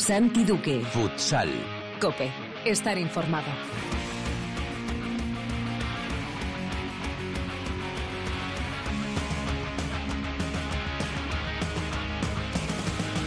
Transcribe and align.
Santi 0.00 0.44
Duque. 0.44 0.80
Futsal. 0.80 1.50
Cope. 2.00 2.32
Estar 2.64 2.96
informado. 2.96 3.44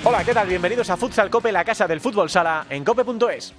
Hola, 0.03 0.23
¿qué 0.25 0.33
tal? 0.33 0.47
Bienvenidos 0.47 0.89
a 0.89 0.97
Futsal 0.97 1.29
Cope, 1.29 1.51
la 1.51 1.63
casa 1.63 1.87
del 1.87 2.01
fútbol 2.01 2.31
sala 2.31 2.65
en 2.67 2.83
cope.es. 2.83 3.53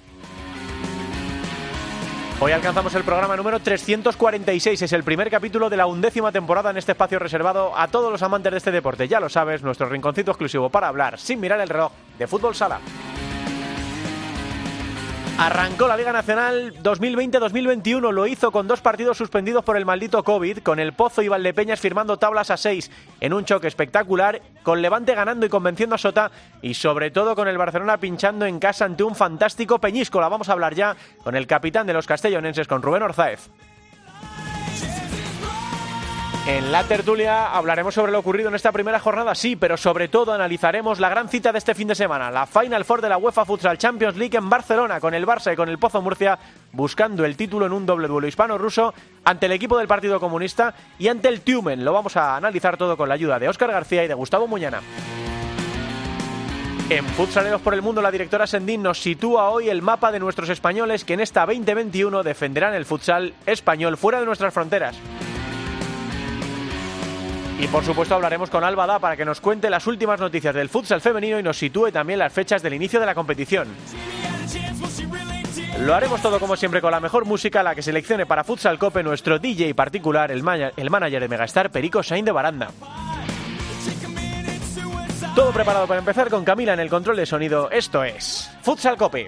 Hoy 2.37 2.51
alcanzamos 2.51 2.93
el 2.95 3.03
programa 3.05 3.37
número 3.37 3.61
346, 3.61 4.81
es 4.81 4.91
el 4.91 5.05
primer 5.05 5.29
capítulo 5.29 5.69
de 5.69 5.77
la 5.77 5.85
undécima 5.85 6.33
temporada 6.33 6.69
en 6.69 6.75
este 6.75 6.91
espacio 6.91 7.17
reservado 7.17 7.71
a 7.77 7.87
todos 7.87 8.11
los 8.11 8.21
amantes 8.23 8.51
de 8.51 8.57
este 8.57 8.71
deporte. 8.71 9.07
Ya 9.07 9.21
lo 9.21 9.29
sabes, 9.29 9.63
nuestro 9.63 9.87
rinconcito 9.87 10.31
exclusivo 10.31 10.69
para 10.69 10.89
hablar 10.89 11.17
sin 11.17 11.39
mirar 11.39 11.61
el 11.61 11.69
reloj 11.69 11.93
de 12.19 12.27
fútbol 12.27 12.53
sala. 12.53 12.81
Arrancó 15.37 15.89
la 15.89 15.97
Liga 15.97 16.13
Nacional 16.13 16.73
2020-2021, 16.81 18.09
lo 18.13 18.25
hizo 18.25 18.53
con 18.53 18.69
dos 18.69 18.79
partidos 18.79 19.17
suspendidos 19.17 19.65
por 19.65 19.75
el 19.75 19.85
maldito 19.85 20.23
COVID, 20.23 20.59
con 20.59 20.79
el 20.79 20.93
Pozo 20.93 21.21
y 21.21 21.27
Valdepeñas 21.27 21.81
firmando 21.81 22.15
tablas 22.15 22.51
a 22.51 22.57
seis 22.57 22.89
en 23.19 23.33
un 23.33 23.43
choque 23.43 23.67
espectacular, 23.67 24.41
con 24.63 24.81
Levante 24.81 25.13
ganando 25.13 25.45
y 25.45 25.49
convenciendo 25.49 25.95
a 25.95 25.97
Sota 25.97 26.31
y 26.61 26.75
sobre 26.75 27.11
todo 27.11 27.35
con 27.35 27.49
el 27.49 27.57
Barcelona 27.57 27.97
pinchando 27.97 28.45
en 28.45 28.59
casa 28.59 28.85
ante 28.85 29.03
un 29.03 29.13
fantástico 29.13 29.77
Peñíscola. 29.77 30.29
Vamos 30.29 30.47
a 30.47 30.53
hablar 30.53 30.73
ya 30.73 30.95
con 31.21 31.35
el 31.35 31.47
capitán 31.47 31.85
de 31.85 31.93
los 31.93 32.07
castellonenses, 32.07 32.69
con 32.69 32.81
Rubén 32.81 33.03
Orzáez. 33.03 33.49
En 36.47 36.71
la 36.71 36.83
tertulia 36.83 37.47
hablaremos 37.47 37.95
sobre 37.95 38.11
lo 38.11 38.19
ocurrido 38.19 38.49
en 38.49 38.55
esta 38.55 38.71
primera 38.71 38.99
jornada, 38.99 39.33
sí, 39.33 39.55
pero 39.55 39.77
sobre 39.77 40.09
todo 40.09 40.31
analizaremos 40.31 40.99
la 40.99 41.09
gran 41.09 41.27
cita 41.27 41.51
de 41.51 41.57
este 41.57 41.73
fin 41.73 41.87
de 41.87 41.95
semana, 41.95 42.29
la 42.29 42.45
Final 42.45 42.85
Four 42.85 43.01
de 43.01 43.09
la 43.09 43.17
UEFA 43.17 43.45
Futsal 43.45 43.79
Champions 43.79 44.15
League 44.15 44.37
en 44.37 44.47
Barcelona, 44.47 44.99
con 44.99 45.15
el 45.15 45.25
Barça 45.25 45.51
y 45.51 45.55
con 45.55 45.69
el 45.69 45.79
Pozo 45.79 46.03
Murcia 46.03 46.37
buscando 46.71 47.25
el 47.25 47.35
título 47.35 47.65
en 47.65 47.73
un 47.73 47.87
doble 47.87 48.07
duelo 48.07 48.27
hispano-ruso 48.27 48.93
ante 49.23 49.47
el 49.47 49.53
equipo 49.53 49.75
del 49.79 49.87
Partido 49.87 50.19
Comunista 50.19 50.75
y 50.99 51.07
ante 51.07 51.29
el 51.29 51.41
Tumen. 51.41 51.83
Lo 51.83 51.93
vamos 51.93 52.15
a 52.15 52.35
analizar 52.35 52.77
todo 52.77 52.95
con 52.95 53.09
la 53.09 53.15
ayuda 53.15 53.39
de 53.39 53.49
Óscar 53.49 53.71
García 53.71 54.03
y 54.03 54.07
de 54.07 54.13
Gustavo 54.13 54.45
Muñana. 54.45 54.81
En 56.91 57.05
Futsaleros 57.05 57.61
por 57.61 57.73
el 57.73 57.81
Mundo, 57.81 58.03
la 58.03 58.11
directora 58.11 58.45
Sendín 58.45 58.83
nos 58.83 59.01
sitúa 59.01 59.49
hoy 59.49 59.69
el 59.69 59.81
mapa 59.81 60.11
de 60.11 60.19
nuestros 60.19 60.49
españoles 60.49 61.05
que 61.05 61.15
en 61.15 61.21
esta 61.21 61.47
2021 61.47 62.21
defenderán 62.21 62.75
el 62.75 62.85
futsal 62.85 63.33
español 63.47 63.97
fuera 63.97 64.19
de 64.19 64.27
nuestras 64.27 64.53
fronteras. 64.53 64.95
Y 67.59 67.67
por 67.67 67.85
supuesto 67.85 68.15
hablaremos 68.15 68.49
con 68.49 68.63
Álvada 68.63 68.99
para 68.99 69.15
que 69.15 69.23
nos 69.23 69.39
cuente 69.39 69.69
las 69.69 69.87
últimas 69.87 70.19
noticias 70.19 70.53
del 70.53 70.69
futsal 70.69 71.01
femenino 71.01 71.39
y 71.39 71.43
nos 71.43 71.57
sitúe 71.57 71.91
también 71.91 72.19
las 72.19 72.33
fechas 72.33 72.61
del 72.61 72.73
inicio 72.73 72.99
de 72.99 73.05
la 73.05 73.15
competición. 73.15 73.67
Lo 75.79 75.93
haremos 75.93 76.21
todo 76.21 76.39
como 76.39 76.55
siempre 76.55 76.81
con 76.81 76.91
la 76.91 76.99
mejor 76.99 77.25
música, 77.25 77.61
la 77.61 77.75
que 77.75 77.81
seleccione 77.81 78.25
para 78.25 78.43
Futsal 78.43 78.79
Cope 78.79 79.03
nuestro 79.03 79.39
DJ 79.39 79.75
particular, 79.75 80.31
el, 80.31 80.43
el 80.75 80.89
manager 80.89 81.21
de 81.21 81.27
Megastar, 81.27 81.69
Perico 81.69 82.01
Sain 82.01 82.23
de 82.23 82.31
Baranda. 82.31 82.69
Todo 85.35 85.51
preparado 85.51 85.85
para 85.85 85.99
empezar 85.99 86.29
con 86.29 86.45
Camila 86.45 86.73
en 86.73 86.79
el 86.79 86.89
control 86.89 87.17
de 87.17 87.25
sonido. 87.25 87.69
Esto 87.69 88.03
es 88.05 88.49
Futsal 88.61 88.95
Cope. 88.95 89.27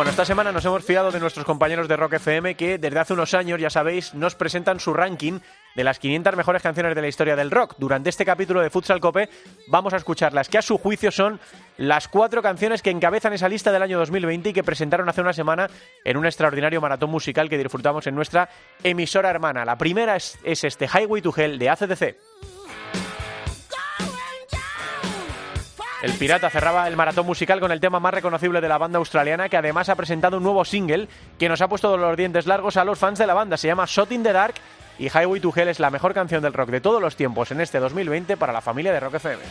Bueno, 0.00 0.12
esta 0.12 0.24
semana 0.24 0.50
nos 0.50 0.64
hemos 0.64 0.82
fiado 0.82 1.12
de 1.12 1.20
nuestros 1.20 1.44
compañeros 1.44 1.86
de 1.86 1.94
Rock 1.94 2.14
FM 2.14 2.54
que 2.54 2.78
desde 2.78 2.98
hace 2.98 3.12
unos 3.12 3.34
años, 3.34 3.60
ya 3.60 3.68
sabéis, 3.68 4.14
nos 4.14 4.34
presentan 4.34 4.80
su 4.80 4.94
ranking 4.94 5.40
de 5.76 5.84
las 5.84 5.98
500 5.98 6.36
mejores 6.36 6.62
canciones 6.62 6.94
de 6.94 7.02
la 7.02 7.08
historia 7.08 7.36
del 7.36 7.50
rock. 7.50 7.74
Durante 7.76 8.08
este 8.08 8.24
capítulo 8.24 8.62
de 8.62 8.70
Futsal 8.70 8.98
Cope 8.98 9.28
vamos 9.68 9.92
a 9.92 9.98
escuchar 9.98 10.32
las 10.32 10.48
que 10.48 10.56
a 10.56 10.62
su 10.62 10.78
juicio 10.78 11.10
son 11.10 11.38
las 11.76 12.08
cuatro 12.08 12.40
canciones 12.40 12.80
que 12.80 12.88
encabezan 12.88 13.34
esa 13.34 13.50
lista 13.50 13.72
del 13.72 13.82
año 13.82 13.98
2020 13.98 14.48
y 14.48 14.52
que 14.54 14.64
presentaron 14.64 15.06
hace 15.06 15.20
una 15.20 15.34
semana 15.34 15.68
en 16.02 16.16
un 16.16 16.24
extraordinario 16.24 16.80
maratón 16.80 17.10
musical 17.10 17.50
que 17.50 17.58
disfrutamos 17.58 18.06
en 18.06 18.14
nuestra 18.14 18.48
emisora 18.82 19.28
hermana. 19.28 19.66
La 19.66 19.76
primera 19.76 20.16
es, 20.16 20.38
es 20.44 20.64
este 20.64 20.86
Highway 20.88 21.20
to 21.20 21.34
Hell 21.36 21.58
de 21.58 21.68
ACDC. 21.68 22.16
El 26.02 26.12
Pirata 26.14 26.48
cerraba 26.48 26.88
el 26.88 26.96
maratón 26.96 27.26
musical 27.26 27.60
con 27.60 27.72
el 27.72 27.80
tema 27.80 28.00
más 28.00 28.14
reconocible 28.14 28.62
de 28.62 28.68
la 28.68 28.78
banda 28.78 28.98
australiana, 28.98 29.50
que 29.50 29.58
además 29.58 29.90
ha 29.90 29.96
presentado 29.96 30.38
un 30.38 30.42
nuevo 30.42 30.64
single 30.64 31.08
que 31.38 31.48
nos 31.48 31.60
ha 31.60 31.68
puesto 31.68 31.94
los 31.98 32.16
dientes 32.16 32.46
largos 32.46 32.78
a 32.78 32.84
los 32.84 32.98
fans 32.98 33.18
de 33.18 33.26
la 33.26 33.34
banda. 33.34 33.58
Se 33.58 33.68
llama 33.68 33.84
Shot 33.86 34.10
in 34.12 34.22
the 34.22 34.32
Dark 34.32 34.54
y 34.98 35.08
Highway 35.08 35.40
to 35.40 35.52
Hell 35.54 35.68
es 35.68 35.78
la 35.78 35.90
mejor 35.90 36.14
canción 36.14 36.42
del 36.42 36.54
rock 36.54 36.70
de 36.70 36.80
todos 36.80 37.02
los 37.02 37.16
tiempos 37.16 37.50
en 37.50 37.60
este 37.60 37.80
2020 37.80 38.38
para 38.38 38.52
la 38.52 38.62
familia 38.62 38.92
de 38.92 39.00
Rock 39.00 39.14
FM. 39.16 39.42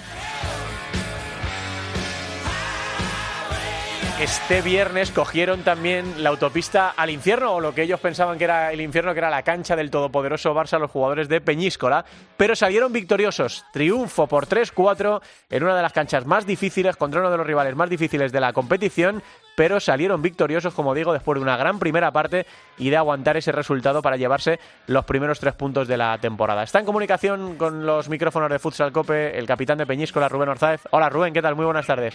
Este 4.19 4.61
viernes 4.61 5.11
cogieron 5.11 5.61
también 5.61 6.21
la 6.21 6.27
autopista 6.27 6.89
al 6.89 7.09
infierno, 7.09 7.53
o 7.53 7.61
lo 7.61 7.73
que 7.73 7.83
ellos 7.83 8.01
pensaban 8.01 8.37
que 8.37 8.43
era 8.43 8.73
el 8.73 8.81
infierno, 8.81 9.13
que 9.13 9.19
era 9.19 9.29
la 9.29 9.43
cancha 9.43 9.77
del 9.77 9.89
todopoderoso 9.89 10.53
Barça, 10.53 10.77
los 10.77 10.91
jugadores 10.91 11.29
de 11.29 11.39
Peñíscola, 11.39 12.03
pero 12.35 12.53
salieron 12.53 12.91
victoriosos. 12.91 13.63
Triunfo 13.71 14.27
por 14.27 14.45
3-4 14.45 15.21
en 15.49 15.63
una 15.63 15.73
de 15.73 15.81
las 15.81 15.93
canchas 15.93 16.25
más 16.25 16.45
difíciles, 16.45 16.97
contra 16.97 17.21
uno 17.21 17.31
de 17.31 17.37
los 17.37 17.47
rivales 17.47 17.77
más 17.77 17.89
difíciles 17.89 18.33
de 18.33 18.41
la 18.41 18.51
competición, 18.51 19.23
pero 19.55 19.79
salieron 19.79 20.21
victoriosos, 20.21 20.73
como 20.73 20.93
digo, 20.93 21.13
después 21.13 21.37
de 21.37 21.43
una 21.43 21.55
gran 21.55 21.79
primera 21.79 22.11
parte 22.11 22.45
y 22.77 22.89
de 22.89 22.97
aguantar 22.97 23.37
ese 23.37 23.53
resultado 23.53 24.01
para 24.01 24.17
llevarse 24.17 24.59
los 24.87 25.05
primeros 25.05 25.39
tres 25.39 25.53
puntos 25.53 25.87
de 25.87 25.95
la 25.95 26.17
temporada. 26.17 26.63
Está 26.63 26.79
en 26.79 26.85
comunicación 26.85 27.55
con 27.55 27.85
los 27.85 28.09
micrófonos 28.09 28.49
de 28.49 28.59
Futsal 28.59 28.91
Cope 28.91 29.39
el 29.39 29.47
capitán 29.47 29.77
de 29.77 29.85
Peñíscola, 29.85 30.27
Rubén 30.27 30.49
Orzáez. 30.49 30.81
Hola 30.91 31.07
Rubén, 31.07 31.33
¿qué 31.33 31.41
tal? 31.41 31.55
Muy 31.55 31.63
buenas 31.63 31.87
tardes. 31.87 32.13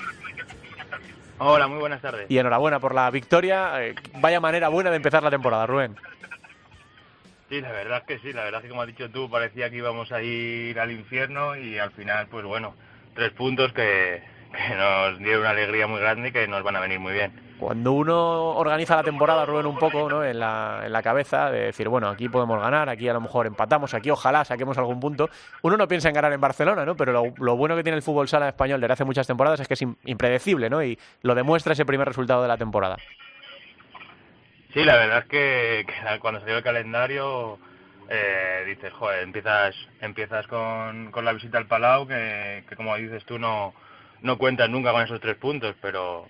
Hola, 1.39 1.67
muy 1.67 1.79
buenas 1.79 2.01
tardes. 2.01 2.31
Y 2.31 2.39
enhorabuena 2.39 2.79
por 2.79 2.95
la 2.95 3.11
victoria. 3.11 3.85
Eh, 3.85 3.95
vaya 4.21 4.41
manera 4.41 4.69
buena 4.69 4.91
de 4.91 4.97
empezar 4.97 5.23
la 5.23 5.31
temporada, 5.31 5.67
Rubén. 5.67 5.97
Sí, 7.49 7.61
la 7.61 7.73
verdad 7.73 7.99
es 7.99 8.05
que 8.05 8.19
sí, 8.21 8.33
la 8.33 8.45
verdad 8.45 8.61
es 8.61 8.65
que 8.65 8.69
como 8.71 8.83
has 8.83 8.87
dicho 8.87 9.11
tú, 9.11 9.29
parecía 9.29 9.69
que 9.71 9.77
íbamos 9.77 10.11
a 10.13 10.23
ir 10.23 10.79
al 10.79 10.91
infierno 10.91 11.57
y 11.57 11.79
al 11.79 11.91
final, 11.93 12.29
pues 12.29 12.45
bueno, 12.45 12.75
tres 13.15 13.33
puntos 13.33 13.73
que, 13.73 14.23
que 14.55 14.75
nos 14.77 15.19
dieron 15.19 15.41
una 15.41 15.51
alegría 15.51 15.87
muy 15.87 16.01
grande 16.01 16.29
y 16.29 16.33
que 16.33 16.47
nos 16.49 16.63
van 16.63 16.77
a 16.77 16.81
venir 16.81 17.01
muy 17.01 17.13
bien 17.13 17.33
cuando 17.59 17.93
uno 17.93 18.51
organiza 18.57 18.97
la 18.97 19.03
temporada, 19.03 19.47
Rubén, 19.47 19.67
un 19.67 19.79
poco 19.79 20.09
¿no? 20.09 20.25
en, 20.25 20.39
la, 20.39 20.83
en 20.85 20.93
la 20.93 21.03
cabeza, 21.03 21.51
de 21.51 21.67
decir, 21.67 21.89
bueno, 21.89 22.09
aquí 22.09 22.29
podemos 22.29 22.61
ganar, 22.61 22.89
aquí 22.89 23.09
a 23.09 23.13
lo 23.13 23.21
mejor 23.21 23.47
empatamos, 23.47 23.95
aquí 23.95 24.11
ojalá 24.11 24.45
saquemos 24.45 24.77
algún 24.77 25.01
punto, 25.01 25.31
uno 25.63 25.77
no 25.77 25.89
piensa 25.89 26.09
en 26.09 26.15
ganar 26.15 26.33
en 26.33 26.41
Barcelona, 26.41 26.85
¿no? 26.85 26.97
pero 26.97 27.13
lo, 27.13 27.33
lo 27.39 27.57
bueno 27.57 27.77
que 27.77 27.83
tiene 27.83 27.97
el 27.97 28.03
fútbol 28.03 28.29
sala 28.29 28.49
español 28.49 28.81
desde 28.81 28.93
hace 28.93 29.05
muchas 29.05 29.27
temporadas 29.27 29.61
es 29.61 29.69
que 29.69 29.75
es 29.75 29.83
impredecible 30.05 30.69
¿no? 30.69 30.83
y 30.83 30.99
lo 31.23 31.35
demuestra 31.35 31.73
ese 31.73 31.87
primer 31.87 32.07
resultado 32.07 32.43
de 32.43 32.49
la 32.49 32.59
temporada. 32.59 32.97
Sí, 34.75 34.85
la 34.85 34.97
verdad 34.97 35.19
es 35.21 35.27
que, 35.27 35.87
que 35.87 36.19
cuando 36.19 36.41
salió 36.41 36.59
el 36.59 36.65
calendario 36.65 37.59
eh, 38.11 38.65
dices, 38.67 38.93
joder, 38.93 39.23
empiezas, 39.23 39.75
empiezas 40.01 40.47
con, 40.49 41.13
con 41.13 41.25
la 41.25 41.33
visita 41.33 41.59
al 41.59 41.67
Palau, 41.67 42.07
que, 42.07 42.65
que 42.69 42.77
como 42.77 42.97
dices 42.97 43.25
tú 43.25 43.39
no, 43.39 43.73
no 44.25 44.39
cuentas 44.39 44.69
nunca 44.71 44.91
con 44.91 45.03
esos 45.03 45.21
tres 45.21 45.37
puntos, 45.37 45.77
pero 45.81 46.27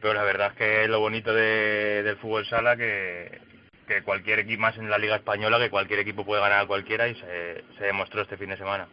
pero 0.00 0.14
la 0.14 0.22
verdad 0.22 0.48
es 0.52 0.56
que 0.56 0.88
lo 0.88 1.00
bonito 1.00 1.32
de, 1.34 2.02
del 2.02 2.16
fútbol 2.16 2.46
sala 2.46 2.76
que, 2.76 3.40
que 3.86 4.02
cualquier 4.02 4.40
equipo 4.40 4.62
más 4.62 4.76
en 4.78 4.88
la 4.88 4.98
Liga 4.98 5.16
Española, 5.16 5.58
que 5.58 5.70
cualquier 5.70 6.00
equipo 6.00 6.24
puede 6.24 6.40
ganar 6.40 6.60
a 6.60 6.66
cualquiera 6.66 7.06
y 7.06 7.14
se, 7.14 7.64
se 7.78 7.84
demostró 7.84 8.22
este 8.22 8.36
fin 8.36 8.50
de 8.50 8.56
semana. 8.56 8.88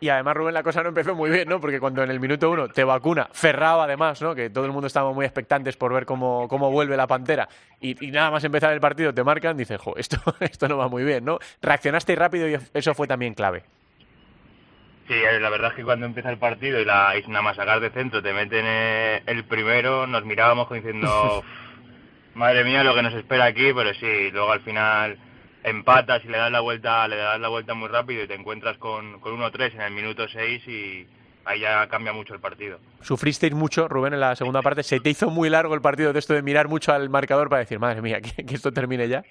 Y 0.00 0.08
además, 0.08 0.34
Rubén, 0.34 0.54
la 0.54 0.62
cosa 0.62 0.82
no 0.82 0.88
empezó 0.88 1.14
muy 1.14 1.28
bien, 1.30 1.46
¿no? 1.46 1.60
Porque 1.60 1.78
cuando 1.78 2.02
en 2.02 2.10
el 2.10 2.20
minuto 2.20 2.50
uno 2.50 2.68
te 2.68 2.84
vacuna, 2.84 3.28
cerrado 3.32 3.82
además, 3.82 4.20
¿no? 4.22 4.34
Que 4.34 4.48
todo 4.48 4.64
el 4.64 4.72
mundo 4.72 4.86
estaba 4.86 5.12
muy 5.12 5.26
expectantes 5.26 5.76
por 5.76 5.92
ver 5.92 6.06
cómo, 6.06 6.48
cómo 6.48 6.70
vuelve 6.70 6.96
la 6.96 7.06
Pantera. 7.06 7.48
Y, 7.80 8.06
y, 8.06 8.10
nada 8.10 8.30
más 8.30 8.44
empezar 8.44 8.72
el 8.72 8.80
partido 8.80 9.12
te 9.12 9.22
marcan, 9.22 9.58
dices, 9.58 9.78
jo, 9.78 9.94
esto, 9.96 10.16
esto 10.40 10.68
no 10.68 10.78
va 10.78 10.88
muy 10.88 11.04
bien, 11.04 11.24
¿no? 11.24 11.38
Reaccionaste 11.60 12.16
rápido 12.16 12.48
y 12.48 12.56
eso 12.72 12.94
fue 12.94 13.06
también 13.06 13.34
clave. 13.34 13.64
Sí, 15.10 15.16
eh, 15.16 15.40
la 15.40 15.50
verdad 15.50 15.70
es 15.70 15.74
que 15.74 15.82
cuando 15.82 16.06
empieza 16.06 16.30
el 16.30 16.38
partido 16.38 16.78
y, 16.78 16.84
la, 16.84 17.18
y 17.18 17.28
nada 17.28 17.42
más 17.42 17.56
sacar 17.56 17.80
de 17.80 17.90
centro 17.90 18.22
te 18.22 18.32
meten 18.32 18.64
eh, 18.64 19.22
el 19.26 19.42
primero, 19.42 20.06
nos 20.06 20.24
mirábamos 20.24 20.68
como 20.68 20.76
diciendo, 20.80 21.42
madre 22.34 22.62
mía 22.62 22.84
lo 22.84 22.94
que 22.94 23.02
nos 23.02 23.14
espera 23.14 23.46
aquí, 23.46 23.72
pero 23.74 23.92
sí, 23.94 24.30
luego 24.30 24.52
al 24.52 24.60
final 24.60 25.18
empatas 25.64 26.24
y 26.24 26.28
le 26.28 26.38
das 26.38 26.52
la 26.52 26.60
vuelta, 26.60 27.08
le 27.08 27.16
das 27.16 27.40
la 27.40 27.48
vuelta 27.48 27.74
muy 27.74 27.88
rápido 27.88 28.22
y 28.22 28.28
te 28.28 28.34
encuentras 28.34 28.78
con, 28.78 29.18
con 29.18 29.36
1-3 29.36 29.74
en 29.74 29.80
el 29.80 29.90
minuto 29.94 30.28
6 30.28 30.68
y 30.68 31.08
ahí 31.44 31.58
ya 31.58 31.88
cambia 31.88 32.12
mucho 32.12 32.32
el 32.34 32.40
partido. 32.40 32.78
Sufristeis 33.00 33.52
mucho, 33.52 33.88
Rubén, 33.88 34.14
en 34.14 34.20
la 34.20 34.36
segunda 34.36 34.62
parte. 34.62 34.84
¿Se 34.84 35.00
te 35.00 35.10
hizo 35.10 35.28
muy 35.28 35.50
largo 35.50 35.74
el 35.74 35.80
partido 35.80 36.12
de 36.12 36.20
esto 36.20 36.34
de 36.34 36.42
mirar 36.42 36.68
mucho 36.68 36.92
al 36.92 37.10
marcador 37.10 37.48
para 37.48 37.58
decir, 37.58 37.80
madre 37.80 38.00
mía, 38.00 38.20
que, 38.20 38.46
que 38.46 38.54
esto 38.54 38.70
termine 38.70 39.08
ya? 39.08 39.24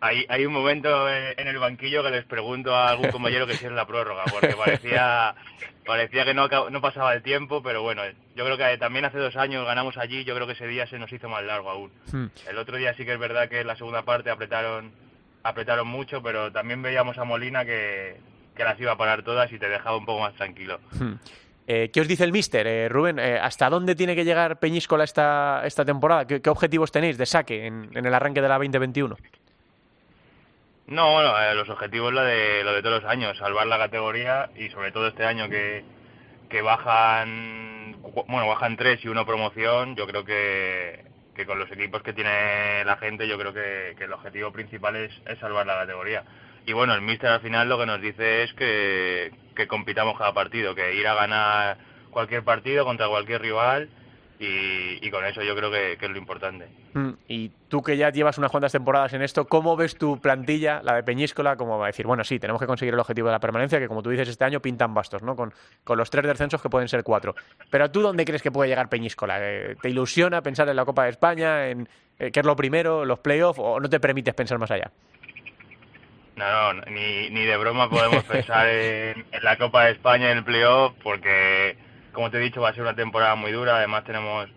Hay, 0.00 0.24
hay 0.28 0.46
un 0.46 0.52
momento 0.52 1.08
en, 1.10 1.46
el 1.46 1.58
banquillo 1.58 2.02
que 2.02 2.10
les 2.10 2.24
pregunto 2.24 2.74
a 2.74 2.88
algún 2.88 3.10
compañero 3.10 3.46
que 3.46 3.54
si 3.54 3.66
es 3.66 3.72
la 3.72 3.86
prórroga, 3.86 4.24
porque 4.30 4.56
parecía, 4.56 5.34
parecía 5.86 6.24
que 6.24 6.32
no, 6.32 6.48
no 6.48 6.80
pasaba 6.80 7.12
el 7.12 7.22
tiempo, 7.22 7.62
pero 7.62 7.82
bueno, 7.82 8.02
yo 8.34 8.44
creo 8.44 8.56
que 8.56 8.78
también 8.78 9.04
hace 9.04 9.18
dos 9.18 9.36
años 9.36 9.66
ganamos 9.66 9.98
allí, 9.98 10.24
yo 10.24 10.34
creo 10.34 10.46
que 10.46 10.54
ese 10.54 10.66
día 10.66 10.86
se 10.86 10.98
nos 10.98 11.12
hizo 11.12 11.28
más 11.28 11.44
largo 11.44 11.70
aún. 11.70 11.92
Hmm. 12.10 12.26
El 12.48 12.58
otro 12.58 12.78
día 12.78 12.94
sí 12.94 13.04
que 13.04 13.12
es 13.12 13.18
verdad 13.18 13.48
que 13.48 13.60
en 13.60 13.66
la 13.66 13.76
segunda 13.76 14.02
parte 14.02 14.30
apretaron, 14.30 14.90
apretaron 15.42 15.86
mucho, 15.86 16.22
pero 16.22 16.50
también 16.50 16.80
veíamos 16.80 17.18
a 17.18 17.24
Molina 17.24 17.66
que, 17.66 18.16
que 18.56 18.64
las 18.64 18.80
iba 18.80 18.92
a 18.92 18.96
parar 18.96 19.22
todas 19.22 19.52
y 19.52 19.58
te 19.58 19.68
dejaba 19.68 19.98
un 19.98 20.06
poco 20.06 20.20
más 20.20 20.34
tranquilo. 20.34 20.80
Hmm. 20.92 21.14
Eh, 21.66 21.90
¿Qué 21.92 22.00
os 22.00 22.08
dice 22.08 22.24
el 22.24 22.32
míster, 22.32 22.66
eh, 22.66 22.88
Rubén? 22.88 23.18
Eh, 23.18 23.38
¿Hasta 23.38 23.68
dónde 23.68 23.94
tiene 23.94 24.16
que 24.16 24.24
llegar 24.24 24.58
Peñíscola 24.58 25.04
esta, 25.04 25.62
esta 25.64 25.84
temporada? 25.84 26.26
¿Qué, 26.26 26.40
objetivos 26.50 26.90
tenéis 26.90 27.18
de 27.18 27.26
saque 27.26 27.66
en, 27.66 27.90
en 27.94 28.06
el 28.06 28.14
arranque 28.14 28.40
de 28.40 28.48
la 28.48 28.54
2021? 28.56 29.16
No, 30.90 31.12
bueno, 31.12 31.40
eh, 31.40 31.54
los 31.54 31.68
objetivos 31.68 32.12
lo 32.12 32.24
de, 32.24 32.64
lo 32.64 32.72
de 32.72 32.82
todos 32.82 33.04
los 33.04 33.10
años, 33.12 33.38
salvar 33.38 33.64
la 33.68 33.78
categoría 33.78 34.50
y 34.56 34.70
sobre 34.70 34.90
todo 34.90 35.06
este 35.06 35.24
año 35.24 35.48
que, 35.48 35.84
que 36.48 36.62
bajan, 36.62 37.96
bueno, 38.26 38.48
bajan 38.48 38.76
tres 38.76 38.98
y 39.04 39.08
uno 39.08 39.24
promoción, 39.24 39.94
yo 39.94 40.04
creo 40.08 40.24
que, 40.24 41.04
que 41.36 41.46
con 41.46 41.60
los 41.60 41.70
equipos 41.70 42.02
que 42.02 42.12
tiene 42.12 42.84
la 42.84 42.96
gente, 42.96 43.28
yo 43.28 43.38
creo 43.38 43.54
que, 43.54 43.94
que 43.98 44.04
el 44.04 44.12
objetivo 44.12 44.50
principal 44.50 44.96
es, 44.96 45.12
es, 45.26 45.38
salvar 45.38 45.64
la 45.64 45.76
categoría. 45.76 46.24
Y 46.66 46.72
bueno, 46.72 46.92
el 46.92 47.02
míster 47.02 47.30
al 47.30 47.40
final 47.40 47.68
lo 47.68 47.78
que 47.78 47.86
nos 47.86 48.00
dice 48.00 48.42
es 48.42 48.52
que, 48.54 49.30
que 49.54 49.68
compitamos 49.68 50.18
cada 50.18 50.34
partido, 50.34 50.74
que 50.74 50.96
ir 50.96 51.06
a 51.06 51.14
ganar 51.14 51.78
cualquier 52.10 52.42
partido 52.42 52.84
contra 52.84 53.06
cualquier 53.06 53.42
rival 53.42 53.88
y, 54.42 55.10
con 55.10 55.22
eso 55.26 55.42
yo 55.42 55.54
creo 55.54 55.70
que, 55.70 55.98
es 56.00 56.10
lo 56.10 56.16
importante. 56.16 56.66
Mm, 56.94 57.10
y 57.28 57.50
tú 57.68 57.82
que 57.82 57.98
ya 57.98 58.10
llevas 58.10 58.38
unas 58.38 58.50
cuantas 58.50 58.72
temporadas 58.72 59.12
en 59.12 59.20
esto, 59.20 59.46
¿cómo 59.46 59.76
ves 59.76 59.96
tu 59.96 60.18
plantilla, 60.18 60.80
la 60.82 60.94
de 60.94 61.02
Peñíscola, 61.02 61.56
como 61.56 61.78
va 61.78 61.86
a 61.86 61.88
decir, 61.88 62.06
bueno, 62.06 62.24
sí, 62.24 62.38
tenemos 62.38 62.58
que 62.58 62.66
conseguir 62.66 62.94
el 62.94 63.00
objetivo 63.00 63.28
de 63.28 63.32
la 63.32 63.38
permanencia, 63.38 63.78
que 63.78 63.86
como 63.86 64.02
tú 64.02 64.08
dices, 64.08 64.28
este 64.28 64.44
año 64.46 64.60
pintan 64.60 64.94
bastos, 64.94 65.22
¿no? 65.22 65.36
Con, 65.36 65.52
con 65.84 65.98
los 65.98 66.08
tres 66.08 66.26
descensos 66.26 66.62
que 66.62 66.70
pueden 66.70 66.88
ser 66.88 67.02
cuatro. 67.02 67.34
Pero 67.68 67.90
tú, 67.90 68.00
¿dónde 68.00 68.24
crees 68.24 68.40
que 68.40 68.50
puede 68.50 68.70
llegar 68.70 68.88
Peñíscola? 68.88 69.36
Eh, 69.40 69.76
¿Te 69.80 69.90
ilusiona 69.90 70.40
pensar 70.40 70.66
en 70.70 70.76
la 70.76 70.86
Copa 70.86 71.04
de 71.04 71.10
España, 71.10 71.68
en 71.68 71.86
eh, 72.18 72.30
qué 72.30 72.40
es 72.40 72.46
lo 72.46 72.56
primero, 72.56 73.04
los 73.04 73.18
playoffs, 73.18 73.60
o 73.62 73.78
no 73.78 73.90
te 73.90 74.00
permites 74.00 74.32
pensar 74.32 74.58
más 74.58 74.70
allá? 74.70 74.90
No, 76.36 76.72
no, 76.72 76.82
ni, 76.86 77.28
ni 77.28 77.44
de 77.44 77.58
broma 77.58 77.90
podemos 77.90 78.24
pensar 78.24 78.66
en, 78.68 79.26
en 79.32 79.44
la 79.44 79.58
Copa 79.58 79.84
de 79.84 79.92
España, 79.92 80.30
en 80.30 80.38
el 80.38 80.44
playoff, 80.44 80.94
porque 81.02 81.76
como 82.12 82.30
te 82.30 82.38
he 82.38 82.40
dicho, 82.40 82.60
va 82.60 82.70
a 82.70 82.74
ser 82.74 82.82
una 82.82 82.94
temporada 82.94 83.34
muy 83.34 83.52
dura. 83.52 83.76
Además 83.76 84.04
tenemos 84.04 84.48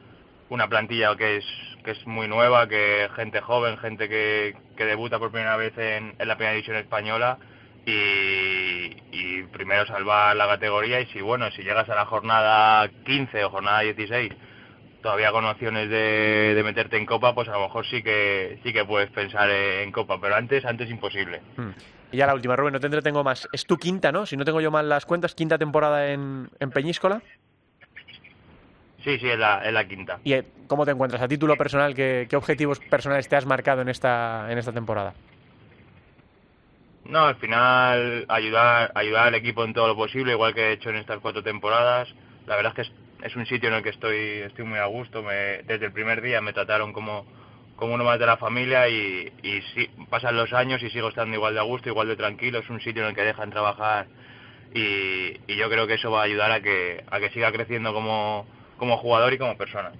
una 0.50 0.68
plantilla 0.68 1.16
que 1.16 1.38
es 1.38 1.46
que 1.84 1.92
es 1.92 2.08
muy 2.08 2.28
nueva, 2.28 2.68
que 2.68 3.10
gente 3.16 3.42
joven, 3.42 3.78
gente 3.78 4.10
que, 4.10 4.56
que 4.78 4.86
debuta 4.86 5.20
por 5.20 5.32
primera 5.32 5.58
vez 5.58 5.78
en, 5.78 6.16
la 6.18 6.36
primera 6.36 6.54
división 6.54 6.78
española 6.78 7.38
y, 7.86 9.44
primero 9.52 9.86
salvar 9.86 10.36
la 10.36 10.48
categoría 10.48 11.00
y 11.00 11.06
si 11.08 11.22
bueno, 11.22 11.52
si 11.52 11.62
llegas 11.62 11.88
a 11.88 11.96
la 11.96 12.06
jornada 12.06 12.90
15 13.06 13.44
o 13.44 13.50
jornada 13.52 13.82
16 13.82 14.32
todavía 15.04 15.32
con 15.32 15.46
opciones 15.46 15.90
de, 15.90 16.56
de, 16.56 16.64
meterte 16.64 16.98
en 16.98 17.06
copa, 17.06 17.36
pues 17.36 17.48
a 17.50 17.54
lo 17.54 17.62
mejor 17.62 17.86
sí 17.86 18.02
que 18.02 18.60
sí 18.64 18.74
que 18.74 18.86
puedes 18.86 19.12
pensar 19.12 19.50
en 19.50 19.92
copa, 19.92 20.20
pero 20.20 20.36
antes 20.36 20.66
antes 20.66 20.90
imposible. 20.90 21.42
Hmm. 21.56 21.72
Y 22.14 22.18
ya 22.18 22.28
la 22.28 22.36
última, 22.36 22.56
Rubén, 22.56 22.74
no 22.74 22.80
te 22.80 22.86
entretengo 22.86 23.24
más. 23.24 23.50
Es 23.52 23.66
tu 23.66 23.76
quinta, 23.78 24.12
¿no? 24.12 24.28
Si 24.28 24.38
no 24.38 24.46
tengo 24.46 24.62
yo 24.62 24.70
mal 24.70 24.88
las 24.88 25.04
cuentas, 25.04 25.34
quinta 25.34 25.58
temporada 25.58 26.12
en, 26.12 26.48
en 26.60 26.70
Peñíscola. 26.70 27.24
Sí, 29.04 29.18
sí, 29.18 29.28
es 29.28 29.40
la, 29.40 29.70
la 29.72 29.88
quinta. 29.88 30.20
¿Y 30.24 30.34
eh, 30.34 30.46
cómo 30.68 30.86
te 30.86 30.92
encuentras? 30.92 31.24
A 31.24 31.28
título 31.28 31.58
personal, 31.58 31.96
¿qué, 31.96 32.28
objetivos 32.36 32.80
personales 32.80 33.28
te 33.28 33.36
has 33.36 33.48
marcado 33.48 33.82
en 33.82 33.90
esta, 33.90 34.46
en 34.50 34.60
esta 34.60 34.72
temporada? 34.72 35.16
No, 37.06 37.26
al 37.26 37.36
final 37.38 38.26
ayudar, 38.30 38.92
ayudar 38.94 39.28
al 39.30 39.36
equipo 39.36 39.66
en 39.66 39.74
todo 39.74 39.88
lo 39.88 39.96
posible, 39.96 40.34
igual 40.34 40.54
que 40.54 40.70
he 40.70 40.74
hecho 40.74 40.92
en 40.92 40.98
estas 40.98 41.20
cuatro 41.20 41.42
temporadas. 41.42 42.14
La 42.46 42.56
verdad 42.56 42.74
es 42.78 42.90
que 42.90 43.26
es, 43.26 43.36
un 43.36 43.48
sitio 43.48 43.70
en 43.70 43.76
el 43.76 43.84
que 43.84 43.90
estoy, 43.90 44.18
estoy 44.46 44.66
muy 44.66 44.78
a 44.78 44.86
gusto. 44.86 45.24
Me, 45.24 45.64
desde 45.64 45.88
el 45.88 45.92
primer 45.92 46.22
día 46.22 46.42
me 46.42 46.54
trataron 46.54 46.94
como, 46.94 47.26
como 47.76 47.96
uno 47.96 48.04
más 48.04 48.20
de 48.20 48.26
la 48.26 48.38
familia 48.38 48.88
y, 48.88 49.32
y 49.42 49.62
sí, 49.74 49.90
pasan 50.10 50.38
los 50.38 50.54
años 50.54 50.82
y 50.84 50.90
sigo 50.90 51.10
estando 51.10 51.36
igual 51.36 51.54
de 51.54 51.60
a 51.60 51.64
gusto, 51.64 51.90
igual 51.90 52.08
de 52.08 52.16
tranquilo. 52.16 52.60
Es 52.60 52.70
un 52.70 52.80
sitio 52.82 53.04
en 53.04 53.10
el 53.10 53.16
que 53.16 53.24
dejan 53.24 53.50
trabajar 53.50 54.08
y, 54.74 55.40
y 55.48 55.56
yo 55.56 55.70
creo 55.70 55.88
que 55.88 55.96
eso 55.96 56.12
va 56.12 56.22
a 56.22 56.26
ayudar 56.26 56.52
a 56.52 56.62
que, 56.62 57.04
a 57.10 57.20
que 57.20 57.30
siga 57.30 57.52
creciendo 57.52 57.94
como, 57.94 58.46
como 58.78 58.98
jugador 58.98 59.34
y 59.34 59.38
como 59.38 59.58
persona. 59.58 59.92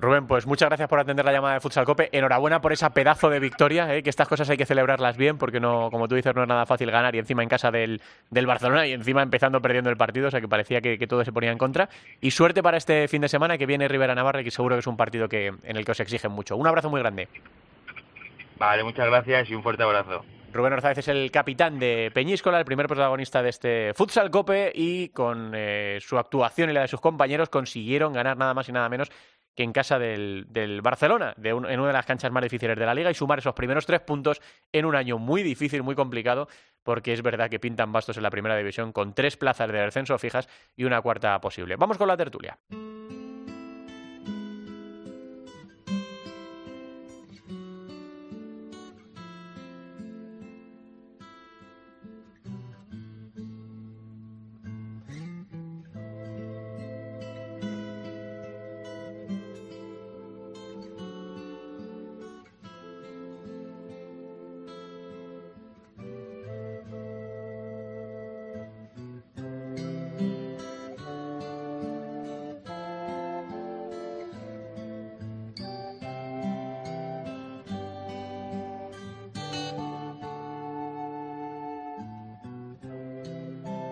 Rubén, 0.00 0.28
pues 0.28 0.46
muchas 0.46 0.68
gracias 0.68 0.88
por 0.88 1.00
atender 1.00 1.24
la 1.24 1.32
llamada 1.32 1.54
de 1.54 1.60
Futsal 1.60 1.84
Cope. 1.84 2.08
Enhorabuena 2.16 2.60
por 2.60 2.72
esa 2.72 2.90
pedazo 2.90 3.30
de 3.30 3.40
victoria, 3.40 3.92
¿eh? 3.96 4.04
que 4.04 4.10
estas 4.10 4.28
cosas 4.28 4.48
hay 4.48 4.56
que 4.56 4.64
celebrarlas 4.64 5.16
bien, 5.16 5.38
porque 5.38 5.58
no, 5.58 5.90
como 5.90 6.06
tú 6.06 6.14
dices, 6.14 6.36
no 6.36 6.42
es 6.42 6.48
nada 6.48 6.66
fácil 6.66 6.88
ganar 6.92 7.16
y 7.16 7.18
encima 7.18 7.42
en 7.42 7.48
casa 7.48 7.72
del, 7.72 8.00
del 8.30 8.46
Barcelona 8.46 8.86
y 8.86 8.92
encima 8.92 9.22
empezando 9.22 9.60
perdiendo 9.60 9.90
el 9.90 9.96
partido, 9.96 10.28
o 10.28 10.30
sea 10.30 10.40
que 10.40 10.46
parecía 10.46 10.80
que, 10.80 11.04
todo 11.08 11.24
se 11.24 11.32
ponía 11.32 11.50
en 11.50 11.58
contra. 11.58 11.88
Y 12.20 12.30
suerte 12.30 12.62
para 12.62 12.76
este 12.76 13.08
fin 13.08 13.22
de 13.22 13.28
semana 13.28 13.58
que 13.58 13.66
viene 13.66 13.88
Rivera 13.88 14.14
Navarra, 14.14 14.44
que 14.44 14.52
seguro 14.52 14.76
que 14.76 14.80
es 14.80 14.86
un 14.86 14.96
partido 14.96 15.28
que, 15.28 15.46
en 15.46 15.76
el 15.76 15.84
que 15.84 15.90
os 15.90 15.98
exigen 15.98 16.30
mucho. 16.30 16.56
Un 16.56 16.68
abrazo 16.68 16.90
muy 16.90 17.00
grande. 17.00 17.26
Vale, 18.56 18.84
muchas 18.84 19.06
gracias 19.06 19.50
y 19.50 19.54
un 19.56 19.64
fuerte 19.64 19.82
abrazo. 19.82 20.24
Rubén 20.52 20.72
Orzávez 20.72 20.98
es 20.98 21.08
el 21.08 21.30
capitán 21.30 21.78
de 21.78 22.10
Peñíscola, 22.14 22.58
el 22.58 22.64
primer 22.64 22.86
protagonista 22.86 23.42
de 23.42 23.50
este 23.50 23.94
Futsal 23.94 24.30
Cope 24.30 24.72
y 24.74 25.08
con 25.10 25.52
eh, 25.54 25.98
su 26.00 26.16
actuación 26.18 26.70
y 26.70 26.72
la 26.72 26.82
de 26.82 26.88
sus 26.88 27.00
compañeros 27.00 27.50
consiguieron 27.50 28.12
ganar 28.12 28.36
nada 28.36 28.54
más 28.54 28.68
y 28.68 28.72
nada 28.72 28.88
menos 28.88 29.10
que 29.58 29.64
en 29.64 29.72
casa 29.72 29.98
del, 29.98 30.46
Barcelona, 30.84 31.34
en 31.42 31.56
una 31.56 31.88
de 31.88 31.92
las 31.92 32.06
canchas 32.06 32.30
más 32.30 32.44
difíciles 32.44 32.78
de 32.78 32.86
la 32.86 32.94
liga 32.94 33.10
y 33.10 33.14
sumar 33.14 33.40
esos 33.40 33.54
primeros 33.54 33.86
tres 33.86 33.98
puntos 33.98 34.40
en 34.70 34.84
un 34.84 34.94
año 34.94 35.18
muy 35.18 35.42
difícil, 35.42 35.82
muy 35.82 35.96
complicado, 35.96 36.46
porque 36.84 37.12
es 37.12 37.22
verdad 37.22 37.50
que 37.50 37.58
pintan 37.58 37.90
bastos 37.90 38.16
en 38.16 38.22
la 38.22 38.30
primera 38.30 38.56
división 38.56 38.92
con 38.92 39.14
tres 39.14 39.36
plazas 39.36 39.72
de 39.72 39.80
descenso 39.80 40.16
fijas 40.16 40.48
y 40.76 40.84
una 40.84 41.02
cuarta 41.02 41.40
posible. 41.40 41.74
Vamos 41.74 41.98
con 41.98 42.06
la 42.06 42.16
tertulia. 42.16 42.56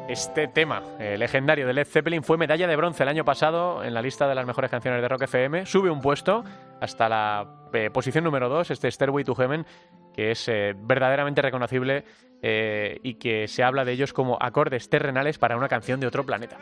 Este 0.09 0.47
tema 0.47 0.85
eh, 1.01 1.19
legendario 1.19 1.67
de 1.67 1.73
Led 1.73 1.85
Zeppelin 1.85 2.23
fue 2.23 2.39
medalla 2.39 2.69
de 2.69 2.77
bronce 2.77 3.03
el 3.03 3.09
año 3.09 3.25
pasado 3.25 3.83
en 3.83 3.93
la 3.93 4.01
lista 4.01 4.29
de 4.29 4.37
las 4.37 4.47
mejores 4.47 4.71
canciones 4.71 5.03
de 5.03 5.09
Rock 5.09 5.23
FM. 5.23 5.67
Sube 5.67 5.91
un 5.91 6.01
puesto 6.01 6.45
hasta 6.81 7.09
la 7.09 7.67
eh, 7.73 7.91
posición 7.91 8.23
número 8.23 8.49
2, 8.49 8.71
este 8.71 8.89
Stairway 8.89 9.25
to 9.25 9.35
Heaven, 9.35 9.67
que 10.15 10.31
es 10.31 10.49
eh, 10.49 10.75
verdaderamente 10.77 11.43
reconocible 11.43 12.05
y 12.41 13.15
que 13.15 13.49
se 13.49 13.65
habla 13.65 13.85
de 13.85 13.91
ellos 13.91 14.13
como 14.13 14.39
acordes 14.41 14.89
terrenales 14.89 15.37
para 15.37 15.57
una 15.57 15.67
canción 15.67 15.99
de 15.99 16.07
otro 16.07 16.25
planeta. 16.25 16.57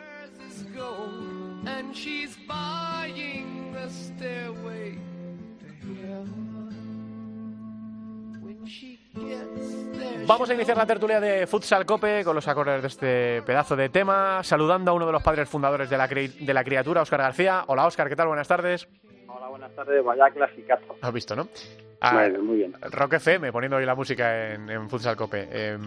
Vamos 10.27 10.49
a 10.49 10.53
iniciar 10.55 10.75
la 10.75 10.87
tertulia 10.87 11.19
de 11.19 11.45
Futsal 11.45 11.85
Cope 11.85 12.23
con 12.23 12.33
los 12.33 12.47
acordes 12.47 12.81
de 12.81 12.87
este 12.87 13.41
pedazo 13.43 13.75
de 13.75 13.89
tema, 13.89 14.43
saludando 14.43 14.89
a 14.89 14.93
uno 14.95 15.05
de 15.05 15.11
los 15.11 15.21
padres 15.21 15.47
fundadores 15.47 15.87
de 15.87 15.97
la, 15.97 16.07
de 16.07 16.53
la 16.53 16.63
criatura, 16.63 17.03
Óscar 17.03 17.21
García. 17.21 17.63
Hola 17.67 17.85
Óscar, 17.85 18.09
¿qué 18.09 18.15
tal? 18.15 18.27
Buenas 18.27 18.47
tardes. 18.47 18.87
Hola, 19.27 19.49
buenas 19.49 19.75
tardes, 19.75 20.03
vaya 20.03 20.31
clasicazo. 20.31 20.95
Has 20.99 21.13
visto, 21.13 21.35
¿no? 21.35 21.47
Ah, 22.01 22.27
muy 22.41 22.57
bien. 22.57 22.73
Rock 22.91 23.13
FM, 23.13 23.51
poniendo 23.51 23.77
hoy 23.77 23.85
la 23.85 23.93
música 23.93 24.53
en, 24.53 24.89
Futsal 24.89 25.15
Cope. 25.15 25.47
Eh, 25.51 25.77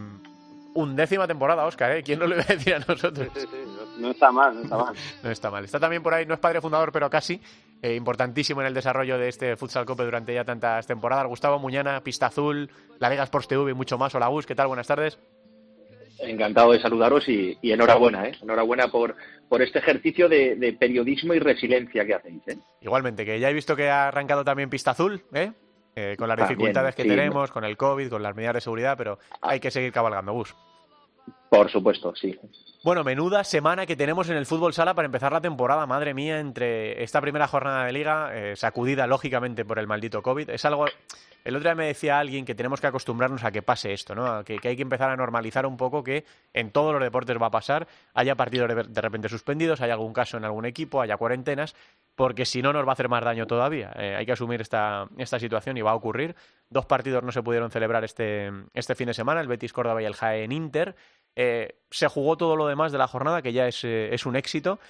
undécima 0.75 1.27
temporada, 1.27 1.67
Óscar, 1.67 1.91
¿eh? 1.97 2.03
¿Quién 2.05 2.21
no 2.21 2.29
lo 2.29 2.37
iba 2.37 2.45
a 2.45 2.47
decir 2.47 2.75
a 2.75 2.79
nosotros? 2.79 3.29
Sí, 3.35 3.41
sí, 3.41 3.47
sí. 3.51 4.01
No 4.01 4.11
está 4.11 4.31
mal, 4.31 4.55
no 4.55 4.63
está 4.63 4.77
mal. 4.77 4.95
no 5.25 5.31
está 5.31 5.51
mal. 5.51 5.65
Está 5.65 5.81
también 5.81 6.03
por 6.03 6.15
ahí, 6.15 6.27
no 6.27 6.35
es 6.35 6.41
padre 6.41 6.61
fundador, 6.61 6.93
pero 6.93 7.11
casi, 7.11 7.41
eh, 7.83 7.95
importantísimo 7.95 8.61
en 8.61 8.67
el 8.67 8.75
desarrollo 8.75 9.19
de 9.19 9.29
este 9.29 9.57
Futsal 9.57 9.85
Cope 9.85 10.05
durante 10.05 10.35
ya 10.35 10.45
tantas 10.45 10.87
temporadas. 10.87 11.27
Gustavo 11.27 11.59
Muñana, 11.59 12.03
Pista 12.03 12.27
Azul, 12.27 12.71
la 12.99 13.11
Liga 13.11 13.25
Sports 13.25 13.49
TV 13.49 13.71
y 13.71 13.75
mucho 13.75 13.99
más. 13.99 14.15
Hola, 14.15 14.29
Gus, 14.29 14.47
¿qué 14.47 14.55
tal? 14.55 14.69
Buenas 14.69 14.87
tardes. 14.87 15.19
Encantado 16.21 16.73
de 16.73 16.81
saludaros 16.81 17.29
y, 17.29 17.57
enhorabuena, 17.63 18.27
¿eh? 18.27 18.33
Enhorabuena 18.43 18.89
por, 18.89 19.15
por 19.49 19.63
este 19.63 19.79
ejercicio 19.79 20.29
de, 20.29 20.77
periodismo 20.79 21.33
y 21.35 21.39
resiliencia 21.39 22.05
que 22.05 22.15
hacéis, 22.15 22.43
¿eh? 22.49 22.59
Igualmente, 22.81 23.25
que 23.25 23.39
ya 23.39 23.51
he 23.51 23.53
visto 23.53 23.77
que 23.77 23.89
ha 23.89 24.09
arrancado 24.09 24.45
también 24.45 24.69
Pista 24.69 24.91
Azul, 24.91 25.23
¿eh? 25.33 25.53
eh, 25.95 26.17
con 26.19 26.29
las 26.29 26.39
dificultades 26.39 26.97
que 26.97 27.05
tenemos, 27.05 27.53
con 27.53 27.65
el 27.65 27.77
COVID, 27.77 28.09
con 28.09 28.23
las 28.23 28.35
medidas 28.35 28.55
de 28.55 28.61
seguridad, 28.61 28.97
pero 28.97 29.19
hay 29.41 29.61
que 29.61 29.71
seguir 29.71 29.93
cabalgando, 29.93 30.33
bus. 30.33 30.55
Por 31.51 31.71
supuesto, 31.71 32.15
sí. 32.15 32.39
Bueno, 32.85 33.03
menuda 33.03 33.43
semana 33.43 33.87
que 33.87 33.97
tenemos 33.97 34.29
en 34.29 34.37
el 34.37 34.47
fútbol 34.47 34.73
sala 34.73 34.95
para 34.95 35.07
empezar 35.07 35.33
la 35.33 35.41
temporada, 35.41 35.85
madre 35.87 36.15
mía, 36.15 36.39
entre 36.39 37.03
esta 37.03 37.21
primera 37.21 37.49
jornada 37.49 37.85
de 37.85 37.93
liga, 37.93 38.31
eh, 38.33 38.55
sacudida 38.57 39.07
lógicamente 39.07 39.65
por 39.65 39.79
el 39.79 39.87
maldito 39.87 40.23
COVID. 40.23 40.51
Es 40.51 40.65
algo. 40.65 40.87
El 41.45 41.57
otro 41.57 41.69
día 41.69 41.75
me 41.75 41.87
decía 41.87 42.19
alguien 42.19 42.45
que 42.45 42.55
tenemos 42.55 42.81
que 42.81 42.87
acostumbrarnos 42.87 43.43
a 43.43 43.51
que 43.51 43.63
pase 43.63 43.93
esto, 43.93 44.15
¿no? 44.15 44.45
Que, 44.45 44.61
hay 44.63 44.77
que 44.77 44.83
empezar 44.83 45.11
a 45.11 45.17
normalizar 45.17 45.67
un 45.67 45.77
poco 45.77 46.05
que 46.05 46.25
en 46.53 46.71
todos 46.71 46.93
los 46.93 47.03
deportes 47.03 47.41
va 47.41 47.47
a 47.47 47.51
pasar, 47.51 47.89
haya 48.15 48.35
partidos 48.35 48.69
de, 48.69 49.01
repente 49.01 49.29
suspendidos, 49.29 49.81
haya 49.81 49.95
algún 49.95 50.13
caso 50.13 50.37
en 50.37 50.45
algún 50.45 50.67
equipo, 50.67 51.01
haya 51.01 51.17
cuarentenas, 51.17 51.75
porque 52.15 52.45
si 52.45 52.61
no 52.61 52.73
nos 52.73 52.85
va 52.85 52.91
a 52.91 52.93
hacer 52.93 53.09
más 53.09 53.25
daño 53.25 53.47
todavía. 53.47 53.93
Eh, 53.97 54.15
hay 54.17 54.27
que 54.27 54.33
asumir 54.33 54.61
esta, 54.61 55.09
esta 55.17 55.39
situación 55.39 55.77
y 55.79 55.83
va 55.83 55.93
a 55.93 55.95
ocurrir. 55.95 56.37
Dos 56.71 56.87
partidos 56.87 57.23
no 57.23 57.33
se 57.33 57.43
pudieron 57.43 57.71
celebrar 57.71 58.05
este, 58.05 58.53
este 58.75 58.95
fin 58.95 59.07
de 59.07 59.15
semana, 59.15 59.41
el 59.41 59.49
Betis 59.49 59.73
Córdoba 59.73 60.03
y 60.03 60.05
el 60.05 60.15
Jaén 60.15 60.53
Inter. 60.53 60.97
Eh, 61.41 61.83
se 61.89 62.09
jugó 62.09 62.37
todo 62.37 62.57
lo 62.57 62.67
demás 62.67 62.91
de 62.91 62.99
la 62.99 63.07
jornada, 63.07 63.43
que 63.43 63.53
ya 63.53 63.69
es, 63.69 63.85
eh, 63.85 64.15
un 64.27 64.35
éxito. 64.35 64.81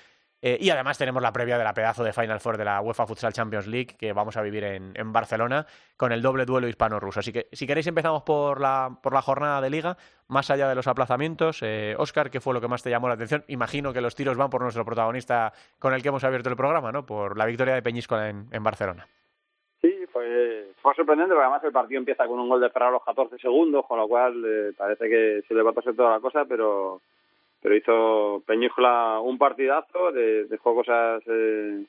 Eh, 0.40 0.57
y 0.59 0.71
además 0.71 0.97
tenemos 0.97 1.23
la 1.23 1.31
previa 1.31 1.59
de 1.59 1.64
la 1.64 1.75
pedazo 1.75 2.02
de 2.05 2.12
Final 2.14 2.40
Four 2.40 2.57
de 2.57 2.64
la 2.64 2.81
UEFA 2.81 3.07
Futsal 3.07 3.35
Champions 3.35 3.67
League 3.67 3.97
que 3.99 4.12
vamos 4.14 4.37
a 4.37 4.40
vivir 4.40 4.64
en, 4.64 5.12
Barcelona 5.12 5.67
con 5.97 6.12
el 6.12 6.23
doble 6.23 6.47
duelo 6.47 6.67
hispano-ruso. 6.69 7.21
Así 7.21 7.33
que 7.33 7.49
si 7.52 7.67
queréis 7.67 7.87
empezamos 7.88 8.23
por 8.23 8.61
la, 8.61 8.99
por 9.02 9.12
la 9.12 9.21
jornada 9.21 9.61
de 9.61 9.69
liga, 9.69 9.99
más 10.28 10.49
allá 10.50 10.69
de 10.69 10.75
los 10.75 10.87
aplazamientos. 10.87 11.62
Oscar, 11.99 12.31
¿qué 12.31 12.40
fue 12.40 12.55
lo 12.55 12.62
que 12.62 12.69
más 12.69 12.83
te 12.83 12.88
llamó 12.88 13.09
la 13.09 13.14
atención? 13.14 13.45
Imagino 13.49 13.93
que 13.93 14.00
los 14.00 14.14
tiros 14.14 14.38
van 14.38 14.49
por 14.49 14.62
nuestro 14.62 14.87
protagonista 14.87 15.52
con 15.78 15.93
el 15.93 16.02
que 16.02 16.09
hemos 16.09 16.25
abierto 16.25 16.49
el 16.49 16.57
programa, 16.57 16.93
¿no? 16.93 17.05
Por 17.05 17.37
la 17.37 17.45
victoria 17.45 17.75
de 17.75 17.83
Peñíscola 17.83 18.28
en 18.31 18.62
Barcelona. 18.62 19.07
Fue 20.18 20.72
fue 20.80 20.94
sorprendente 20.94 21.34
porque 21.34 21.44
además 21.44 21.64
el 21.64 21.72
partido 21.72 21.98
empieza 21.98 22.26
con 22.26 22.40
un 22.40 22.48
gol 22.48 22.60
de 22.60 22.70
Ferraro 22.70 22.90
a 22.90 22.98
los 22.98 23.04
14 23.04 23.38
segundos, 23.38 23.87
con 23.87 23.98
lo 23.98 24.08
cual 24.08 24.42
eh, 24.44 24.72
parece 24.76 25.08
que 25.08 25.42
se 25.46 25.54
le 25.54 25.62
va 25.62 25.70
a 25.70 25.75
pasar 25.75 25.94
toda 25.94 26.10
la 26.10 26.20
cosa, 26.20 26.44
pero 26.44 27.00
pero 27.60 27.76
hizo 27.76 28.42
Peñíjola 28.46 29.20
un 29.20 29.38
partidazo, 29.38 30.12
de, 30.12 30.44
dejó 30.44 30.75
cosas 30.75 31.22
eh, 31.26 31.84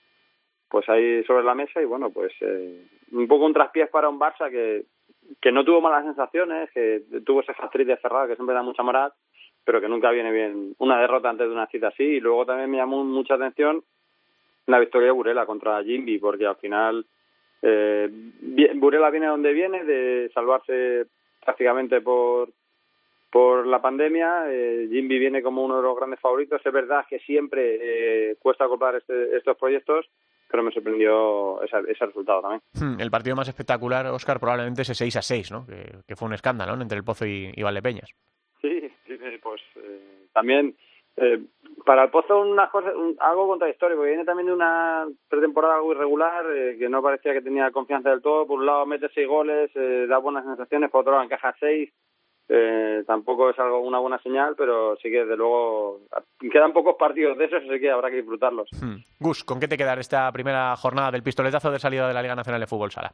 pues 0.67 0.87
ahí 0.89 1.23
sobre 1.23 1.43
la 1.43 1.55
mesa 1.55 1.81
y 1.81 1.85
bueno, 1.85 2.09
pues 2.11 2.31
eh, 2.41 2.85
un 3.11 3.27
poco 3.27 3.45
un 3.45 3.53
traspiés 3.53 3.89
para 3.89 4.09
un 4.09 4.19
Barça 4.19 4.49
que, 4.49 4.85
que 5.41 5.51
no 5.51 5.65
tuvo 5.65 5.81
malas 5.81 6.05
sensaciones, 6.05 6.69
que 6.71 7.03
tuvo 7.25 7.41
ese 7.41 7.53
hat 7.57 7.73
de 7.73 7.97
Ferraro 7.97 8.27
que 8.27 8.35
siempre 8.35 8.55
da 8.55 8.61
mucha 8.61 8.83
moral, 8.83 9.11
pero 9.63 9.81
que 9.81 9.89
nunca 9.89 10.11
viene 10.11 10.31
bien 10.31 10.75
una 10.77 10.99
derrota 10.99 11.29
antes 11.29 11.47
de 11.47 11.53
una 11.53 11.67
cita 11.67 11.87
así. 11.87 12.03
Y 12.03 12.19
luego 12.19 12.45
también 12.45 12.69
me 12.69 12.77
llamó 12.77 13.03
mucha 13.03 13.35
atención 13.35 13.83
la 14.67 14.79
victoria 14.79 15.07
de 15.07 15.13
Burela 15.13 15.45
contra 15.45 15.83
Jimby, 15.83 16.19
porque 16.19 16.45
al 16.45 16.57
final 16.57 17.05
eh, 17.61 18.09
Burela 18.75 19.09
viene 19.09 19.27
donde 19.27 19.53
viene, 19.53 19.83
de 19.83 20.29
salvarse 20.33 21.05
prácticamente 21.43 22.01
por 22.01 22.49
por 23.31 23.67
la 23.67 23.81
pandemia. 23.81 24.45
Eh, 24.47 24.87
Jimby 24.89 25.19
viene 25.19 25.41
como 25.41 25.63
uno 25.63 25.77
de 25.77 25.83
los 25.83 25.95
grandes 25.95 26.19
favoritos. 26.19 26.61
Es 26.65 26.73
verdad 26.73 27.05
que 27.07 27.19
siempre 27.19 28.31
eh, 28.31 28.35
cuesta 28.39 28.67
comprar 28.67 28.95
este, 28.95 29.37
estos 29.37 29.57
proyectos, 29.57 30.09
pero 30.49 30.63
me 30.63 30.71
sorprendió 30.71 31.61
ese, 31.61 32.05
resultado 32.05 32.41
también. 32.41 32.61
Hmm, 32.73 32.99
el 32.99 33.11
partido 33.11 33.35
más 33.35 33.47
espectacular, 33.47 34.07
Oscar, 34.07 34.39
probablemente 34.39 34.81
ese 34.81 34.95
6 34.95 35.15
a 35.17 35.21
6, 35.21 35.51
¿no? 35.51 35.65
que, 35.67 36.15
fue 36.15 36.27
un 36.27 36.33
escándalo 36.33 36.73
entre 36.81 36.97
el 36.97 37.03
Pozo 37.03 37.25
y, 37.25 37.51
y 37.55 37.61
Valdepeñas. 37.61 38.09
Sí, 38.61 38.91
sí 39.05 39.17
pues 39.41 39.61
eh, 39.75 40.27
también 40.33 40.75
eh, 41.17 41.39
para 41.85 42.03
el 42.03 42.09
Pozo 42.09 42.41
una 42.41 42.69
cosa, 42.69 42.89
algo 43.19 43.47
contradictorio, 43.47 43.97
porque 43.97 44.11
viene 44.11 44.25
también 44.25 44.47
de 44.47 44.53
una 44.53 45.07
pretemporada 45.27 45.75
algo 45.75 45.93
irregular, 45.93 46.45
eh, 46.51 46.77
que 46.77 46.89
no 46.89 47.01
parecía 47.01 47.33
que 47.33 47.41
tenía 47.41 47.71
confianza 47.71 48.09
del 48.09 48.21
todo. 48.21 48.47
Por 48.47 48.59
un 48.59 48.65
lado 48.65 48.85
mete 48.85 49.09
seis 49.13 49.27
goles, 49.27 49.71
eh, 49.75 50.05
da 50.07 50.17
buenas 50.17 50.45
sensaciones, 50.45 50.89
por 50.89 51.01
otro 51.01 51.13
lado 51.13 51.23
encaja 51.23 51.55
seis. 51.59 51.91
Eh, 52.51 53.03
tampoco 53.05 53.51
es 53.51 53.59
algo 53.59 53.79
una 53.81 53.99
buena 53.99 54.19
señal, 54.23 54.55
pero 54.57 54.95
sí 54.95 55.11
que 55.11 55.19
desde 55.19 55.37
luego 55.37 56.01
quedan 56.51 56.73
pocos 56.73 56.95
partidos 56.97 57.37
de 57.37 57.45
esos, 57.45 57.61
así 57.63 57.79
que 57.79 57.91
habrá 57.91 58.09
que 58.09 58.17
disfrutarlos. 58.17 58.69
Hmm. 58.81 58.97
Gus, 59.19 59.43
¿con 59.43 59.59
qué 59.59 59.67
te 59.67 59.77
queda 59.77 59.93
esta 59.93 60.31
primera 60.31 60.75
jornada 60.75 61.11
del 61.11 61.21
pistoletazo 61.21 61.69
de 61.69 61.77
salida 61.77 62.07
de 62.07 62.13
la 62.15 62.23
Liga 62.23 62.35
Nacional 62.35 62.59
de 62.59 62.67
Fútbol 62.67 62.91
Sala? 62.91 63.13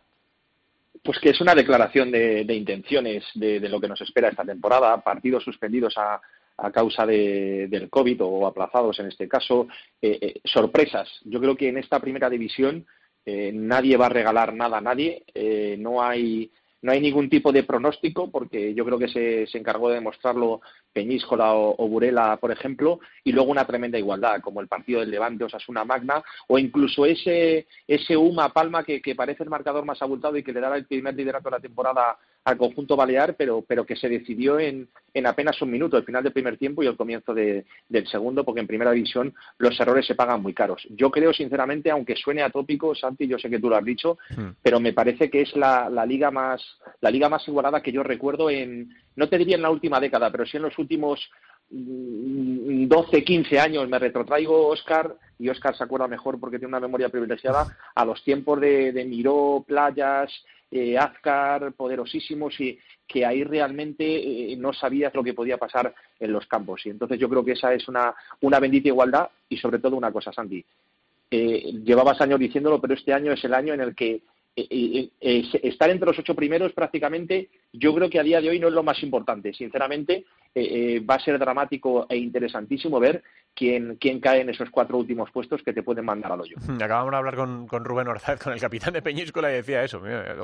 Pues 1.03 1.19
que 1.19 1.31
es 1.31 1.41
una 1.41 1.53
declaración 1.53 2.11
de, 2.11 2.45
intenciones 2.49 3.25
de, 3.35 3.59
lo 3.69 3.79
que 3.81 3.89
nos 3.89 3.99
espera 4.01 4.29
esta 4.29 4.45
temporada, 4.45 4.97
partidos 5.01 5.43
suspendidos 5.43 5.95
a, 5.97 6.19
a 6.57 6.71
causa 6.71 7.05
de, 7.05 7.67
del 7.69 7.89
COVID 7.89 8.21
o 8.21 8.47
aplazados 8.47 8.99
en 8.99 9.07
este 9.07 9.27
caso. 9.27 9.67
Eh, 10.01 10.17
eh, 10.21 10.41
sorpresas. 10.43 11.09
Yo 11.23 11.39
creo 11.39 11.55
que 11.55 11.69
en 11.69 11.77
esta 11.77 11.99
primera 11.99 12.29
división 12.29 12.85
eh, 13.25 13.51
nadie 13.53 13.97
va 13.97 14.07
a 14.07 14.09
regalar 14.09 14.53
nada 14.53 14.77
a 14.77 14.81
nadie. 14.81 15.23
no 15.77 16.01
hay 16.01 16.51
no 16.85 16.91
hay 16.91 17.01
ningún 17.01 17.31
tipo 17.31 17.51
de 17.51 17.63
pronóstico, 17.63 18.29
porque 18.29 18.75
yo 18.75 18.85
creo 18.85 18.99
que 18.99 19.07
se, 19.07 19.47
se 19.47 19.57
encargó 19.57 19.89
de 19.89 19.95
demostrarlo 19.95 20.61
Peñíscola 20.93 21.55
o, 21.55 21.87
Burela, 21.87 22.37
por 22.37 22.51
ejemplo, 22.51 22.99
y 23.23 23.31
luego 23.31 23.49
una 23.49 23.65
tremenda 23.65 23.97
igualdad, 23.97 24.39
como 24.39 24.61
el 24.61 24.67
partido 24.67 24.99
del 24.99 25.09
Levante 25.09 25.45
Osasuna 25.45 25.83
Magna, 25.83 26.23
o 26.47 26.59
incluso 26.59 27.07
ese, 27.07 27.65
ese 27.87 28.15
Uma 28.15 28.53
Palma 28.53 28.83
que, 28.83 29.01
que 29.01 29.15
parece 29.15 29.41
el 29.41 29.49
marcador 29.49 29.83
más 29.83 29.99
abultado 30.03 30.37
y 30.37 30.43
que 30.43 30.53
le 30.53 30.59
dará 30.59 30.75
el 30.75 30.85
primer 30.85 31.15
liderato 31.15 31.49
de 31.49 31.55
la 31.55 31.59
temporada 31.59 32.19
al 32.45 32.57
conjunto 32.57 32.95
balear, 32.95 33.35
pero, 33.35 33.63
pero 33.67 33.85
que 33.85 33.95
se 33.95 34.07
decidió 34.07 34.59
en, 34.59 34.87
en 35.13 35.25
apenas 35.25 35.59
un 35.63 35.71
minuto, 35.71 35.97
el 35.97 36.05
final 36.05 36.23
del 36.23 36.31
primer 36.31 36.57
tiempo 36.57 36.83
y 36.83 36.87
el 36.87 36.95
comienzo 36.95 37.33
de, 37.33 37.65
del 37.89 38.07
segundo, 38.07 38.43
porque 38.43 38.61
en 38.61 38.67
primera 38.67 38.91
división 38.91 39.33
los 39.57 39.79
errores 39.79 40.05
se 40.05 40.13
pagan 40.13 40.43
muy 40.43 40.53
caros. 40.53 40.87
Yo 40.91 41.09
creo, 41.09 41.33
sinceramente, 41.33 41.89
aunque 41.89 42.15
suene 42.15 42.43
atópico, 42.43 42.93
Santi, 42.93 43.27
yo 43.27 43.39
sé 43.39 43.49
que 43.49 43.59
tú 43.59 43.67
lo 43.67 43.75
has 43.75 43.83
dicho, 43.83 44.19
pero 44.61 44.79
me 44.79 44.93
parece 44.93 45.29
que 45.31 45.41
es 45.41 45.55
la, 45.55 45.89
la, 45.89 46.05
liga 46.05 46.29
más 46.29 46.61
la 47.01 47.09
liga 47.09 47.29
más 47.29 47.47
igualada 47.47 47.81
que 47.81 47.91
yo 47.91 48.03
recuerdo 48.03 48.51
en, 48.51 48.93
no 49.15 49.27
te 49.27 49.39
diría 49.39 49.55
en 49.55 49.63
la 49.63 49.71
última 49.71 49.99
década, 49.99 50.31
pero 50.31 50.45
sí 50.45 50.57
en 50.57 50.63
los 50.63 50.77
últimos 50.77 51.19
12, 51.69 53.17
mm, 53.17 53.23
15 53.23 53.59
años. 53.59 53.89
Me 53.89 53.97
retrotraigo 53.97 54.67
Oscar 54.67 55.15
y 55.39 55.49
Oscar 55.49 55.75
se 55.75 55.83
acuerda 55.83 56.07
mejor 56.07 56.39
porque 56.39 56.59
tiene 56.59 56.69
una 56.69 56.79
memoria 56.79 57.09
privilegiada 57.09 57.75
a 57.95 58.05
los 58.05 58.23
tiempos 58.23 58.61
de, 58.61 58.91
de 58.91 59.05
Miró, 59.05 59.63
Playas, 59.67 60.31
eh, 60.75 60.97
Azcar, 60.97 61.71
poderosísimos 61.73 62.59
y 62.59 62.77
que 63.07 63.25
ahí 63.25 63.43
realmente 63.43 64.03
eh, 64.05 64.57
no 64.57 64.73
sabías 64.73 65.13
lo 65.15 65.23
que 65.23 65.33
podía 65.33 65.57
pasar 65.57 65.93
en 66.19 66.31
los 66.33 66.45
campos. 66.47 66.85
Y 66.85 66.89
entonces 66.89 67.17
yo 67.17 67.29
creo 67.29 67.45
que 67.45 67.53
esa 67.53 67.73
es 67.73 67.87
una, 67.87 68.13
una 68.41 68.59
bendita 68.59 68.89
igualdad 68.89 69.29
y 69.47 69.57
sobre 69.57 69.79
todo 69.79 69.95
una 69.95 70.11
cosa, 70.11 70.33
Santi. 70.33 70.63
Eh, 71.31 71.71
llevabas 71.83 72.19
años 72.19 72.39
diciéndolo, 72.39 72.81
pero 72.81 72.93
este 72.93 73.13
año 73.13 73.31
es 73.31 73.43
el 73.45 73.53
año 73.53 73.73
en 73.73 73.81
el 73.81 73.95
que 73.95 74.21
eh, 74.55 75.09
estar 75.21 75.89
entre 75.89 76.07
los 76.07 76.19
ocho 76.19 76.35
primeros 76.35 76.73
prácticamente 76.73 77.49
yo 77.77 77.93
creo 77.93 78.09
que 78.09 78.19
a 78.19 78.23
día 78.23 78.41
de 78.41 78.49
hoy 78.49 78.59
no 78.59 78.67
es 78.67 78.73
lo 78.73 78.83
más 78.83 79.01
importante. 79.03 79.53
Sinceramente, 79.53 80.25
eh, 80.53 80.95
eh, 80.95 80.99
va 80.99 81.15
a 81.15 81.19
ser 81.19 81.37
dramático 81.37 82.05
e 82.09 82.17
interesantísimo 82.17 82.99
ver 82.99 83.23
quién, 83.53 83.97
quién 83.99 84.19
cae 84.19 84.41
en 84.41 84.49
esos 84.49 84.69
cuatro 84.69 84.97
últimos 84.97 85.31
puestos 85.31 85.61
que 85.63 85.73
te 85.73 85.83
pueden 85.83 86.05
mandar 86.05 86.31
al 86.31 86.41
hoyo. 86.41 86.57
Acabamos 86.81 87.11
de 87.11 87.17
hablar 87.17 87.35
con, 87.35 87.67
con 87.67 87.85
Rubén 87.85 88.07
Orzaz, 88.07 88.41
con 88.41 88.53
el 88.53 88.59
capitán 88.59 88.93
de 88.93 89.01
Peñíscola, 89.01 89.51
y 89.51 89.55
decía 89.55 89.83
eso, 89.83 90.01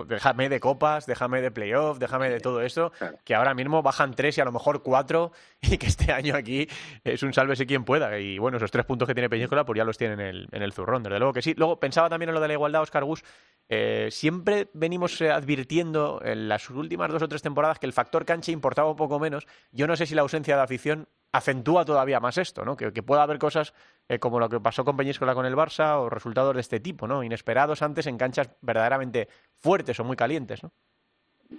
déjame 0.08 0.50
de 0.50 0.60
copas, 0.60 1.06
déjame 1.06 1.42
de 1.42 1.52
playoff, 1.52 2.00
déjame 2.00 2.30
de 2.30 2.40
todo 2.40 2.62
esto, 2.62 2.92
que 3.24 3.36
ahora 3.36 3.54
mismo 3.54 3.84
bajan 3.84 4.14
tres 4.14 4.38
y 4.38 4.42
a 4.42 4.46
lo 4.46 4.52
mejor 4.52 4.82
cuatro, 4.82 5.32
y 5.62 5.78
que 5.78 5.88
este 5.88 6.12
año 6.12 6.36
aquí 6.36 6.68
es 7.04 7.22
un 7.24 7.34
sálvese 7.34 7.66
quien 7.66 7.84
pueda. 7.84 8.18
Y 8.20 8.38
bueno, 8.38 8.58
esos 8.58 8.72
tres 8.72 8.86
puntos 8.86 9.08
que 9.08 9.14
tiene 9.14 9.30
Peñíscola, 9.30 9.66
pues 9.66 9.78
ya 9.78 9.84
los 9.84 9.98
tienen 9.98 10.20
en 10.20 10.28
el, 10.28 10.48
en 10.52 10.62
el 10.62 10.74
zurrón, 10.74 11.04
desde 11.04 11.20
luego 11.20 11.34
que 11.34 11.42
sí. 11.42 11.54
Luego 11.56 11.80
pensaba 11.80 12.10
también 12.10 12.30
en 12.30 12.36
lo 12.36 12.42
de 12.42 12.48
la 12.48 12.54
igualdad, 12.54 12.82
Oscar 12.82 13.04
Gus, 13.04 13.24
eh, 13.70 14.10
siempre 14.12 14.68
venimos 14.74 15.22
advirtiendo 15.22 16.22
en 16.24 16.50
las 16.50 16.70
últimas 16.70 17.10
dos 17.10 17.21
o 17.22 17.28
tres 17.28 17.42
temporadas 17.42 17.80
que 17.80 17.86
el 17.86 17.94
factor 17.94 18.26
cancha 18.26 18.52
importaba 18.52 18.90
un 18.90 18.96
poco 18.96 19.20
menos. 19.20 19.48
Yo 19.72 19.88
no 19.88 19.96
sé 19.96 20.06
si 20.06 20.16
la 20.16 20.22
ausencia 20.22 20.56
de 20.56 20.62
afición 20.62 21.08
acentúa 21.32 21.86
todavía 21.86 22.20
más 22.20 22.38
esto, 22.38 22.66
¿no? 22.66 22.76
Que, 22.76 22.92
pueda 23.04 23.24
haber 23.24 23.40
cosas 23.40 23.74
eh, 24.10 24.20
como 24.20 24.40
lo 24.40 24.50
que 24.50 24.60
pasó 24.60 24.84
con 24.84 24.98
Peñíscola 24.98 25.34
con 25.34 25.46
el 25.46 25.56
Barça 25.56 26.00
o 26.00 26.10
resultados 26.10 26.54
de 26.56 26.62
este 26.62 26.80
tipo, 26.80 27.08
¿no? 27.08 27.24
Inesperados 27.24 27.82
antes 27.82 28.08
en 28.08 28.18
canchas 28.18 28.56
verdaderamente 28.62 29.28
fuertes 29.58 30.00
o 30.00 30.04
muy 30.04 30.16
calientes, 30.16 30.64
¿no? 30.64 30.72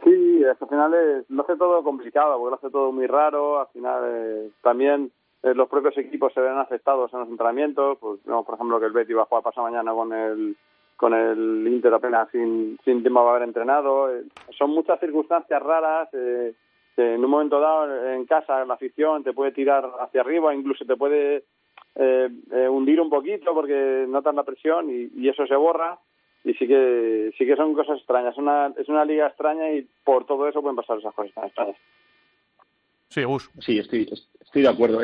Sí, 0.05 0.45
al 0.45 0.57
final 0.69 1.25
lo 1.29 1.43
hace 1.43 1.57
todo 1.57 1.83
complicado, 1.83 2.39
porque 2.39 2.51
lo 2.51 2.57
hace 2.57 2.71
todo 2.71 2.93
muy 2.93 3.07
raro, 3.07 3.61
al 3.61 3.69
final 3.69 4.03
eh, 4.07 4.51
también 4.63 5.13
eh, 5.43 5.55
los 5.55 5.69
propios 5.69 5.97
equipos 5.99 6.33
se 6.33 6.41
ven 6.41 6.59
afectados 6.59 7.13
en 7.13 7.21
los 7.21 7.29
entrenamientos, 7.29 7.99
pues 7.99 8.21
por 8.25 8.55
ejemplo 8.55 8.81
que 8.81 8.87
el 8.87 8.93
Betty 8.93 9.13
va 9.13 9.23
a 9.23 9.27
jugar 9.27 9.43
pasado 9.43 9.67
mañana 9.67 9.93
con 9.93 10.13
el 10.13 10.57
con 11.03 11.15
el 11.15 11.67
Inter 11.67 11.93
apenas 11.93 12.31
sin, 12.31 12.79
sin 12.85 13.03
tiempo 13.03 13.27
a 13.27 13.31
haber 13.33 13.43
entrenado. 13.43 14.09
Eh, 14.09 14.23
son 14.57 14.71
muchas 14.71 15.01
circunstancias 15.01 15.61
raras. 15.61 16.09
Eh, 16.13 16.55
en 16.97 17.25
un 17.25 17.29
momento 17.29 17.59
dado, 17.59 18.13
en 18.13 18.25
casa, 18.25 18.65
la 18.65 18.75
afición 18.75 19.25
te 19.25 19.33
puede 19.33 19.51
tirar 19.51 19.85
hacia 19.99 20.21
arriba, 20.21 20.55
incluso 20.55 20.85
te 20.85 20.95
puede 20.95 21.43
eh, 21.97 22.29
hundir 22.71 23.01
un 23.01 23.11
poquito 23.11 23.53
porque 23.53 24.05
notas 24.09 24.33
la 24.33 24.45
presión 24.45 24.91
y, 24.91 25.29
eso 25.29 25.45
se 25.45 25.57
borra. 25.57 25.99
Y 26.45 26.55
sí 26.55 26.69
que 26.69 27.33
sí 27.37 27.47
que 27.47 27.57
son 27.57 27.75
cosas 27.75 27.99
extrañas. 27.99 28.35
Es 28.35 28.39
una, 28.39 28.73
es 28.79 28.89
una 28.89 29.05
liga 29.05 29.27
extraña 29.27 29.73
y 29.73 29.85
por 30.05 30.25
todo 30.25 30.47
eso 30.47 30.63
pueden 30.63 30.77
pasar 30.77 30.99
esas 30.99 31.15
cosas 31.15 31.35
tan 31.35 31.47
extrañas. 31.47 31.77
Sí, 33.09 33.25
Gus. 33.25 33.51
Sí, 33.59 33.81
estoy, 33.81 34.09
estoy 34.41 34.63
de 34.63 34.69
acuerdo. 34.69 35.01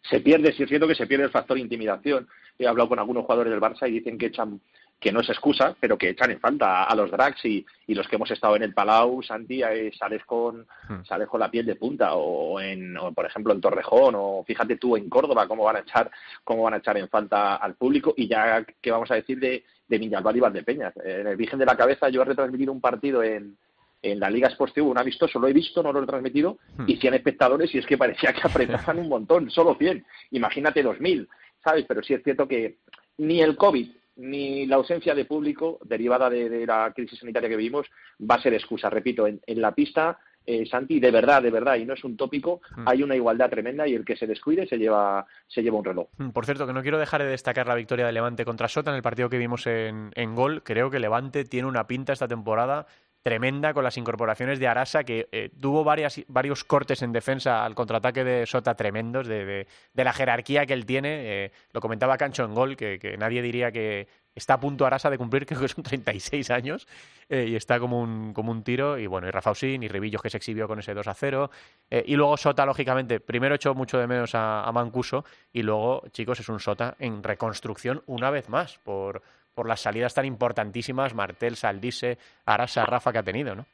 se 0.00 0.20
pierde, 0.20 0.50
sí 0.52 0.62
es 0.62 0.68
cierto 0.70 0.88
que 0.88 0.94
se 0.94 1.06
pierde 1.06 1.26
el 1.26 1.30
factor 1.30 1.58
intimidación. 1.58 2.26
He 2.58 2.66
hablado 2.66 2.88
con 2.88 2.98
algunos 2.98 3.24
jugadores 3.24 3.52
del 3.52 3.60
Barça 3.60 3.86
y 3.86 3.92
dicen 3.92 4.16
que 4.16 4.26
echan 4.26 4.60
que 5.02 5.10
no 5.10 5.20
es 5.20 5.28
excusa, 5.28 5.74
pero 5.80 5.98
que 5.98 6.10
echan 6.10 6.30
en 6.30 6.38
falta 6.38 6.84
a 6.84 6.94
los 6.94 7.10
drags 7.10 7.44
y, 7.44 7.66
y 7.88 7.94
los 7.94 8.06
que 8.06 8.14
hemos 8.14 8.30
estado 8.30 8.54
en 8.54 8.62
el 8.62 8.72
Palau, 8.72 9.20
Santi, 9.20 9.60
eh, 9.60 9.90
sales 9.98 10.24
con 10.24 10.64
hmm. 10.88 11.04
sales 11.04 11.26
con 11.26 11.40
la 11.40 11.50
piel 11.50 11.66
de 11.66 11.74
punta 11.74 12.14
o 12.14 12.60
en 12.60 12.96
por 13.12 13.26
ejemplo 13.26 13.52
en 13.52 13.60
Torrejón 13.60 14.14
o 14.16 14.44
fíjate 14.46 14.76
tú 14.76 14.96
en 14.96 15.08
Córdoba 15.08 15.48
cómo 15.48 15.64
van 15.64 15.76
a 15.76 15.80
echar 15.80 16.08
cómo 16.44 16.62
van 16.62 16.74
a 16.74 16.76
echar 16.76 16.96
en 16.96 17.08
falta 17.08 17.56
al 17.56 17.74
público 17.74 18.14
y 18.16 18.28
ya 18.28 18.64
qué 18.80 18.90
vamos 18.92 19.10
a 19.10 19.16
decir 19.16 19.40
de 19.40 19.64
de 19.88 19.98
Viñalbal 19.98 20.36
y 20.36 20.40
Valdepeñas. 20.40 20.94
En 21.04 21.26
el 21.26 21.36
Virgen 21.36 21.58
de 21.58 21.66
la 21.66 21.76
Cabeza 21.76 22.08
yo 22.08 22.22
he 22.22 22.24
retransmitido 22.24 22.72
un 22.72 22.80
partido 22.80 23.24
en 23.24 23.56
en 24.04 24.18
la 24.18 24.30
Liga 24.30 24.48
Sports 24.48 24.74
TV, 24.74 24.86
un 24.86 24.98
amistoso, 24.98 25.38
lo 25.38 25.46
he 25.46 25.52
visto, 25.52 25.80
no 25.80 25.92
lo 25.92 26.02
he 26.02 26.06
transmitido, 26.06 26.58
hmm. 26.76 26.84
y 26.88 26.96
100 26.96 27.14
espectadores, 27.14 27.72
y 27.72 27.78
es 27.78 27.86
que 27.86 27.96
parecía 27.96 28.32
que 28.32 28.40
apretaban 28.42 28.98
un 29.00 29.08
montón, 29.08 29.48
solo 29.48 29.76
100. 29.78 30.04
Imagínate 30.32 30.84
2.000, 30.84 31.28
¿sabes? 31.62 31.84
Pero 31.86 32.02
sí 32.02 32.12
es 32.12 32.22
cierto 32.24 32.48
que 32.48 32.78
ni 33.18 33.40
el 33.40 33.56
COVID 33.56 33.88
ni 34.16 34.66
la 34.66 34.76
ausencia 34.76 35.14
de 35.14 35.24
público 35.24 35.78
derivada 35.84 36.28
de, 36.28 36.66
la 36.66 36.92
crisis 36.94 37.18
sanitaria 37.18 37.48
que 37.48 37.56
vivimos 37.56 37.86
va 38.20 38.36
a 38.36 38.42
ser 38.42 38.54
excusa. 38.54 38.90
Repito, 38.90 39.26
en, 39.26 39.40
la 39.46 39.72
pista, 39.72 40.18
eh, 40.44 40.66
Santi, 40.66 41.00
de 41.00 41.10
verdad, 41.10 41.42
de 41.42 41.50
verdad, 41.50 41.76
y 41.76 41.84
no 41.84 41.94
es 41.94 42.04
un 42.04 42.16
tópico, 42.16 42.60
hmm. 42.76 42.88
hay 42.88 43.02
una 43.02 43.16
igualdad 43.16 43.50
tremenda 43.50 43.86
y 43.86 43.94
el 43.94 44.04
que 44.04 44.16
se 44.16 44.26
descuide 44.26 44.66
se 44.66 44.76
lleva, 44.76 45.26
se 45.46 45.62
lleva 45.62 45.78
un 45.78 45.84
reloj. 45.84 46.08
Hmm, 46.18 46.30
por 46.30 46.44
cierto, 46.44 46.66
que 46.66 46.72
no 46.72 46.82
quiero 46.82 46.98
dejar 46.98 47.22
de 47.22 47.28
destacar 47.28 47.66
la 47.66 47.74
victoria 47.74 48.06
de 48.06 48.12
Levante 48.12 48.44
contra 48.44 48.68
Sota 48.68 48.90
en 48.90 48.96
el 48.96 49.02
partido 49.02 49.30
que 49.30 49.38
vimos 49.38 49.66
en, 49.66 50.10
en 50.14 50.34
Gol. 50.34 50.62
Creo 50.62 50.90
que 50.90 50.98
Levante 50.98 51.44
tiene 51.44 51.68
una 51.68 51.86
pinta 51.86 52.12
esta 52.12 52.28
temporada 52.28 52.86
tremenda 53.22 53.72
con 53.72 53.84
las 53.84 53.96
incorporaciones 53.96 54.58
de 54.58 54.66
Arasa, 54.66 55.04
que 55.04 55.28
eh, 55.32 55.50
tuvo 55.60 55.84
varias, 55.84 56.20
varios 56.26 56.64
cortes 56.64 57.02
en 57.02 57.12
defensa 57.12 57.64
al 57.64 57.74
contraataque 57.74 58.24
de 58.24 58.46
Sota 58.46 58.74
tremendos, 58.74 59.26
de, 59.26 59.66
la 59.94 60.12
jerarquía 60.12 60.66
que 60.66 60.72
él 60.72 60.84
tiene. 60.84 61.44
Eh, 61.44 61.52
lo 61.72 61.80
comentaba 61.80 62.18
Cancho 62.18 62.44
en 62.44 62.54
gol, 62.54 62.76
que, 62.76 63.16
nadie 63.18 63.40
diría 63.40 63.70
que 63.70 64.08
está 64.34 64.54
a 64.54 64.60
punto 64.60 64.86
Arasa 64.86 65.08
de 65.08 65.18
cumplir, 65.18 65.46
creo 65.46 65.60
que 65.60 65.68
son 65.68 65.84
36 65.84 66.50
años, 66.50 66.88
eh, 67.28 67.46
y 67.48 67.54
está 67.54 67.78
como 67.78 68.00
un, 68.00 68.32
como 68.34 68.50
un 68.50 68.64
tiro. 68.64 68.98
Y 68.98 69.06
bueno, 69.06 69.28
y 69.28 69.30
Rafa 69.30 69.52
Usín, 69.52 69.84
y 69.84 69.88
Ribillos 69.88 70.20
que 70.20 70.30
se 70.30 70.38
exhibió 70.38 70.66
con 70.66 70.80
ese 70.80 70.92
2 70.92 71.06
a 71.06 71.14
0. 71.14 71.50
y 71.90 72.16
luego 72.16 72.36
Sota, 72.36 72.66
lógicamente, 72.66 73.20
primero 73.20 73.54
echó 73.54 73.74
mucho 73.74 73.98
de 73.98 74.08
menos 74.08 74.34
a 74.34 74.68
Mancuso, 74.74 75.24
y 75.52 75.62
luego, 75.62 76.02
chicos, 76.10 76.40
es 76.40 76.48
un 76.48 76.58
Sota 76.58 76.96
en 76.98 77.22
reconstrucción 77.22 78.02
una 78.06 78.30
vez 78.30 78.48
más, 78.48 78.78
por 78.78 79.22
por 79.54 79.68
las 79.68 79.80
salidas 79.80 80.14
tan 80.14 80.24
importantísimas, 80.24 81.14
Martel, 81.14 81.56
Saldise, 81.56 82.18
Arasa, 82.46 82.84
Rafa 82.84 83.12
que 83.12 83.18
ha 83.18 83.22
tenido, 83.22 83.54
¿no? 83.54 83.66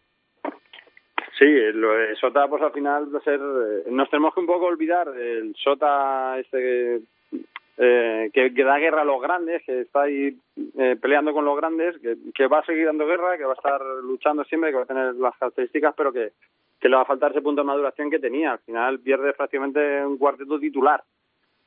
Sí, 1.38 1.46
lo 1.72 1.92
de 1.94 2.16
Sota, 2.16 2.48
pues 2.48 2.62
al 2.62 2.72
final 2.72 3.14
va 3.14 3.18
a 3.18 3.22
ser. 3.22 3.40
Eh, 3.40 3.90
nos 3.90 4.10
tenemos 4.10 4.34
que 4.34 4.40
un 4.40 4.46
poco 4.46 4.66
olvidar 4.66 5.08
el 5.16 5.54
Sota 5.54 6.36
este 6.38 7.00
eh, 7.76 8.30
que, 8.32 8.50
da 8.64 8.78
guerra 8.78 9.02
a 9.02 9.04
los 9.04 9.22
grandes, 9.22 9.62
que 9.64 9.82
está 9.82 10.02
ahí 10.02 10.36
eh, 10.76 10.96
peleando 11.00 11.32
con 11.32 11.44
los 11.44 11.56
grandes, 11.56 11.96
que, 11.98 12.16
que, 12.34 12.48
va 12.48 12.58
a 12.58 12.64
seguir 12.64 12.86
dando 12.86 13.06
guerra, 13.06 13.38
que 13.38 13.44
va 13.44 13.52
a 13.52 13.54
estar 13.54 13.80
luchando 14.02 14.42
siempre, 14.44 14.70
que 14.70 14.78
va 14.78 14.82
a 14.82 14.86
tener 14.86 15.14
las 15.14 15.36
características, 15.38 15.94
pero 15.96 16.12
que, 16.12 16.32
que 16.80 16.88
le 16.88 16.96
va 16.96 17.02
a 17.02 17.06
faltar 17.06 17.30
ese 17.30 17.40
punto 17.40 17.60
de 17.60 17.66
maduración 17.68 18.10
que 18.10 18.18
tenía. 18.18 18.52
Al 18.52 18.58
final 18.58 18.98
pierde 18.98 19.32
prácticamente 19.32 20.04
un 20.04 20.18
cuarteto 20.18 20.58
titular 20.58 21.04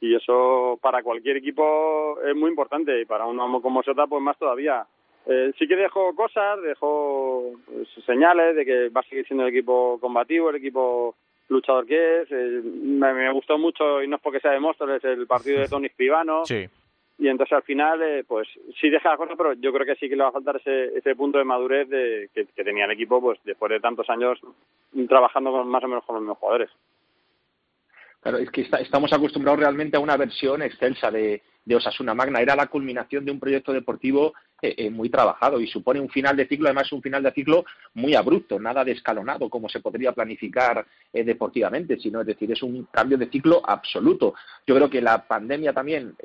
y 0.01 0.15
eso 0.15 0.79
para 0.81 1.03
cualquier 1.03 1.37
equipo 1.37 2.19
es 2.27 2.35
muy 2.35 2.49
importante 2.49 2.99
y 2.99 3.05
para 3.05 3.25
uno 3.25 3.61
como 3.61 3.83
Sota 3.83 4.07
pues 4.07 4.21
más 4.21 4.37
todavía. 4.37 4.85
Eh, 5.27 5.53
sí 5.57 5.67
que 5.67 5.75
dejó 5.75 6.15
cosas, 6.15 6.59
dejó 6.63 7.53
pues, 7.65 7.87
señales 8.05 8.55
de 8.55 8.65
que 8.65 8.89
va 8.89 9.01
a 9.01 9.03
seguir 9.03 9.25
siendo 9.27 9.45
el 9.45 9.53
equipo 9.53 9.99
combativo, 10.01 10.49
el 10.49 10.55
equipo 10.55 11.15
luchador 11.49 11.85
que 11.85 12.21
es. 12.21 12.31
Eh, 12.31 12.61
me, 12.63 13.31
gustó 13.31 13.59
mucho, 13.59 14.01
y 14.01 14.07
no 14.07 14.15
es 14.15 14.21
porque 14.21 14.39
sea 14.39 14.51
de 14.51 14.59
Móstoles, 14.59 15.03
el 15.03 15.27
partido 15.27 15.59
de 15.59 15.67
Tony 15.67 15.89
Spivano. 15.89 16.45
Sí. 16.45 16.67
Y 17.19 17.27
entonces 17.27 17.53
al 17.53 17.61
final, 17.61 18.01
eh, 18.01 18.23
pues 18.27 18.47
sí 18.79 18.89
deja 18.89 19.15
cosas, 19.15 19.35
pero 19.37 19.53
yo 19.53 19.71
creo 19.71 19.85
que 19.85 19.93
sí 19.93 20.09
que 20.09 20.15
le 20.15 20.23
va 20.23 20.29
a 20.29 20.33
faltar 20.33 20.55
ese, 20.55 20.97
ese 20.97 21.15
punto 21.15 21.37
de 21.37 21.43
madurez 21.43 21.87
de, 21.87 22.29
que, 22.33 22.47
que 22.47 22.63
tenía 22.63 22.85
el 22.85 22.91
equipo 22.91 23.21
pues 23.21 23.37
después 23.43 23.69
de 23.69 23.79
tantos 23.79 24.09
años 24.09 24.39
trabajando 25.07 25.51
con, 25.51 25.67
más 25.67 25.83
o 25.83 25.87
menos 25.87 26.03
con 26.03 26.15
los 26.15 26.23
mismos 26.23 26.39
jugadores. 26.39 26.71
Claro, 28.21 28.37
es 28.37 28.51
que 28.51 28.69
estamos 28.79 29.11
acostumbrados 29.13 29.59
realmente 29.59 29.97
a 29.97 29.99
una 29.99 30.15
versión 30.15 30.61
excelsa 30.61 31.09
de, 31.09 31.41
Osasuna 31.73 32.13
Magna. 32.13 32.41
Era 32.41 32.55
la 32.55 32.67
culminación 32.67 33.25
de 33.25 33.31
un 33.31 33.39
proyecto 33.39 33.71
deportivo 33.71 34.33
eh, 34.61 34.75
eh, 34.77 34.89
muy 34.89 35.09
trabajado 35.09 35.59
y 35.59 35.67
supone 35.67 35.99
un 35.99 36.09
final 36.09 36.35
de 36.35 36.45
ciclo, 36.45 36.67
además 36.67 36.91
un 36.91 37.01
final 37.01 37.23
de 37.23 37.31
ciclo 37.31 37.65
muy 37.93 38.13
abrupto, 38.13 38.59
nada 38.59 38.83
de 38.83 38.91
escalonado 38.91 39.49
como 39.49 39.69
se 39.69 39.79
podría 39.79 40.11
planificar 40.11 40.85
eh, 41.13 41.23
deportivamente, 41.23 41.97
sino 41.97 42.21
es 42.21 42.27
decir, 42.27 42.51
es 42.51 42.61
un 42.61 42.87
cambio 42.91 43.17
de 43.17 43.29
ciclo 43.29 43.61
absoluto. 43.65 44.35
Yo 44.67 44.75
creo 44.75 44.89
que 44.89 45.01
la 45.01 45.25
pandemia 45.25 45.73
también 45.73 46.15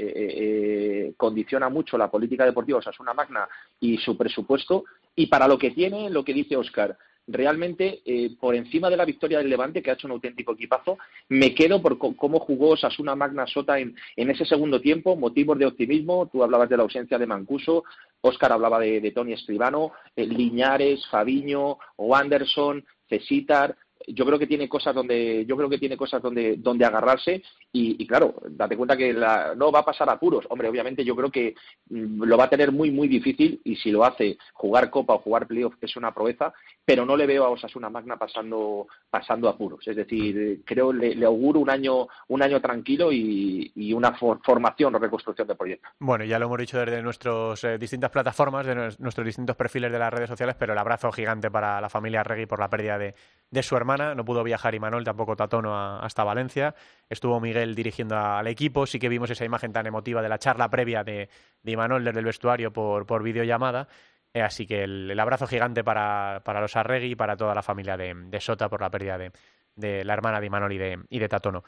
condiciona 1.16 1.68
mucho 1.70 1.96
la 1.96 2.10
política 2.10 2.44
deportiva 2.44 2.80
Osasuna 2.80 3.14
Magna 3.14 3.48
y 3.80 3.96
su 3.98 4.18
presupuesto 4.18 4.84
y 5.14 5.28
para 5.28 5.48
lo 5.48 5.56
que 5.56 5.70
tiene, 5.70 6.10
lo 6.10 6.24
que 6.24 6.34
dice 6.34 6.56
Oscar, 6.56 6.98
realmente 7.26 8.02
eh, 8.04 8.36
por 8.38 8.54
encima 8.54 8.88
de 8.88 8.96
la 8.96 9.04
victoria 9.04 9.38
del 9.38 9.50
Levante, 9.50 9.82
que 9.82 9.90
ha 9.90 9.94
hecho 9.94 10.06
un 10.06 10.12
auténtico 10.12 10.52
equipazo, 10.52 10.98
me 11.28 11.54
quedo 11.54 11.82
por 11.82 11.98
cómo 11.98 12.38
jugó 12.40 12.76
Sasuna 12.76 13.16
Magna 13.16 13.46
Sota 13.46 13.78
en, 13.78 13.94
ese 14.16 14.44
segundo 14.44 14.80
tiempo, 14.80 15.16
motivos 15.16 15.58
de 15.58 15.66
optimismo, 15.66 16.28
tú 16.30 16.42
hablabas 16.42 16.68
de 16.68 16.76
la 16.76 16.84
ausencia 16.84 17.18
de 17.18 17.26
Mancuso, 17.26 17.84
Óscar 18.20 18.52
hablaba 18.52 18.78
de, 18.80 19.12
Tony 19.12 19.32
Escribano, 19.32 19.92
eh, 20.14 20.26
Liñares, 20.26 21.06
Fabiño 21.08 21.78
o 21.96 22.14
Anderson, 22.14 22.84
Cesitar, 23.08 23.76
yo 24.06 24.24
creo 24.24 24.38
que 24.38 24.46
tiene 24.46 24.68
cosas 24.68 24.94
donde 24.94 25.44
yo 25.46 25.56
creo 25.56 25.68
que 25.68 25.78
tiene 25.78 25.96
cosas 25.96 26.22
donde 26.22 26.56
donde 26.56 26.84
agarrarse 26.84 27.42
y, 27.72 28.06
claro 28.06 28.34
date 28.50 28.76
cuenta 28.76 28.96
que 28.96 29.12
no 29.12 29.72
va 29.72 29.80
a 29.80 29.84
pasar 29.84 30.08
apuros. 30.08 30.46
Hombre 30.48 30.68
obviamente 30.68 31.04
yo 31.04 31.16
creo 31.16 31.30
que 31.30 31.54
mm, 31.90 32.22
lo 32.22 32.36
va 32.36 32.44
a 32.44 32.50
tener 32.50 32.72
muy 32.72 32.90
muy 32.90 33.08
difícil 33.08 33.60
y 33.64 33.76
si 33.76 33.90
lo 33.90 34.04
hace 34.04 34.38
jugar 34.52 34.90
copa 34.90 35.14
o 35.14 35.18
jugar 35.18 35.46
playoff 35.46 35.74
es 35.80 35.96
una 35.96 36.14
proeza 36.14 36.52
pero 36.86 37.04
no 37.04 37.16
le 37.16 37.26
veo 37.26 37.44
a 37.44 37.50
Osasuna 37.50 37.90
Magna 37.90 38.16
pasando 38.16 38.86
pasando 39.10 39.48
apuros 39.50 39.86
es 39.86 39.96
decir 39.96 40.62
creo 40.64 40.92
le, 40.92 41.14
le 41.14 41.26
auguro 41.26 41.60
un 41.60 41.68
año 41.68 42.08
un 42.28 42.42
año 42.42 42.60
tranquilo 42.62 43.12
y, 43.12 43.92
una 43.92 44.12
formación 44.14 44.94
o 44.94 44.98
reconstrucción 44.98 45.48
de 45.48 45.54
proyecto 45.54 45.88
bueno 45.98 46.24
ya 46.24 46.38
lo 46.38 46.46
hemos 46.46 46.58
dicho 46.58 46.78
desde 46.78 47.02
nuestras 47.02 47.64
eh, 47.64 47.78
distintas 47.78 48.10
plataformas 48.10 48.66
de 48.66 48.74
nuestros 48.74 49.24
distintos 49.24 49.56
perfiles 49.56 49.90
de 49.90 49.98
las 49.98 50.12
redes 50.12 50.28
sociales 50.28 50.54
pero 50.58 50.74
el 50.74 50.78
abrazo 50.78 51.10
gigante 51.12 51.50
para 51.50 51.80
la 51.80 51.88
familia 51.88 52.22
Regui 52.22 52.46
por 52.46 52.60
la 52.60 52.68
pérdida 52.68 52.98
de, 52.98 53.14
de 53.50 53.62
su 53.62 53.76
hermana 53.76 54.14
no 54.14 54.24
pudo 54.24 54.44
viajar 54.44 54.74
Imanol, 54.74 55.04
tampoco 55.04 55.36
Tatono 55.36 55.98
hasta 55.98 56.24
Valencia. 56.24 56.74
Estuvo 57.08 57.40
Miguel 57.40 57.74
dirigiendo 57.74 58.16
al 58.16 58.46
equipo, 58.46 58.86
sí 58.86 58.98
que 58.98 59.08
vimos 59.08 59.30
esa 59.30 59.44
imagen 59.44 59.72
tan 59.72 59.86
emotiva 59.86 60.22
de 60.22 60.28
la 60.28 60.38
charla 60.38 60.68
previa 60.68 61.04
de, 61.04 61.28
de 61.62 61.72
Imanol 61.72 62.04
desde 62.04 62.18
el 62.18 62.24
vestuario 62.24 62.72
por, 62.72 63.06
por 63.06 63.22
videollamada. 63.22 63.88
Eh, 64.36 64.42
así 64.42 64.66
que 64.66 64.84
el, 64.84 65.18
abrazo 65.18 65.46
gigante 65.46 65.82
para, 65.82 66.42
para, 66.44 66.60
los 66.60 66.76
Arregui 66.76 67.12
y 67.12 67.16
para 67.16 67.38
toda 67.38 67.54
la 67.54 67.62
familia 67.62 67.96
de, 67.96 68.38
Sota 68.38 68.68
por 68.68 68.82
la 68.82 68.90
pérdida 68.90 69.16
de, 69.16 70.04
la 70.04 70.12
hermana 70.12 70.40
de 70.40 70.46
Imanol 70.46 70.74
y 70.74 70.76
de, 70.76 70.98
y 71.08 71.26
Tatono. 71.26 71.64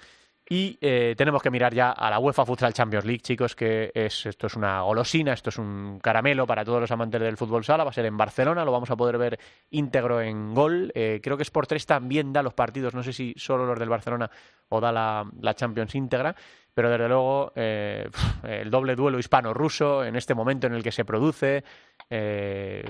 Y 0.51 0.77
eh, 0.83 1.15
tenemos 1.17 1.43
que 1.43 1.51
mirar 1.51 1.73
ya 1.73 1.93
a 1.93 2.11
la 2.11 2.19
UEFA 2.19 2.45
Futsal 2.45 2.75
Champions 2.75 3.07
League, 3.07 3.23
chicos, 3.23 3.57
que 3.57 3.91
es, 3.95 4.27
esto 4.27 4.49
es 4.49 4.55
una 4.55 4.83
golosina, 4.83 5.33
esto 5.33 5.49
es 5.49 5.57
un 5.57 5.99
caramelo 6.03 6.47
para 6.47 6.63
todos 6.63 6.83
los 6.83 6.91
amantes 6.91 7.23
del 7.23 7.39
fútbol 7.39 7.65
sala. 7.65 7.85
Va 7.85 7.91
a 7.91 7.95
ser 7.95 8.05
en 8.05 8.19
Barcelona, 8.19 8.67
lo 8.67 8.73
vamos 8.73 8.91
a 8.91 8.97
poder 8.97 9.17
ver 9.17 9.39
íntegro 9.71 10.21
en 10.21 10.53
gol. 10.53 10.93
Eh, 10.95 11.21
creo 11.23 11.39
que 11.39 11.45
es 11.45 11.51
por 11.51 11.67
tres 11.67 11.87
también 11.87 12.35
da 12.35 12.43
los 12.43 12.53
partidos, 12.53 12.93
no 12.93 13.03
sé 13.03 13.15
si 13.15 13.33
solo 13.39 13.65
los 13.65 13.79
del 13.79 13.89
Barcelona 13.89 14.31
o 14.69 14.81
da 14.81 14.93
la, 14.93 15.27
la 15.41 15.55
Champions 15.55 15.95
íntegra 15.95 16.35
pero 16.79 16.91
desde 16.91 17.09
luego 17.09 17.53
eh, 17.57 18.09
el 18.45 18.71
doble 18.71 18.95
duelo 18.95 19.19
hispano-ruso 19.19 20.05
en 20.05 20.15
este 20.15 20.33
momento 20.33 20.69
en 20.69 20.75
el 20.75 20.85
que 20.85 20.93
se 20.93 21.05
produce, 21.05 21.65
eh, 22.09 22.89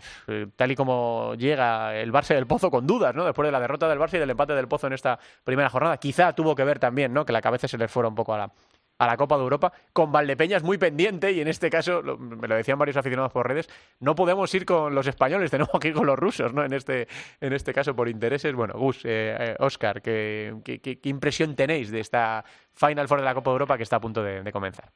tal 0.57 0.71
y 0.71 0.75
como 0.75 1.35
llega 1.37 1.97
el 1.97 2.13
Barça 2.13 2.35
del 2.35 2.47
Pozo 2.47 2.71
con 2.71 2.87
dudas, 2.87 3.15
¿no? 3.15 3.25
Después 3.25 3.47
de 3.49 3.53
la 3.53 3.61
derrota 3.61 3.89
del 3.89 3.99
Barça 3.99 4.17
y 4.17 4.19
del 4.19 4.29
empate 4.29 4.53
del 4.53 4.69
Pozo 4.69 4.89
en 4.89 4.93
esta 4.93 5.19
primera 5.43 5.71
jornada, 5.71 5.97
quizá 5.97 6.35
tuvo 6.35 6.55
que 6.55 6.65
ver 6.65 6.79
también, 6.79 7.15
¿no? 7.15 7.25
Que 7.25 7.33
la 7.33 7.41
cabeza 7.41 7.67
se 7.67 7.79
les 7.79 7.91
fuera 7.91 8.11
un 8.11 8.15
poco 8.15 8.35
a 8.35 8.37
la, 8.37 8.53
a 8.99 9.07
la 9.07 9.17
Copa 9.17 9.37
de 9.37 9.45
Europa, 9.45 9.73
con 9.93 10.11
Valdepeñas 10.11 10.63
muy 10.63 10.77
pendiente, 10.77 11.33
y 11.33 11.41
en 11.41 11.49
este 11.49 11.71
caso, 11.71 12.03
me 12.19 12.49
lo 12.49 12.57
decían 12.57 12.79
varios 12.79 12.97
aficionados 12.97 13.33
por 13.33 13.47
redes, 13.47 13.69
no 14.01 14.15
podemos 14.15 14.53
ir 14.55 14.65
con 14.65 14.95
los 14.95 15.07
españoles, 15.07 15.51
tenemos 15.51 15.79
que 15.81 15.89
ir 15.89 15.95
con 15.95 16.07
los 16.07 16.19
rusos, 16.19 16.53
¿no? 16.53 16.65
En 16.65 16.73
este, 16.73 17.07
en 17.41 17.53
este 17.53 17.73
caso, 17.73 17.95
por 17.95 18.09
intereses. 18.09 18.55
Bueno, 18.55 18.75
Gus, 18.77 19.03
eh, 19.05 19.55
Oscar, 19.61 20.03
¿qué, 20.03 20.55
qué, 20.65 20.99
impresión 21.05 21.55
tenéis 21.55 21.91
de 21.91 22.01
esta 22.01 22.45
Final 22.73 23.09
Four 23.09 23.21
de 23.21 23.25
la 23.25 23.35
Copa 23.35 23.51
de 23.51 23.55
Europa 23.55 23.77
que 23.77 23.85
está 23.85 23.97
a 23.97 24.01
punto 24.01 24.23
de, 24.23 24.51
comenzar? 24.53 24.91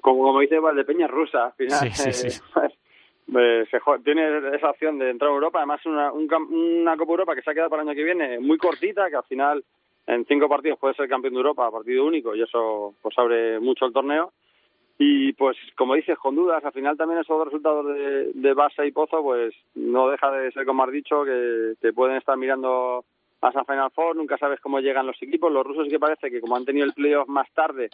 Como, 0.00 0.22
como 0.22 0.40
dice 0.40 0.58
Valdepeñas, 0.58 1.10
rusa, 1.10 1.46
al 1.46 1.52
final. 1.54 1.78
Sí, 1.78 2.12
sí, 2.12 2.30
sí. 2.30 2.40
Pues, 3.30 3.68
tiene 4.04 4.56
esa 4.56 4.70
opción 4.70 4.98
de 4.98 5.10
entrar 5.10 5.30
a 5.30 5.34
Europa, 5.34 5.58
además 5.58 5.84
una, 5.84 6.10
una 6.12 6.96
Copa 6.96 7.08
de 7.08 7.12
Europa 7.12 7.34
que 7.34 7.42
se 7.42 7.50
ha 7.50 7.52
quedado 7.52 7.68
para 7.68 7.82
el 7.82 7.88
año 7.88 7.94
que 7.94 8.04
viene 8.04 8.38
muy 8.40 8.56
cortita, 8.56 9.10
que 9.10 9.16
al 9.16 9.24
final 9.24 9.62
en 10.08 10.24
cinco 10.24 10.48
partidos 10.48 10.78
puede 10.78 10.94
ser 10.94 11.08
campeón 11.08 11.34
de 11.34 11.40
Europa 11.40 11.70
partido 11.70 12.06
único 12.06 12.34
y 12.34 12.42
eso 12.42 12.94
pues 13.02 13.16
abre 13.18 13.60
mucho 13.60 13.84
el 13.84 13.92
torneo. 13.92 14.32
Y 15.00 15.32
pues 15.34 15.56
como 15.76 15.94
dices 15.94 16.18
con 16.18 16.34
dudas 16.34 16.64
al 16.64 16.72
final 16.72 16.96
también 16.96 17.20
esos 17.20 17.36
dos 17.36 17.46
resultados 17.46 17.86
de, 17.86 18.32
de 18.32 18.54
base 18.54 18.84
y 18.86 18.90
pozo 18.90 19.22
pues 19.22 19.54
no 19.74 20.08
deja 20.08 20.30
de 20.32 20.50
ser 20.50 20.64
como 20.64 20.82
has 20.82 20.90
dicho 20.90 21.24
que 21.24 21.74
te 21.80 21.92
pueden 21.92 22.16
estar 22.16 22.36
mirando 22.36 23.04
a 23.40 23.64
Final 23.64 23.90
Four 23.94 24.16
nunca 24.16 24.36
sabes 24.38 24.58
cómo 24.60 24.80
llegan 24.80 25.06
los 25.06 25.22
equipos. 25.22 25.52
Los 25.52 25.64
rusos 25.64 25.84
sí 25.84 25.90
que 25.90 26.00
parece 26.00 26.30
que 26.30 26.40
como 26.40 26.56
han 26.56 26.64
tenido 26.64 26.86
el 26.86 26.94
playoff 26.94 27.28
más 27.28 27.48
tarde 27.52 27.90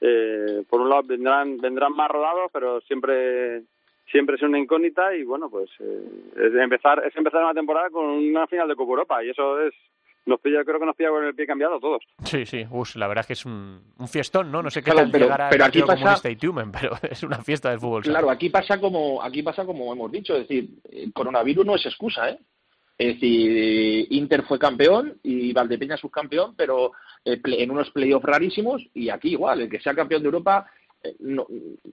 eh, 0.00 0.64
por 0.68 0.80
un 0.80 0.90
lado 0.90 1.02
vendrán 1.04 1.58
vendrán 1.58 1.92
más 1.94 2.10
rodados, 2.10 2.50
pero 2.52 2.80
siempre 2.82 3.62
siempre 4.10 4.34
es 4.34 4.42
una 4.42 4.58
incógnita 4.58 5.14
y 5.14 5.22
bueno, 5.22 5.48
pues 5.48 5.70
eh, 5.78 6.02
es 6.36 6.54
empezar 6.56 7.06
es 7.06 7.16
empezar 7.16 7.44
una 7.44 7.54
temporada 7.54 7.88
con 7.88 8.04
una 8.04 8.48
final 8.48 8.66
de 8.66 8.74
Copa 8.74 8.90
Europa 8.90 9.24
y 9.24 9.30
eso 9.30 9.60
es 9.60 9.72
nos 10.26 10.40
pilla, 10.40 10.64
creo 10.64 10.78
que 10.78 10.86
nos 10.86 10.96
pilla 10.96 11.10
con 11.10 11.24
el 11.24 11.34
pie 11.34 11.46
cambiado 11.46 11.80
todos. 11.80 12.02
Sí, 12.24 12.46
sí, 12.46 12.64
Gus, 12.64 12.96
la 12.96 13.08
verdad 13.08 13.22
es 13.22 13.26
que 13.26 13.32
es 13.32 13.44
un, 13.44 13.80
un 13.98 14.08
fiestón, 14.08 14.52
¿no? 14.52 14.62
No 14.62 14.70
sé 14.70 14.82
qué 14.82 14.92
tal 14.92 15.10
pero, 15.10 15.24
llegará 15.24 15.48
pero 15.50 15.64
aquí 15.64 15.82
pasa, 15.82 16.30
y 16.30 16.36
Tumen, 16.36 16.70
pero 16.80 16.96
es 17.02 17.22
una 17.22 17.42
fiesta 17.42 17.70
del 17.70 17.80
fútbol. 17.80 18.02
Claro, 18.02 18.30
aquí 18.30 18.50
pasa 18.50 18.78
como 18.78 19.22
aquí 19.22 19.42
pasa 19.42 19.64
como 19.64 19.92
hemos 19.92 20.10
dicho, 20.10 20.34
es 20.34 20.48
decir, 20.48 20.70
el 20.90 21.12
coronavirus 21.12 21.66
no 21.66 21.74
es 21.74 21.86
excusa, 21.86 22.30
¿eh? 22.30 22.38
Es 22.98 23.14
decir, 23.14 24.06
Inter 24.10 24.44
fue 24.44 24.58
campeón 24.58 25.18
y 25.22 25.52
Valdepeña 25.52 25.96
subcampeón, 25.96 26.54
pero 26.54 26.92
eh, 27.24 27.40
en 27.42 27.70
unos 27.70 27.90
playoffs 27.90 28.24
rarísimos 28.24 28.82
y 28.94 29.08
aquí 29.08 29.30
igual, 29.30 29.62
el 29.62 29.68
que 29.68 29.80
sea 29.80 29.94
campeón 29.94 30.22
de 30.22 30.26
Europa 30.26 30.66
eh, 31.02 31.16
no, 31.20 31.46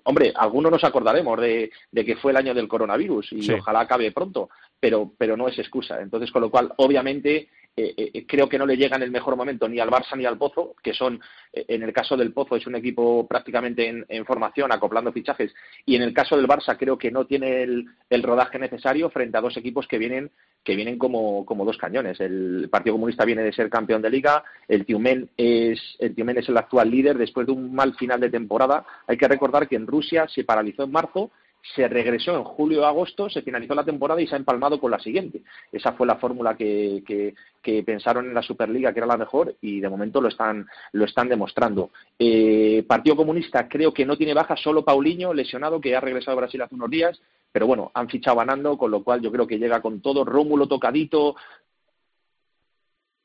hombre, 0.04 0.32
algunos 0.36 0.72
nos 0.72 0.84
acordaremos 0.84 1.39
de, 1.39 1.72
que 1.94 2.15
fue 2.18 2.32
el 2.32 2.38
año 2.38 2.54
del 2.54 2.68
coronavirus 2.68 3.32
y 3.32 3.52
ojalá 3.52 3.82
acabe 3.82 4.12
pronto, 4.12 4.50
pero, 4.80 5.12
pero 5.18 5.36
no 5.36 5.48
es 5.48 5.58
excusa. 5.58 6.00
Entonces, 6.02 6.32
con 6.32 6.42
lo 6.44 6.52
cual, 6.52 6.72
obviamente, 6.78 7.50
eh, 7.75 8.12
eh, 8.13 8.25
creo 8.27 8.49
que 8.49 8.58
no 8.58 8.65
le 8.65 8.75
llega 8.75 8.97
en 8.97 9.03
el 9.03 9.12
mejor 9.12 9.38
momento 9.38 9.69
ni 9.69 9.79
al 9.79 9.89
Barça 9.89 10.17
ni 10.17 10.25
al 10.25 10.38
Pozo, 10.38 10.75
que 10.84 10.93
son, 10.93 11.21
eh, 11.53 11.65
en 11.69 11.84
el 11.84 11.93
caso 11.93 12.17
del 12.17 12.34
Pozo 12.34 12.58
es 12.58 12.67
un 12.67 12.75
equipo 12.75 13.25
prácticamente 13.25 14.05
en, 14.08 14.25
formación, 14.25 14.71
acoplando 14.71 15.13
fichajes, 15.13 15.53
y 15.86 15.95
en 15.95 16.01
el 16.01 16.13
caso 16.13 16.36
del 16.36 16.47
Barça 16.47 16.77
creo 16.77 16.97
que 16.97 17.10
no 17.10 17.25
tiene 17.25 17.63
el, 17.63 18.23
rodaje 18.23 18.60
necesario 18.60 19.10
frente 19.10 19.38
a 19.38 19.41
dos 19.41 19.55
equipos 19.55 19.88
que 19.88 19.97
vienen 19.97 20.29
que 20.62 20.75
vienen 20.75 20.97
como, 20.97 21.45
como, 21.45 21.63
dos 21.63 21.77
cañones. 21.77 22.19
El 22.19 22.67
Partido 22.69 22.95
Comunista 22.95 23.23
viene 23.23 23.43
de 23.43 23.53
ser 23.53 23.69
campeón 23.69 24.01
de 24.01 24.10
liga, 24.10 24.43
el 24.67 24.86
Tiumen 24.86 25.29
es 25.38 25.79
el 25.99 26.13
Tiumen 26.13 26.38
es 26.38 26.49
el 26.49 26.58
actual 26.58 26.91
líder 26.91 27.17
después 27.17 27.47
de 27.47 27.53
un 27.53 27.73
mal 27.73 27.95
final 27.95 28.19
de 28.19 28.29
temporada. 28.29 28.86
Hay 29.08 29.17
que 29.17 29.29
recordar 29.29 29.69
que 29.69 29.77
en 29.77 29.88
Rusia 29.88 30.27
se 30.27 30.43
paralizó 30.43 30.84
en 30.84 30.91
marzo 30.91 31.32
se 31.62 31.88
regresó 31.88 32.36
en 32.36 32.43
julio-agosto, 32.43 33.30
se 33.30 33.41
finalizó 33.41 33.76
la 33.76 33.84
temporada 33.84 34.22
y 34.22 34.28
se 34.28 34.36
ha 34.36 34.38
empalmado 34.38 34.80
con 34.80 34.91
la 34.91 35.00
siguiente. 35.00 35.41
Esa 35.72 35.93
fue 35.93 36.08
la 36.08 36.15
fórmula 36.15 36.56
que, 36.56 37.04
que, 37.06 37.84
pensaron 37.84 38.26
en 38.26 38.34
la 38.34 38.41
Superliga 38.41 38.91
que 38.91 39.00
era 39.00 39.06
la 39.06 39.17
mejor 39.17 39.56
y 39.62 39.80
de 39.80 39.89
momento 39.89 40.22
lo 40.22 40.30
están, 40.30 40.67
lo 40.93 41.06
están 41.06 41.30
demostrando. 41.30 41.91
Eh, 42.17 42.84
Partido 42.88 43.15
Comunista 43.15 43.67
creo 43.67 43.93
que 43.93 44.06
no 44.06 44.17
tiene 44.17 44.34
baja, 44.34 44.56
solo 44.56 44.84
Paulinho, 44.84 45.34
lesionado, 45.34 45.80
que 45.80 45.95
ha 45.95 46.02
regresado 46.02 46.38
a 46.38 46.41
Brasil 46.41 46.62
hace 46.62 46.76
unos 46.76 46.89
días, 46.89 47.22
pero 47.52 47.67
bueno, 47.67 47.91
han 47.93 48.10
fichado 48.10 48.39
a 48.39 48.45
Nando, 48.45 48.78
con 48.78 48.89
lo 48.89 49.04
cual 49.04 49.22
yo 49.22 49.32
creo 49.32 49.45
que 49.45 49.60
llega 49.60 49.82
con 49.82 50.02
todo, 50.02 50.26
Rómulo 50.26 50.67
tocadito, 50.67 51.36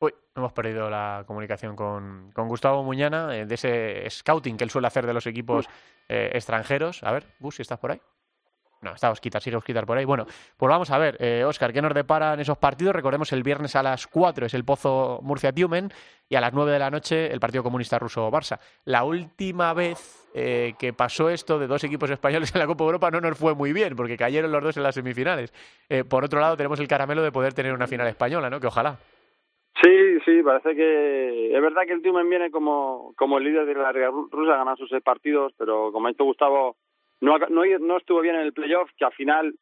Uy, 0.01 0.13
hemos 0.35 0.53
perdido 0.53 0.91
la 0.91 1.25
comunicación 1.27 1.75
con, 1.77 2.31
con 2.35 2.49
Gustavo 2.49 2.83
Muñana, 2.83 3.35
eh, 3.35 3.47
de 3.47 3.55
ese 3.55 4.11
scouting 4.11 4.59
que 4.59 4.65
él 4.65 4.71
suele 4.71 4.89
hacer 4.89 5.07
de 5.07 5.15
los 5.15 5.27
equipos 5.27 5.67
eh, 6.09 6.31
extranjeros. 6.35 7.03
A 7.03 7.13
ver, 7.13 7.25
Gus, 7.39 7.57
si 7.57 7.63
estás 7.63 7.79
por 7.79 7.93
ahí. 7.93 8.01
No, 8.85 8.93
está 8.93 9.11
Osquitar, 9.11 9.41
sigue 9.41 9.57
Osquitar 9.57 9.87
por 9.87 9.97
ahí. 9.97 10.05
Bueno, 10.05 10.27
pues 10.57 10.69
vamos 10.69 10.91
a 10.91 10.99
ver, 10.99 11.17
eh, 11.19 11.43
Oscar, 11.45 11.73
¿qué 11.73 11.81
nos 11.81 11.95
deparan 11.95 12.39
esos 12.39 12.59
partidos? 12.59 12.95
Recordemos 12.95 13.33
el 13.33 13.43
viernes 13.43 13.75
a 13.77 13.83
las 13.83 14.07
4 14.07 14.47
es 14.47 14.55
el 14.55 14.65
Pozo 14.65 15.21
Murcia-Tiumen 15.23 15.91
y 16.29 16.37
a 16.37 16.41
las 16.41 16.53
9 16.53 16.73
de 16.73 16.79
la 16.79 16.91
noche 16.91 17.33
el 17.33 17.41
Partido 17.41 17.63
Comunista 17.63 17.99
Ruso-Barça. 17.99 18.59
La 18.85 19.05
última 19.05 19.73
vez 19.73 20.29
eh, 20.35 20.75
que 20.79 20.93
pasó 20.93 21.31
esto 21.31 21.59
de 21.59 21.67
dos 21.67 21.83
equipos 21.85 22.11
españoles 22.11 22.55
en 22.55 22.59
la 22.59 22.67
Copa 22.67 22.85
Europa 22.85 23.11
no 23.11 23.21
nos 23.21 23.39
fue 23.39 23.55
muy 23.55 23.73
bien, 23.73 23.97
porque 23.97 24.17
cayeron 24.17 24.53
los 24.53 24.63
dos 24.63 24.77
en 24.77 24.83
las 24.83 24.95
semifinales. 24.95 25.53
Eh, 25.89 26.05
por 26.05 26.25
otro 26.25 26.41
lado, 26.41 26.57
tenemos 26.57 26.79
el 26.81 26.89
caramelo 26.89 27.23
de 27.23 27.33
poder 27.33 27.55
tener 27.55 27.73
una 27.73 27.87
final 27.87 28.07
española, 28.09 28.51
¿no? 28.51 28.61
Que 28.61 28.67
ojalá. 28.67 28.99
Sí, 29.83 30.19
sí, 30.25 30.43
parece 30.43 30.75
que 30.75 31.55
es 31.55 31.61
verdad 31.61 31.83
que 31.87 31.93
el 31.93 32.03
Tiumen 32.03 32.29
viene 32.29 32.51
como, 32.51 33.13
como 33.17 33.39
el 33.39 33.45
líder 33.45 33.67
de 33.67 33.75
la 33.75 33.93
Liga 33.93 34.11
Rusa, 34.31 34.57
ganar 34.57 34.77
sus 34.77 34.89
seis 34.89 35.03
partidos, 35.03 35.53
pero 35.59 35.91
como 35.93 36.07
ha 36.07 36.11
dicho 36.11 36.25
Gustavo, 36.25 36.77
no, 37.25 37.39
no, 37.39 37.79
no 37.81 37.97
estuvo 37.97 38.21
bien 38.21 38.37
en 38.37 38.43
el 38.43 38.53
playoff, 38.53 38.91
que 38.97 39.05
al 39.05 39.13
final 39.13 39.55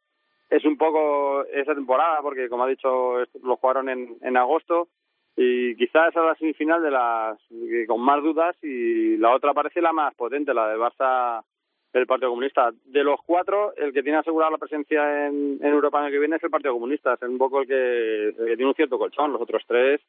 es 0.50 0.64
un 0.64 0.76
poco 0.76 1.44
esa 1.46 1.74
temporada, 1.74 2.20
porque 2.20 2.48
como 2.48 2.64
ha 2.64 2.68
dicho, 2.68 3.18
lo 3.42 3.56
jugaron 3.56 3.88
en, 3.88 4.16
en 4.20 4.36
agosto 4.36 4.88
y 5.34 5.74
quizás 5.76 6.10
esa 6.10 6.20
es 6.20 6.26
la 6.26 6.34
semifinal 6.34 6.82
de 6.82 6.90
las 6.90 7.38
con 7.86 8.00
más 8.00 8.22
dudas 8.22 8.54
y 8.62 9.16
la 9.16 9.34
otra 9.34 9.54
parece 9.54 9.80
la 9.80 9.92
más 9.92 10.14
potente, 10.14 10.52
la 10.52 10.68
de 10.68 10.76
Barça 10.76 11.42
el 11.94 12.06
Partido 12.06 12.30
Comunista. 12.30 12.70
De 12.84 13.04
los 13.04 13.20
cuatro, 13.24 13.74
el 13.76 13.92
que 13.92 14.02
tiene 14.02 14.18
asegurada 14.18 14.52
la 14.52 14.58
presencia 14.58 15.26
en, 15.26 15.58
en 15.60 15.72
Europa 15.72 15.98
el 15.98 16.04
año 16.04 16.12
que 16.12 16.18
viene 16.18 16.36
es 16.36 16.44
el 16.44 16.50
Partido 16.50 16.74
Comunista, 16.74 17.14
es 17.14 17.22
un 17.22 17.38
poco 17.38 17.62
el 17.62 17.70
el 17.70 18.34
que 18.36 18.56
tiene 18.56 18.66
un 18.66 18.74
cierto 18.74 18.98
colchón. 18.98 19.32
Los 19.32 19.42
otros 19.42 19.62
tres 19.66 20.00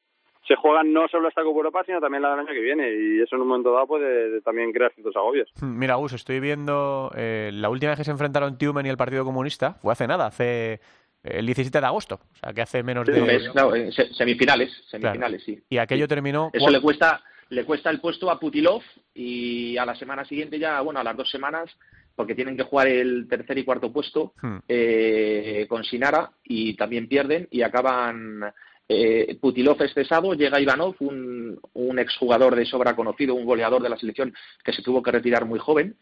se 0.48 0.56
juegan 0.56 0.92
no 0.92 1.08
solo 1.08 1.30
esta 1.30 1.44
Copa 1.44 1.58
Europa, 1.58 1.84
sino 1.86 2.02
también 2.02 2.22
la 2.22 2.32
del 2.32 2.40
año 2.40 2.54
que 2.54 2.60
viene. 2.60 2.90
Y 2.90 3.22
eso 3.22 3.36
en 3.36 3.42
un 3.42 3.48
momento 3.48 3.72
dado 3.72 3.88
puede 3.88 4.42
también 4.42 4.72
crear 4.72 4.94
ciertos 4.94 5.16
agobios. 5.16 5.50
Hmm, 5.60 5.78
mira, 5.78 5.96
Gus, 5.96 6.14
estoy 6.14 6.40
viendo 6.40 7.12
eh, 7.16 7.52
la 7.54 7.70
última 7.70 7.92
vez 7.92 8.00
que 8.00 8.04
se 8.04 8.12
enfrentaron 8.12 8.58
Tumen 8.58 8.86
y 8.86 8.90
el 8.90 8.98
Partido 8.98 9.24
Comunista 9.24 9.76
fue 9.82 9.94
hace 9.94 10.08
nada, 10.08 10.28
hace 10.28 10.74
eh, 10.74 10.80
el 11.24 11.46
17 11.46 11.80
de 11.80 11.86
agosto. 11.86 12.16
O 12.16 12.36
sea, 12.36 12.54
que 12.54 12.62
hace 12.62 12.84
menos 12.84 13.06
de... 13.08 13.50
claro, 13.52 13.72
semifinales, 14.18 14.72
semifinales, 14.90 15.44
sí. 15.44 15.60
Y 15.70 15.78
aquello 15.78 16.08
terminó... 16.08 16.50
Eso 16.52 16.70
le 16.70 16.82
cuesta, 16.82 17.24
le 17.50 17.64
cuesta 17.66 17.90
el 17.90 18.02
puesto 18.02 18.30
a 18.30 18.40
Putilov 18.40 18.82
y 19.14 19.78
a 19.78 19.86
la 19.86 19.96
semana 19.96 20.26
siguiente 20.26 20.60
ya, 20.60 20.82
bueno, 20.82 21.00
a 21.00 21.04
las 21.04 21.16
dos 21.16 21.30
semanas 21.30 21.70
porque 22.16 22.36
tienen 22.36 22.56
que 22.56 22.64
jugar 22.64 22.88
el 22.88 23.28
tercer 23.28 23.58
y 23.58 23.64
cuarto 23.64 23.92
puesto 23.92 24.34
hmm. 24.42 24.58
eh, 24.68 25.66
con 25.68 25.84
Sinara 25.84 26.32
y 26.44 26.76
también 26.76 27.08
pierden 27.08 27.48
y 27.50 27.64
acaban 27.64 28.54
eh, 28.88 29.38
Putilov 29.40 29.82
es 29.82 29.94
cesado, 29.94 30.34
llega 30.34 30.60
Ivanov, 30.60 30.96
un, 31.00 31.60
un 31.74 32.00
exjugador 32.00 32.56
de 32.56 32.66
sobra 32.66 32.96
conocido, 32.96 33.36
un 33.36 33.46
goleador 33.46 33.82
de 33.82 33.90
la 33.90 33.98
selección 33.98 34.34
que 34.64 34.74
se 34.74 34.82
tuvo 34.82 35.02
que 35.02 35.12
retirar 35.12 35.46
muy 35.46 35.60
joven, 35.60 35.96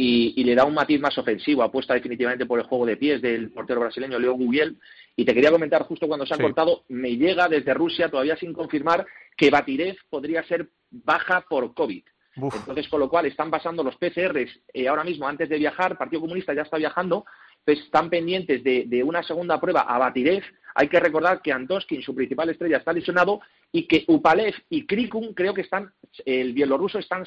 y, 0.00 0.44
le 0.44 0.54
da 0.54 0.64
un 0.64 0.74
matiz 0.74 1.00
más 1.00 1.18
ofensivo, 1.18 1.64
apuesta 1.64 1.92
definitivamente 1.92 2.46
por 2.46 2.60
el 2.60 2.66
juego 2.66 2.86
de 2.86 2.96
pies 2.96 3.20
del 3.20 3.50
portero 3.50 3.80
brasileño 3.80 4.16
Leo 4.20 4.34
Gubiel. 4.34 4.78
Y 5.16 5.24
te 5.24 5.34
quería 5.34 5.50
comentar, 5.50 5.82
justo 5.82 6.06
cuando 6.06 6.24
se 6.24 6.34
han 6.34 6.40
cortado, 6.40 6.84
me 6.88 7.16
llega 7.16 7.48
desde 7.48 7.74
Rusia, 7.74 8.08
todavía 8.08 8.36
sin 8.36 8.52
confirmar, 8.52 9.04
que 9.36 9.50
Batirev 9.50 9.96
podría 10.08 10.44
ser 10.44 10.68
baja 10.90 11.44
por 11.48 11.74
COVID. 11.74 12.04
Entonces, 12.36 12.88
con 12.88 13.00
lo 13.00 13.08
cual 13.08 13.26
están 13.26 13.50
pasando 13.50 13.82
los 13.82 13.96
PCRs 13.96 14.60
eh, 14.72 14.86
ahora 14.86 15.02
mismo, 15.02 15.26
antes 15.26 15.48
de 15.48 15.58
viajar, 15.58 15.98
Partido 15.98 16.20
Comunista 16.20 16.54
ya 16.54 16.62
está 16.62 16.76
viajando, 16.76 17.24
pues 17.64 17.80
están 17.80 18.08
pendientes 18.08 18.62
de, 18.62 18.84
de 18.86 19.02
una 19.02 19.24
segunda 19.24 19.60
prueba 19.60 19.80
a 19.80 19.98
Batirev, 19.98 20.44
hay 20.74 20.88
que 20.88 21.00
recordar 21.00 21.42
que 21.42 21.52
Andoskin, 21.52 22.02
su 22.02 22.14
principal 22.14 22.50
estrella, 22.50 22.78
está 22.78 22.92
lesionado 22.92 23.40
y 23.72 23.86
que 23.86 24.04
Upalev 24.08 24.54
y 24.70 24.86
Krikun 24.86 25.34
creo 25.34 25.54
que 25.54 25.62
están, 25.62 25.92
el 26.24 26.52
bielorruso 26.52 26.98
están, 26.98 27.24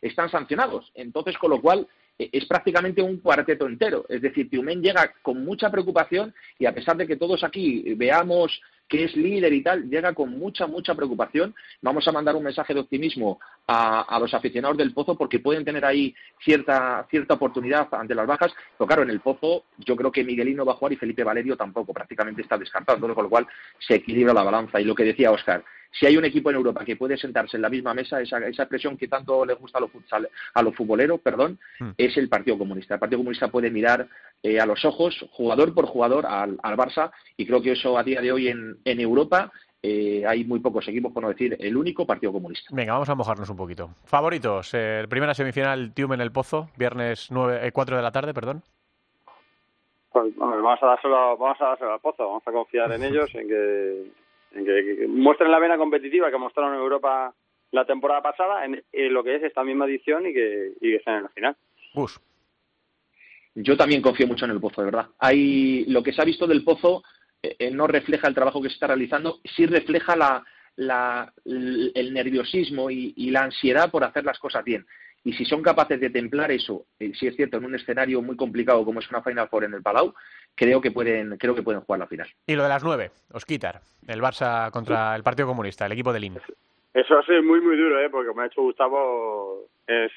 están 0.00 0.30
sancionados. 0.30 0.90
Entonces, 0.94 1.36
con 1.38 1.50
lo 1.50 1.60
cual, 1.60 1.86
eh, 2.18 2.30
es 2.32 2.46
prácticamente 2.46 3.02
un 3.02 3.18
cuarteto 3.18 3.66
entero. 3.66 4.04
Es 4.08 4.22
decir, 4.22 4.50
Tiumen 4.50 4.82
llega 4.82 5.14
con 5.22 5.44
mucha 5.44 5.70
preocupación 5.70 6.34
y 6.58 6.66
a 6.66 6.74
pesar 6.74 6.96
de 6.96 7.06
que 7.06 7.16
todos 7.16 7.42
aquí 7.44 7.94
veamos 7.94 8.60
que 8.88 9.04
es 9.04 9.16
líder 9.16 9.52
y 9.52 9.62
tal, 9.62 9.88
llega 9.88 10.12
con 10.12 10.38
mucha, 10.38 10.66
mucha 10.66 10.94
preocupación. 10.94 11.54
Vamos 11.80 12.06
a 12.06 12.12
mandar 12.12 12.36
un 12.36 12.44
mensaje 12.44 12.74
de 12.74 12.80
optimismo 12.80 13.40
a, 13.66 14.18
los 14.20 14.34
aficionados 14.34 14.76
del 14.76 14.92
Pozo 14.92 15.16
porque 15.16 15.38
pueden 15.38 15.64
tener 15.64 15.84
ahí 15.84 16.14
cierta, 16.44 17.06
cierta 17.10 17.34
oportunidad 17.34 17.88
ante 17.92 18.14
las 18.14 18.26
bajas. 18.26 18.52
Pero 18.76 18.86
claro, 18.86 19.02
en 19.02 19.10
el 19.10 19.20
Pozo 19.20 19.64
yo 19.78 19.96
creo 19.96 20.12
que 20.12 20.24
Miguelino 20.24 20.64
va 20.64 20.72
a 20.72 20.76
jugar 20.76 20.92
y 20.92 20.96
Felipe 20.96 21.24
Valerio 21.24 21.56
tampoco, 21.56 21.94
prácticamente 21.94 22.42
está 22.42 22.58
descartado. 22.58 23.00
Con 23.14 23.24
lo 23.24 23.30
cual 23.30 23.46
se 23.78 23.94
equilibra 23.94 24.34
la 24.34 24.42
balanza. 24.42 24.80
Y 24.80 24.84
lo 24.84 24.94
que 24.94 25.04
decía 25.04 25.30
Oscar, 25.30 25.64
si 25.92 26.06
hay 26.06 26.16
un 26.16 26.24
equipo 26.24 26.50
en 26.50 26.56
Europa 26.56 26.84
que 26.84 26.96
puede 26.96 27.16
sentarse 27.16 27.56
en 27.56 27.62
la 27.62 27.68
misma 27.68 27.94
mesa, 27.94 28.20
esa, 28.20 28.38
esa 28.38 28.62
expresión 28.62 28.96
que 28.96 29.08
tanto 29.08 29.44
le 29.44 29.54
gusta 29.54 29.78
a 29.78 29.80
los, 29.82 29.90
a 30.54 30.62
los 30.62 30.74
futboleros, 30.74 31.20
perdón, 31.20 31.58
hmm. 31.78 31.90
es 31.96 32.16
el 32.16 32.28
Partido 32.28 32.58
Comunista. 32.58 32.94
El 32.94 33.00
Partido 33.00 33.18
Comunista 33.18 33.48
puede 33.48 33.70
mirar 33.70 34.08
eh, 34.42 34.58
a 34.58 34.66
los 34.66 34.84
ojos, 34.84 35.24
jugador 35.32 35.74
por 35.74 35.86
jugador, 35.86 36.26
al, 36.26 36.58
al, 36.62 36.76
Barça, 36.76 37.12
y 37.36 37.46
creo 37.46 37.60
que 37.60 37.72
eso 37.72 37.98
a 37.98 38.02
día 38.02 38.20
de 38.20 38.32
hoy 38.32 38.48
en, 38.48 38.78
en 38.84 39.00
Europa 39.00 39.52
eh, 39.82 40.24
hay 40.26 40.44
muy 40.44 40.60
pocos 40.60 40.86
equipos, 40.88 41.12
por 41.12 41.22
no 41.22 41.28
decir 41.28 41.56
el 41.58 41.76
único 41.76 42.06
Partido 42.06 42.32
Comunista. 42.32 42.70
Venga, 42.72 42.92
vamos 42.92 43.08
a 43.08 43.14
mojarnos 43.14 43.50
un 43.50 43.56
poquito. 43.56 43.90
Favoritos, 44.04 44.70
eh, 44.74 45.04
primera 45.10 45.34
semifinal, 45.34 45.92
Tium 45.92 46.12
en 46.12 46.20
el 46.20 46.32
Pozo, 46.32 46.70
viernes 46.76 47.30
9, 47.30 47.70
4 47.72 47.96
de 47.96 48.02
la 48.02 48.12
tarde, 48.12 48.32
perdón. 48.32 48.62
Pues, 50.12 50.36
vamos 50.36 50.78
a 50.82 50.86
dárselo, 50.86 51.36
vamos 51.36 51.60
a 51.60 51.64
dárselo 51.66 51.94
al 51.94 52.00
Pozo, 52.00 52.26
vamos 52.26 52.42
a 52.46 52.52
confiar 52.52 52.92
en 52.92 53.02
ellos, 53.04 53.28
en 53.34 53.48
que 53.48 54.21
que, 54.52 55.06
muestren 55.08 55.50
la 55.50 55.58
vena 55.58 55.76
competitiva 55.76 56.30
que 56.30 56.38
mostraron 56.38 56.74
en 56.74 56.80
Europa 56.80 57.34
la 57.70 57.86
temporada 57.86 58.22
pasada, 58.22 58.64
en, 58.64 58.82
lo 59.12 59.24
que 59.24 59.36
es 59.36 59.42
esta 59.42 59.64
misma 59.64 59.86
edición 59.86 60.26
y 60.26 60.32
que, 60.32 60.72
y 60.80 60.90
que 60.90 60.96
estén 60.96 61.14
en 61.14 61.22
la 61.22 61.28
final. 61.30 61.56
Bus. 61.94 62.20
Yo 63.54 63.76
también 63.76 64.02
confío 64.02 64.26
mucho 64.26 64.44
en 64.44 64.52
el 64.52 64.60
Pozo, 64.60 64.80
de 64.80 64.86
verdad. 64.86 65.08
Hay 65.18 65.84
lo 65.86 66.02
que 66.02 66.12
se 66.12 66.22
ha 66.22 66.24
visto 66.24 66.46
del 66.46 66.64
Pozo 66.64 67.02
eh, 67.42 67.56
eh, 67.58 67.70
no 67.70 67.86
refleja 67.86 68.28
el 68.28 68.34
trabajo 68.34 68.62
que 68.62 68.68
se 68.68 68.74
está 68.74 68.86
realizando, 68.86 69.40
sí 69.56 69.66
refleja 69.66 70.16
la, 70.16 70.44
la, 70.76 71.32
el 71.44 72.14
nerviosismo 72.14 72.90
y, 72.90 73.12
y, 73.16 73.30
la 73.30 73.42
ansiedad 73.42 73.90
por 73.90 74.04
hacer 74.04 74.24
las 74.24 74.38
cosas 74.38 74.64
bien. 74.64 74.86
Y 75.24 75.32
si 75.34 75.44
son 75.44 75.62
capaces 75.62 76.00
de 76.00 76.10
templar 76.10 76.50
eso, 76.50 76.86
eh, 76.98 77.12
si 77.14 77.26
es 77.26 77.36
cierto, 77.36 77.58
en 77.58 77.64
un 77.64 77.74
escenario 77.74 78.22
muy 78.22 78.36
complicado 78.36 78.84
como 78.84 79.00
es 79.00 79.10
una 79.10 79.22
Final 79.22 79.48
Four 79.48 79.64
en 79.64 79.74
el 79.74 79.82
Palau, 79.82 80.14
creo 80.54 80.80
que 80.80 80.90
pueden, 80.90 81.36
creo 81.38 81.54
que 81.54 81.62
pueden 81.62 81.82
jugar 81.82 82.00
la 82.00 82.06
final. 82.06 82.28
Y 82.46 82.54
lo 82.54 82.62
de 82.62 82.68
las 82.68 82.84
nueve, 82.84 83.10
Osquitar, 83.32 83.80
el 84.06 84.20
Barça 84.20 84.70
contra 84.70 85.14
el 85.16 85.22
Partido 85.22 85.48
Comunista, 85.48 85.86
el 85.86 85.92
equipo 85.92 86.12
del 86.12 86.24
INE. 86.24 86.40
Eso 86.94 87.18
ha 87.18 87.24
sido 87.24 87.42
muy, 87.42 87.60
muy 87.60 87.76
duro, 87.76 88.00
¿eh? 88.00 88.10
porque 88.10 88.34
me 88.34 88.42
ha 88.42 88.46
hecho 88.46 88.62
Gustavo, 88.62 89.66
es, 89.86 90.12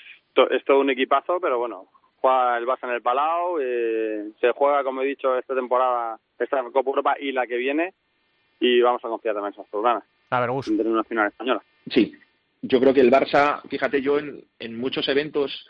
es 0.52 0.66
todo 0.66 0.80
un 0.82 0.90
equipazo, 0.90 1.40
pero 1.40 1.58
bueno, 1.58 1.88
juega 2.18 2.58
el 2.58 2.66
Barça 2.66 2.84
en 2.84 2.90
el 2.92 3.02
Palau, 3.02 3.60
eh, 3.62 4.32
se 4.42 4.52
juega, 4.52 4.84
como 4.84 5.02
he 5.02 5.06
dicho, 5.06 5.38
esta 5.38 5.56
temporada, 5.56 6.20
esta 6.38 6.62
Copa 6.64 6.90
Europa 6.90 7.16
y 7.20 7.32
la 7.32 7.48
que 7.48 7.56
viene, 7.56 7.94
y 8.60 8.82
vamos 8.82 9.04
a 9.06 9.08
confiar 9.08 9.36
también 9.36 9.54
en 9.56 9.62
esas 9.62 9.82
ganas. 9.82 10.04
A 10.32 10.40
ver, 10.42 10.52
Gus. 10.52 10.68
En 10.68 10.88
una 10.88 11.04
final 11.04 11.28
española. 11.28 11.64
Sí, 11.88 12.14
yo 12.62 12.80
creo 12.80 12.94
que 12.94 13.02
el 13.02 13.12
Barça, 13.12 13.62
fíjate, 13.70 14.02
yo 14.02 14.18
en, 14.20 14.44
en 14.60 14.78
muchos 14.78 15.08
eventos 15.08 15.70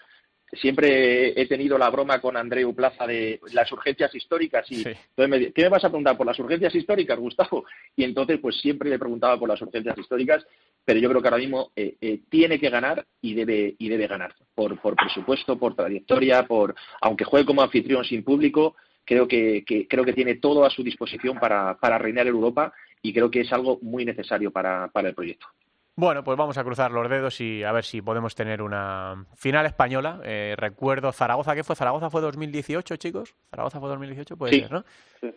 siempre 0.51 1.39
he 1.39 1.45
tenido 1.47 1.77
la 1.77 1.89
broma 1.89 2.19
con 2.19 2.37
Andreu 2.37 2.73
Plaza 2.73 3.05
de 3.07 3.39
las 3.51 3.71
urgencias 3.71 4.13
históricas 4.13 4.65
y 4.71 4.77
entonces 4.77 5.29
me, 5.29 5.51
¿qué 5.51 5.63
me 5.63 5.69
vas 5.69 5.83
a 5.83 5.89
preguntar 5.89 6.17
por 6.17 6.25
las 6.25 6.39
urgencias 6.39 6.73
históricas, 6.75 7.19
Gustavo? 7.19 7.65
Y 7.95 8.03
entonces 8.03 8.39
pues 8.39 8.59
siempre 8.59 8.89
le 8.89 8.99
preguntaba 8.99 9.37
por 9.39 9.49
las 9.49 9.61
urgencias 9.61 9.97
históricas, 9.97 10.45
pero 10.83 10.99
yo 10.99 11.09
creo 11.09 11.21
que 11.21 11.27
ahora 11.27 11.39
mismo 11.39 11.71
eh, 11.75 11.95
eh, 11.99 12.21
tiene 12.29 12.59
que 12.59 12.69
ganar 12.69 13.05
y 13.21 13.33
debe 13.33 13.75
y 13.77 13.89
debe 13.89 14.07
ganar 14.07 14.33
por 14.53 14.79
por 14.79 14.95
presupuesto, 14.95 15.57
por 15.57 15.75
trayectoria, 15.75 16.43
por 16.43 16.75
aunque 17.01 17.25
juegue 17.25 17.45
como 17.45 17.61
anfitrión 17.61 18.03
sin 18.03 18.23
público, 18.23 18.75
creo 19.03 19.27
que, 19.27 19.63
creo 19.89 20.03
que 20.03 20.13
tiene 20.13 20.35
todo 20.35 20.65
a 20.65 20.69
su 20.69 20.83
disposición 20.83 21.37
para, 21.39 21.77
para 21.77 21.97
reinar 21.97 22.27
en 22.27 22.33
Europa 22.33 22.73
y 23.01 23.13
creo 23.13 23.29
que 23.29 23.41
es 23.41 23.53
algo 23.53 23.79
muy 23.81 24.03
necesario 24.05 24.51
para 24.51 24.89
el 24.95 25.15
proyecto. 25.15 25.47
Bueno, 25.97 26.25
pues 26.25 26.37
vamos 26.37 26.57
a 26.57 26.63
cruzar 26.65 26.91
los 26.91 27.09
dedos 27.09 27.39
y 27.39 27.63
a 27.63 27.71
ver 27.71 27.85
si 27.85 28.01
podemos 28.01 28.35
tener 28.35 28.61
una 28.61 29.25
final 29.35 29.65
española. 29.65 30.19
Eh, 30.25 30.53
recuerdo 30.57 31.09
Zaragoza, 31.13 31.55
¿qué 31.55 31.63
fue? 31.63 31.77
¿Zaragoza 31.77 32.09
fue 32.09 32.19
2018, 32.19 32.97
chicos? 32.97 33.33
¿Zaragoza 33.49 33.79
fue 33.79 33.87
2018? 33.87 34.35
Puede 34.35 34.59
ser, 34.59 34.71
¿no? 34.73 34.83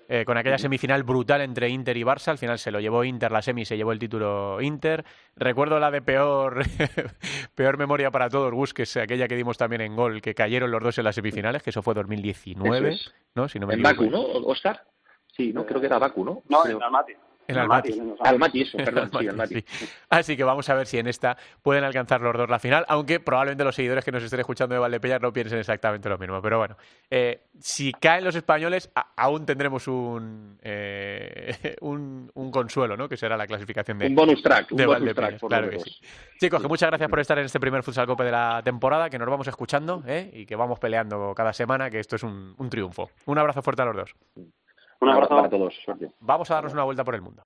Eh, 0.09 0.25
con 0.25 0.37
aquella 0.37 0.59
semifinal 0.59 1.05
brutal 1.05 1.43
entre 1.43 1.69
Inter 1.69 1.97
y 1.97 2.03
Barça. 2.03 2.29
Al 2.29 2.39
final 2.39 2.59
se 2.59 2.73
lo 2.73 2.81
llevó 2.81 3.05
Inter, 3.05 3.31
la 3.31 3.41
semi 3.41 3.65
se 3.65 3.77
llevó 3.77 3.93
el 3.93 4.01
título 4.01 4.61
Inter. 4.61 5.05
Recuerdo 5.37 5.79
la 5.79 5.93
de 5.93 6.03
peor, 6.03 6.65
peor 7.55 7.79
memoria 7.79 8.11
para 8.11 8.29
todos, 8.29 8.53
Gus, 8.53 8.75
que 8.75 8.83
es 8.83 8.97
aquella 8.97 9.29
que 9.29 9.37
dimos 9.37 9.57
también 9.59 9.83
en 9.83 9.95
gol, 9.95 10.21
que 10.21 10.35
cayeron 10.35 10.73
los 10.73 10.83
dos 10.83 10.99
en 10.99 11.05
las 11.05 11.15
semifinales, 11.15 11.63
que 11.63 11.71
eso 11.71 11.83
fue 11.83 11.95
2019, 11.95 12.97
¿no? 13.37 13.49
Si 13.49 13.61
no 13.61 13.69
me 13.69 13.75
en 13.75 13.83
Baku, 13.83 14.11
¿no, 14.11 14.23
Oscar? 14.23 14.83
Sí, 15.29 15.53
¿no? 15.53 15.65
Creo 15.65 15.81
que 15.81 15.87
era 15.87 16.01
Baku, 16.01 16.25
¿no? 16.25 16.43
No, 16.49 16.67
en 16.67 16.83
Almaty. 16.83 17.13
En 17.49 17.57
Almaty. 17.57 17.99
Almaty, 18.21 18.61
eso, 18.61 18.77
perdón, 18.85 19.11
sí, 19.19 19.27
Almaty. 19.27 19.65
Así 20.11 20.37
que 20.37 20.45
vamos 20.45 20.69
a 20.69 20.75
ver 20.75 20.87
si 20.87 20.99
en 20.99 21.07
esta 21.07 21.39
pueden 21.63 21.83
alcanzar 21.83 22.21
los 22.21 22.37
dos 22.37 22.49
la 22.51 22.59
final, 22.59 22.85
aunque 22.89 23.21
probablemente 23.21 23.65
los 23.65 23.75
seguidores 23.75 24.05
que 24.05 24.13
nos 24.13 24.23
estén 24.23 24.41
escuchando 24.41 24.75
de 24.75 24.79
Valdepeñas 24.79 25.23
no 25.23 25.33
piensen 25.33 25.59
exactamente 25.59 26.11
lo 26.11 26.19
mismo. 26.19 26.43
Pero 26.43 26.59
bueno, 26.59 26.77
eh, 27.11 27.45
si 27.59 27.93
caen 27.93 28.25
los 28.25 28.37
españoles, 28.37 28.91
aún 29.17 29.47
tendremos 29.47 29.89
un, 29.89 30.59
eh, 30.63 31.77
un, 31.81 32.31
un, 32.35 32.51
consuelo, 32.51 32.99
¿no? 32.99 33.09
Que 33.09 33.17
será 33.17 33.35
la 33.35 33.47
clasificación 33.47 33.99
de, 33.99 34.09
un 34.09 34.15
bonus 34.15 34.43
track, 34.43 34.69
de 34.71 34.85
Valdepeñas. 34.87 35.41
claro 35.41 35.71
que 35.71 35.79
sí. 35.79 35.91
Chicos, 36.39 36.61
que 36.61 36.69
muchas 36.69 36.91
gracias 36.91 37.09
por 37.09 37.19
estar 37.19 37.39
en 37.39 37.47
este 37.47 37.59
primer 37.59 37.83
Futsal 37.83 38.07
Cope 38.07 38.25
de 38.25 38.33
la 38.33 38.61
temporada, 38.63 39.09
que 39.09 39.19
nos 39.19 39.29
vamos 39.29 39.49
escuchando 39.49 40.03
¿eh? 40.07 40.31
y 40.35 40.45
que 40.45 40.55
vamos 40.55 40.79
peleando 40.79 41.33
cada 41.35 41.55
semana, 41.55 41.89
que 41.89 41.99
esto 41.99 42.17
es 42.17 42.23
un, 42.23 42.55
un 42.59 42.69
triunfo. 42.69 43.11
Un 43.25 43.39
abrazo 43.39 43.63
fuerte 43.63 43.81
a 43.81 43.87
los 43.87 43.97
dos. 43.97 44.15
Un 45.01 45.09
abrazo 45.11 45.37
para 45.37 45.49
todos. 45.49 45.75
Vamos 46.21 46.51
a 46.51 46.55
darnos 46.55 46.73
una 46.73 46.85
vuelta 46.85 47.05
por 47.05 47.15
el 47.15 47.23
mundo. 47.23 47.43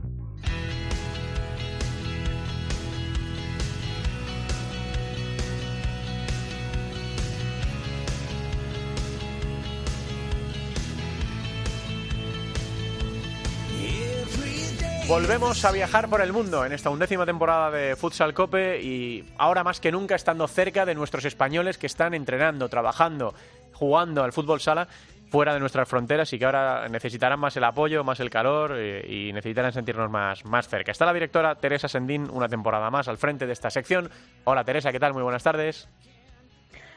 Volvemos 15.08 15.62
a 15.66 15.72
viajar 15.72 16.08
por 16.08 16.22
el 16.22 16.32
mundo 16.32 16.64
en 16.64 16.72
esta 16.72 16.88
undécima 16.88 17.26
temporada 17.26 17.70
de 17.70 17.96
Futsal 17.96 18.32
Cope 18.32 18.80
y 18.82 19.22
ahora 19.36 19.62
más 19.62 19.78
que 19.78 19.92
nunca 19.92 20.14
estando 20.14 20.48
cerca 20.48 20.86
de 20.86 20.94
nuestros 20.94 21.26
españoles 21.26 21.76
que 21.76 21.86
están 21.86 22.14
entrenando, 22.14 22.70
trabajando, 22.70 23.34
jugando 23.74 24.24
al 24.24 24.32
fútbol 24.32 24.60
sala 24.60 24.88
fuera 25.32 25.54
de 25.54 25.60
nuestras 25.60 25.88
fronteras 25.88 26.30
y 26.34 26.38
que 26.38 26.44
ahora 26.44 26.86
necesitarán 26.90 27.40
más 27.40 27.56
el 27.56 27.64
apoyo, 27.64 28.04
más 28.04 28.20
el 28.20 28.28
calor 28.28 28.74
eh, 28.76 29.02
y 29.08 29.32
necesitarán 29.32 29.72
sentirnos 29.72 30.10
más, 30.10 30.44
más 30.44 30.68
cerca. 30.68 30.92
Está 30.92 31.06
la 31.06 31.14
directora 31.14 31.54
Teresa 31.54 31.88
Sendín 31.88 32.28
una 32.30 32.50
temporada 32.50 32.90
más 32.90 33.08
al 33.08 33.16
frente 33.16 33.46
de 33.46 33.54
esta 33.54 33.70
sección. 33.70 34.10
Hola 34.44 34.62
Teresa, 34.62 34.92
¿qué 34.92 35.00
tal? 35.00 35.14
Muy 35.14 35.22
buenas 35.22 35.42
tardes. 35.42 35.88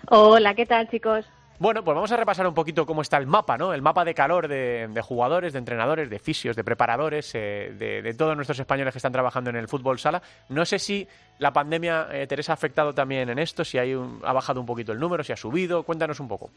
Hola, 0.10 0.54
¿qué 0.54 0.66
tal 0.66 0.90
chicos? 0.90 1.26
Bueno, 1.60 1.82
pues 1.86 1.96
vamos 1.96 2.12
a 2.12 2.18
repasar 2.18 2.46
un 2.46 2.54
poquito 2.54 2.86
cómo 2.86 3.02
está 3.02 3.16
el 3.16 3.26
mapa, 3.26 3.58
¿no? 3.58 3.74
El 3.74 3.82
mapa 3.82 4.04
de 4.04 4.14
calor 4.14 4.50
de, 4.50 5.02
jugadores, 5.02 5.54
de 5.54 5.60
entrenadores, 5.60 6.10
de 6.10 6.20
fisios, 6.20 6.58
de 6.58 6.66
preparadores, 6.66 7.32
eh, 7.36 7.74
de, 7.74 8.14
todos 8.16 8.36
nuestros 8.36 8.60
españoles 8.60 8.94
que 8.94 8.98
están 8.98 9.14
trabajando 9.14 9.50
en 9.50 9.56
el 9.56 9.70
fútbol 9.70 9.98
sala. 9.98 10.22
No 10.50 10.66
sé 10.66 10.78
si 10.78 11.08
la 11.40 11.54
pandemia, 11.54 12.10
eh, 12.12 12.28
Teresa, 12.28 12.52
ha 12.52 12.56
afectado 12.56 12.94
también 12.94 13.30
en 13.30 13.40
esto, 13.40 13.64
si 13.64 13.78
hay 13.78 13.94
ha 13.94 14.34
bajado 14.34 14.60
un 14.60 14.66
poquito 14.66 14.92
el 14.92 15.00
número, 15.00 15.24
si 15.24 15.32
ha 15.32 15.38
subido. 15.38 15.84
Cuéntanos 15.84 16.20
un 16.20 16.28
poco. 16.28 16.52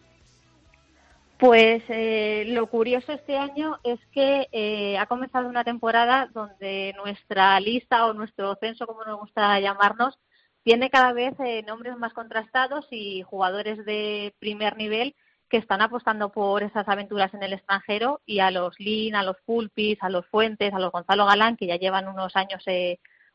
Pues 1.38 1.84
eh, 1.88 2.46
lo 2.48 2.66
curioso 2.66 3.12
este 3.12 3.36
año 3.36 3.78
es 3.84 4.00
que 4.12 4.48
eh, 4.50 4.98
ha 4.98 5.06
comenzado 5.06 5.48
una 5.48 5.62
temporada 5.62 6.28
donde 6.34 6.92
nuestra 6.96 7.60
lista 7.60 8.06
o 8.06 8.12
nuestro 8.12 8.56
censo, 8.56 8.88
como 8.88 9.04
nos 9.04 9.20
gusta 9.20 9.60
llamarnos, 9.60 10.18
tiene 10.64 10.90
cada 10.90 11.12
vez 11.12 11.34
eh, 11.38 11.62
nombres 11.62 11.96
más 11.96 12.12
contrastados 12.12 12.88
y 12.90 13.22
jugadores 13.22 13.84
de 13.84 14.34
primer 14.40 14.76
nivel 14.76 15.14
que 15.48 15.58
están 15.58 15.80
apostando 15.80 16.30
por 16.32 16.64
esas 16.64 16.88
aventuras 16.88 17.32
en 17.34 17.44
el 17.44 17.52
extranjero 17.52 18.20
y 18.26 18.40
a 18.40 18.50
los 18.50 18.78
Lin, 18.80 19.14
a 19.14 19.22
los 19.22 19.36
Pulpis, 19.46 19.98
a 20.02 20.10
los 20.10 20.26
Fuentes, 20.26 20.74
a 20.74 20.80
los 20.80 20.90
Gonzalo 20.90 21.24
Galán, 21.24 21.56
que 21.56 21.68
ya 21.68 21.76
llevan 21.76 22.08
unos 22.08 22.34
años 22.34 22.64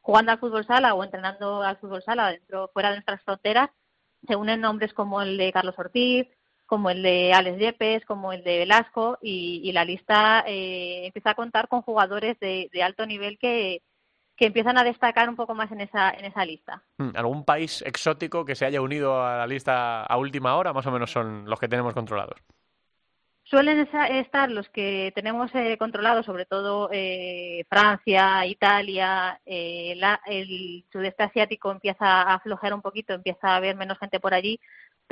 jugando 0.01 0.33
al 0.33 0.39
fútbol 0.39 0.65
sala 0.65 0.93
o 0.93 1.03
entrenando 1.05 1.63
al 1.63 1.77
fútbol 1.77 2.03
sala 2.03 2.31
dentro 2.31 2.69
fuera 2.73 2.89
de 2.89 2.97
nuestras 2.97 3.23
fronteras, 3.23 3.69
se 4.27 4.35
unen 4.35 4.59
nombres 4.61 4.93
como 4.93 5.21
el 5.21 5.37
de 5.37 5.53
Carlos 5.53 5.75
Ortiz, 5.77 6.27
como 6.73 6.89
el 6.89 7.03
de 7.03 7.31
Alex 7.33 7.59
Yepes, 7.59 8.03
como 8.03 8.33
el 8.33 8.43
de 8.43 8.57
Velasco, 8.57 9.19
y, 9.21 9.71
la 9.73 9.86
lista 9.86 10.43
eh, 10.47 11.05
empieza 11.05 11.29
a 11.29 11.36
contar 11.36 11.67
con 11.67 11.83
jugadores 11.83 12.39
de, 12.39 12.67
alto 12.83 13.05
nivel 13.05 13.38
que, 13.38 13.83
que, 14.36 14.47
empiezan 14.47 14.79
a 14.79 14.83
destacar 14.83 15.29
un 15.29 15.36
poco 15.36 15.53
más 15.53 15.71
en 15.71 15.81
esa, 15.81 16.09
en 16.09 16.25
esa 16.25 16.43
lista. 16.43 16.81
Hmm, 16.97 17.12
¿Algún 17.13 17.45
país 17.45 17.83
exótico 17.86 18.43
que 18.43 18.55
se 18.55 18.65
haya 18.65 18.81
unido 18.81 19.23
a 19.23 19.38
la 19.38 19.45
lista 19.45 20.01
a 20.01 20.17
última 20.17 20.55
hora? 20.55 20.73
Más 20.73 20.88
o 20.88 20.91
menos 20.91 21.12
son 21.12 21.47
los 21.47 21.59
que 21.59 21.67
tenemos 21.67 21.93
controlados. 21.93 22.41
Suelen 23.43 23.88
estar 24.09 24.49
los 24.49 24.67
que 24.69 25.12
tenemos 25.13 25.53
eh, 25.53 25.77
controlados, 25.77 26.25
sobre 26.25 26.47
todo 26.47 26.89
eh, 26.91 27.65
Francia, 27.69 28.47
Italia, 28.47 29.39
el 29.45 30.86
sudeste 30.91 31.21
asiático 31.21 31.69
empieza 31.69 32.23
a 32.23 32.33
aflojar 32.33 32.73
un 32.73 32.81
poquito, 32.81 33.13
empieza 33.13 33.49
a 33.49 33.57
haber 33.57 33.75
menos 33.75 33.99
gente 33.99 34.19
por 34.19 34.33
allí, 34.33 34.59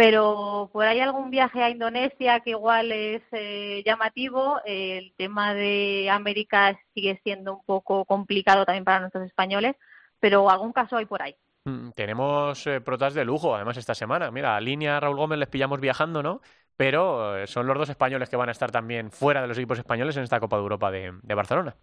pero 0.02 0.68
por 0.74 0.88
ahí 0.88 1.00
algún 1.00 1.30
viaje 1.30 1.62
a 1.62 1.70
Indonesia 1.70 2.40
que 2.40 2.50
igual 2.50 2.92
es 2.92 3.22
eh, 3.34 3.84
llamativo. 3.86 4.60
El 4.66 5.14
tema 5.16 5.54
de 5.54 6.10
América 6.10 6.76
sigue 6.96 7.22
siendo 7.24 7.58
un 7.58 7.64
poco 7.64 8.04
complicado 8.06 8.66
también 8.66 8.84
para 8.84 9.00
nuestros 9.00 9.28
españoles, 9.28 9.76
pero 10.20 10.50
algún 10.50 10.74
caso 10.74 10.98
hay 10.98 11.06
por 11.06 11.22
ahí. 11.22 11.36
Mm, 11.66 11.92
tenemos 11.92 12.66
eh, 12.66 12.82
protas 12.82 13.14
de 13.14 13.26
lujo, 13.26 13.54
además, 13.56 13.78
esta 13.78 13.94
semana. 13.94 14.32
Mira, 14.32 14.56
a 14.56 14.60
línea 14.60 15.00
Raúl 15.00 15.18
Gómez 15.18 15.38
les 15.38 15.50
pillamos 15.50 15.80
viajando, 15.80 16.24
¿no? 16.24 16.42
Pero 16.76 17.38
eh, 17.38 17.46
son 17.46 17.68
los 17.68 17.78
dos 17.78 17.90
españoles 17.90 18.28
que 18.28 18.38
van 18.38 18.50
a 18.50 18.54
estar 18.54 18.72
también 18.72 19.12
fuera 19.12 19.44
de 19.44 19.50
los 19.50 19.58
equipos 19.60 19.78
españoles 19.78 20.18
en 20.18 20.24
esta 20.24 20.40
Copa 20.40 20.56
de 20.56 20.64
Europa 20.64 20.90
de, 20.90 21.36
Barcelona. 21.36 21.76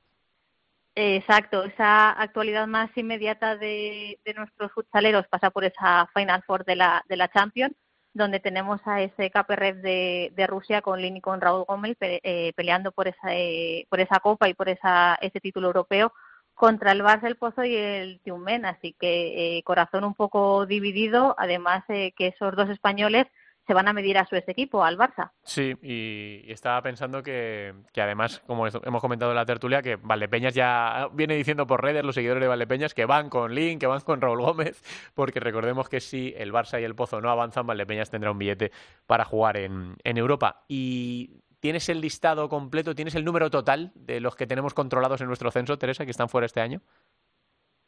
Exacto, 0.96 1.62
esa 1.62 2.10
actualidad 2.10 2.66
más 2.66 2.90
inmediata 2.96 3.56
de, 3.56 4.18
de, 4.24 4.34
nuestros 4.34 4.72
futsaleros 4.72 5.28
pasa 5.28 5.50
por 5.50 5.64
esa 5.64 6.08
Final 6.12 6.42
Four 6.42 6.64
de 6.64 6.74
la, 6.74 7.04
de 7.08 7.16
la 7.16 7.28
Champions 7.28 7.76
donde 8.12 8.40
tenemos 8.40 8.80
a 8.86 9.02
ese 9.02 9.30
KPRF 9.30 9.76
de, 9.82 10.46
Rusia 10.48 10.82
con 10.82 11.00
Lin 11.00 11.18
y 11.18 11.20
con 11.20 11.40
Raúl 11.40 11.64
Gómez 11.64 11.96
eh, 12.00 12.52
peleando 12.56 12.92
por 12.92 13.08
esa, 13.08 13.34
eh, 13.34 13.86
por 13.88 14.00
esa 14.00 14.20
copa 14.20 14.48
y 14.48 14.54
por 14.54 14.68
esa, 14.68 15.16
ese 15.20 15.40
título 15.40 15.68
europeo 15.68 16.12
contra 16.54 16.92
el 16.92 17.02
Barça, 17.02 17.32
Pozo 17.36 17.64
y 17.64 17.76
el 17.76 18.20
Tiumen. 18.20 18.64
Así 18.64 18.94
que 18.98 19.58
eh, 19.58 19.62
corazón 19.62 20.04
un 20.04 20.14
poco 20.14 20.66
dividido, 20.66 21.34
además 21.38 21.84
que 21.86 22.12
esos 22.18 22.56
dos 22.56 22.68
españoles 22.70 23.26
se 23.68 23.74
van 23.74 23.86
a 23.86 23.92
medir 23.92 24.16
a 24.16 24.24
su 24.24 24.34
equipo, 24.34 24.82
al 24.82 24.96
Barça. 24.96 25.30
Sí, 25.44 25.74
y, 25.82 26.50
estaba 26.50 26.80
pensando 26.80 27.22
que, 27.22 27.74
que, 27.92 28.00
además, 28.00 28.42
como 28.46 28.66
hemos 28.66 29.02
comentado 29.02 29.30
en 29.30 29.36
la 29.36 29.44
tertulia, 29.44 29.82
que 29.82 29.96
Valdepeñas 29.96 30.54
ya 30.54 31.10
viene 31.12 31.34
diciendo 31.34 31.66
por 31.66 31.82
redes 31.82 32.02
los 32.02 32.14
seguidores 32.14 32.40
de 32.40 32.48
Valdepeñas 32.48 32.94
que 32.94 33.04
van 33.04 33.28
con 33.28 33.54
Link, 33.54 33.78
que 33.78 33.86
van 33.86 34.00
con 34.00 34.22
Raúl 34.22 34.40
Gómez, 34.40 34.82
porque 35.14 35.38
recordemos 35.38 35.90
que 35.90 36.00
si 36.00 36.32
el 36.38 36.50
Barça 36.50 36.80
y 36.80 36.84
el 36.84 36.94
Pozo 36.94 37.20
no 37.20 37.30
avanzan, 37.30 37.66
Valdepeñas 37.66 38.10
tendrá 38.10 38.30
un 38.30 38.38
billete 38.38 38.72
para 39.06 39.26
jugar 39.26 39.58
en, 39.58 39.96
en 40.02 40.16
Europa. 40.16 40.64
Y 40.66 41.42
¿Tienes 41.60 41.88
el 41.88 42.00
listado 42.00 42.48
completo, 42.48 42.94
tienes 42.94 43.16
el 43.16 43.24
número 43.24 43.50
total 43.50 43.90
de 43.96 44.20
los 44.20 44.36
que 44.36 44.46
tenemos 44.46 44.74
controlados 44.74 45.20
en 45.20 45.26
nuestro 45.26 45.50
censo, 45.50 45.76
Teresa, 45.76 46.04
que 46.04 46.12
están 46.12 46.28
fuera 46.28 46.46
este 46.46 46.60
año? 46.60 46.82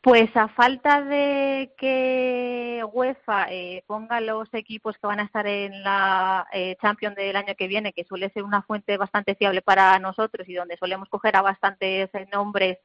Pues 0.03 0.35
a 0.35 0.49
falta 0.49 1.03
de 1.03 1.75
que 1.77 2.83
UEFA 2.91 3.53
eh, 3.53 3.85
ponga 3.87 4.21
los 4.23 4.49
equipos 4.55 4.97
que 4.97 5.07
van 5.07 5.21
a 5.21 5.25
estar 5.25 5.47
en 5.47 5.83
la 5.83 6.47
eh, 6.53 6.77
Champions 6.81 7.17
del 7.17 7.37
año 7.37 7.55
que 7.55 7.69
viene, 7.69 7.93
que 7.93 8.05
suele 8.05 8.31
ser 8.31 8.45
una 8.45 8.63
fuente 8.63 8.97
bastante 8.97 9.35
fiable 9.35 9.61
para 9.61 9.99
nosotros 9.99 10.49
y 10.49 10.55
donde 10.55 10.79
solemos 10.79 11.11
coger 11.11 11.37
a 11.37 11.43
bastantes 11.43 12.09
nombres 12.33 12.79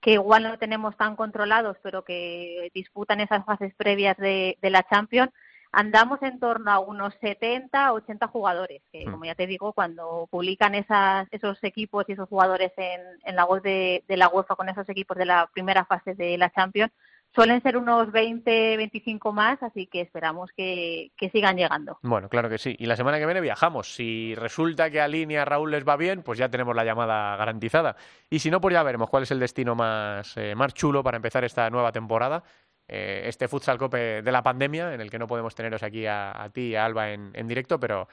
que 0.00 0.12
igual 0.12 0.42
no 0.44 0.58
tenemos 0.58 0.96
tan 0.96 1.16
controlados, 1.16 1.76
pero 1.82 2.04
que 2.04 2.70
disputan 2.74 3.20
esas 3.20 3.44
fases 3.44 3.74
previas 3.74 4.16
de, 4.16 4.56
la 4.62 4.82
Champions, 4.84 5.30
andamos 5.72 6.22
en 6.22 6.38
torno 6.40 6.70
a 6.70 6.78
unos 6.78 7.14
70, 7.20 7.92
80 7.92 8.26
jugadores, 8.28 8.82
que 8.92 9.06
mm. 9.06 9.10
como 9.10 9.24
ya 9.24 9.34
te 9.34 9.46
digo, 9.46 9.72
cuando 9.72 10.26
publican 10.30 10.74
esas, 10.74 11.28
esos 11.30 11.62
equipos 11.64 12.04
y 12.08 12.12
esos 12.12 12.28
jugadores 12.28 12.72
en, 12.76 13.00
en 13.24 13.36
la 13.36 13.44
web 13.44 13.62
de, 13.62 14.04
de 14.06 14.16
la 14.16 14.28
UEFA 14.28 14.56
con 14.56 14.68
esos 14.68 14.88
equipos 14.88 15.16
de 15.16 15.26
la 15.26 15.48
primera 15.52 15.84
fase 15.84 16.14
de 16.14 16.38
la 16.38 16.50
Champions, 16.50 16.92
suelen 17.34 17.62
ser 17.62 17.76
unos 17.76 18.10
20, 18.10 18.76
25 18.76 19.32
más, 19.32 19.62
así 19.62 19.86
que 19.86 20.00
esperamos 20.00 20.50
que, 20.56 21.12
sigan 21.32 21.56
llegando. 21.56 21.98
Bueno, 22.02 22.28
claro 22.28 22.48
que 22.48 22.58
sí. 22.58 22.74
Y 22.78 22.86
la 22.86 22.96
semana 22.96 23.18
que 23.18 23.26
viene 23.26 23.40
viajamos. 23.40 23.94
Si 23.94 24.34
resulta 24.34 24.90
que 24.90 25.00
a 25.00 25.08
Línea 25.08 25.44
Raúl 25.44 25.70
les 25.70 25.86
va 25.86 25.96
bien, 25.96 26.22
pues 26.22 26.38
ya 26.38 26.48
tenemos 26.48 26.74
la 26.74 26.84
llamada 26.84 27.36
garantizada. 27.36 27.96
Y 28.30 28.38
si 28.38 28.50
no, 28.50 28.60
pues 28.60 28.72
ya 28.72 28.82
veremos 28.82 29.10
cuál 29.10 29.24
es 29.24 29.30
el 29.30 29.40
destino 29.40 29.74
más, 29.74 30.36
eh, 30.36 30.54
más 30.54 30.74
chulo 30.74 31.02
para 31.02 31.16
empezar 31.16 31.44
esta 31.44 31.68
nueva 31.70 31.92
temporada. 31.92 32.42
Eh, 32.88 33.22
este 33.26 33.48
Futsal 33.48 33.78
Cope 33.78 34.22
de 34.22 34.32
la 34.32 34.42
pandemia, 34.42 34.94
en 34.94 35.00
el 35.00 35.10
que 35.10 35.18
no 35.18 35.26
podemos 35.26 35.54
teneros 35.54 35.82
aquí 35.82 36.06
a, 36.06 36.50
ti 36.52 36.68
y 36.68 36.74
a 36.74 36.84
Alba 36.84 37.10
en, 37.10 37.48
directo, 37.48 37.78
pero 37.78 38.08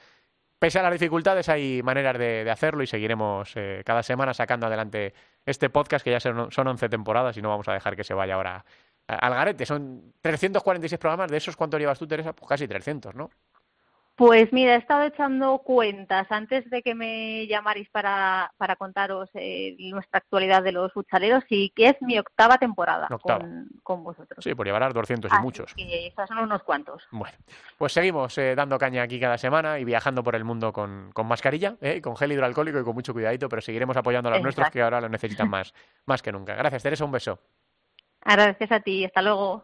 pese 0.59 0.79
a 0.79 0.83
las 0.83 0.91
dificultades 0.91 1.47
hay 1.49 1.81
maneras 1.81 2.17
de, 2.17 2.49
hacerlo 2.51 2.83
y 2.83 2.87
seguiremos 2.87 3.53
eh, 3.55 3.83
cada 3.85 4.03
semana 4.03 4.33
sacando 4.33 4.67
adelante 4.67 5.13
este 5.45 5.69
podcast 5.69 6.03
que 6.03 6.11
ya 6.11 6.19
son, 6.19 6.51
son 6.51 6.67
11 6.67 6.89
temporadas 6.89 7.37
y 7.37 7.41
no 7.41 7.49
vamos 7.49 7.67
a 7.69 7.73
dejar 7.73 7.95
que 7.95 8.03
se 8.03 8.13
vaya 8.13 8.35
ahora 8.35 8.65
Algarete, 9.07 9.65
son 9.65 10.13
346 10.21 10.99
programas, 10.99 11.29
¿de 11.29 11.37
esos 11.37 11.55
cuántos 11.55 11.79
llevas 11.79 11.99
tú, 11.99 12.07
Teresa? 12.07 12.33
Pues 12.33 12.49
casi 12.49 12.67
300, 12.67 13.13
¿no? 13.13 13.29
Pues 14.15 14.53
mira, 14.53 14.75
he 14.75 14.77
estado 14.77 15.03
echando 15.03 15.59
cuentas 15.59 16.25
antes 16.29 16.69
de 16.69 16.81
que 16.81 16.95
me 16.95 17.47
llamarais 17.47 17.89
para, 17.89 18.53
para 18.57 18.77
contaros 18.77 19.29
eh, 19.33 19.75
nuestra 19.91 20.19
actualidad 20.19 20.63
de 20.63 20.71
los 20.71 20.93
futsaleros 20.93 21.43
y 21.49 21.71
que 21.71 21.89
es 21.89 21.95
mi 22.01 22.17
octava 22.17 22.57
temporada 22.57 23.09
Con, 23.83 24.03
vosotros. 24.03 24.41
Sí, 24.41 24.55
por 24.55 24.65
llevar 24.65 24.83
a 24.83 24.89
200 24.89 25.29
y 25.29 25.41
muchos. 25.41 25.73
Y 25.75 26.07
estos 26.07 26.29
son 26.29 26.37
unos 26.37 26.63
cuantos. 26.63 27.03
Bueno, 27.11 27.37
pues 27.77 27.91
seguimos 27.91 28.37
eh, 28.37 28.55
dando 28.55 28.77
caña 28.77 29.03
aquí 29.03 29.19
cada 29.19 29.37
semana 29.37 29.79
y 29.79 29.83
viajando 29.83 30.23
por 30.23 30.35
el 30.35 30.45
mundo 30.45 30.71
con, 30.71 31.11
con 31.11 31.27
mascarilla, 31.27 31.75
eh, 31.81 32.01
con 32.01 32.15
gel 32.15 32.31
hidroalcohólico 32.31 32.79
y 32.79 32.83
con 32.83 32.95
mucho 32.95 33.11
cuidadito, 33.11 33.49
pero 33.49 33.61
seguiremos 33.61 33.97
apoyando 33.97 34.29
a 34.29 34.33
los 34.33 34.41
nuestros 34.41 34.69
que 34.69 34.81
ahora 34.81 35.01
lo 35.01 35.09
necesitan 35.09 35.49
más, 35.49 35.73
más 36.05 36.21
que 36.21 36.31
nunca. 36.31 36.55
Gracias, 36.55 36.83
Teresa, 36.83 37.03
un 37.03 37.11
beso. 37.11 37.39
Gracias 38.23 38.71
a 38.71 38.79
ti, 38.79 39.03
hasta 39.03 39.21
luego. 39.21 39.63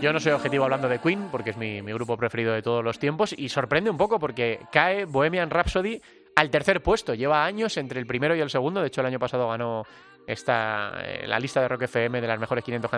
Yo 0.00 0.12
no 0.12 0.20
soy 0.20 0.32
objetivo 0.32 0.64
hablando 0.64 0.88
de 0.88 0.98
Queen, 0.98 1.28
porque 1.30 1.50
es 1.50 1.56
mi, 1.56 1.82
mi, 1.82 1.92
grupo 1.92 2.16
preferido 2.16 2.52
de 2.52 2.62
todos 2.62 2.82
los 2.82 2.98
tiempos, 2.98 3.34
y 3.36 3.48
sorprende 3.48 3.90
un 3.90 3.96
poco 3.96 4.18
porque 4.18 4.60
cae 4.70 5.04
Bohemian 5.04 5.50
Rhapsody 5.50 6.00
al 6.34 6.50
tercer 6.50 6.82
puesto. 6.82 7.14
Lleva 7.14 7.44
años 7.44 7.76
entre 7.76 8.00
el 8.00 8.06
primero 8.06 8.34
y 8.34 8.40
el 8.40 8.50
segundo. 8.50 8.80
De 8.80 8.88
hecho, 8.88 9.00
el 9.00 9.06
año 9.08 9.18
pasado 9.18 9.48
ganó 9.48 9.84
está 10.26 10.92
eh, 11.02 11.26
la 11.26 11.38
lista 11.38 11.60
de 11.60 11.68
Rock 11.68 11.82
FM 11.82 12.20
de 12.20 12.26
las 12.26 12.38
mejores 12.38 12.64
500, 12.64 12.90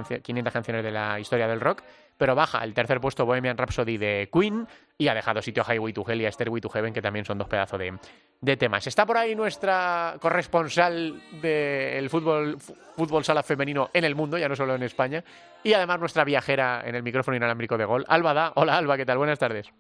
canciones 0.53 0.85
de 0.85 0.91
la 0.91 1.19
historia 1.19 1.47
del 1.49 1.61
rock, 1.61 1.83
pero 2.17 2.35
baja 2.35 2.63
el 2.63 2.75
tercer 2.75 3.01
puesto 3.01 3.27
Bohemian 3.27 3.57
Rhapsody 3.57 3.97
de 3.97 4.29
Queen 4.33 4.67
y 4.99 5.09
ha 5.09 5.15
dejado 5.15 5.43
sitio 5.43 5.63
a 5.67 5.73
Highway 5.73 5.93
to 5.93 6.05
Hell 6.07 6.21
y 6.21 6.27
a 6.27 6.33
Stairway 6.33 6.61
to 6.61 6.69
Heaven, 6.69 6.93
que 6.93 7.03
también 7.03 7.25
son 7.25 7.39
dos 7.39 7.49
pedazos 7.49 7.79
de, 7.79 8.57
temas. 8.57 8.87
Está 8.87 9.07
por 9.07 9.17
ahí 9.17 9.35
nuestra 9.35 10.17
corresponsal 10.21 11.21
del 11.41 12.11
fútbol, 12.11 12.59
fútbol 12.59 13.25
sala 13.25 13.43
femenino 13.43 13.91
en 13.93 14.05
el 14.05 14.15
mundo, 14.15 14.37
ya 14.37 14.49
no 14.49 14.57
solo 14.57 14.75
en 14.75 14.83
España, 14.83 15.25
y 15.63 15.73
además 15.73 15.99
nuestra 15.99 16.25
viajera 16.25 16.83
en 16.85 16.95
el 16.95 17.03
micrófono 17.03 17.37
inalámbrico 17.37 17.79
de 17.79 17.85
gol, 17.85 18.05
Alba 18.09 18.35
Da. 18.35 18.53
Hola 18.57 18.77
Alba, 18.77 18.97
¿qué 18.97 19.07
tal? 19.07 19.19
Buenas 19.19 19.39
tardes. 19.39 19.73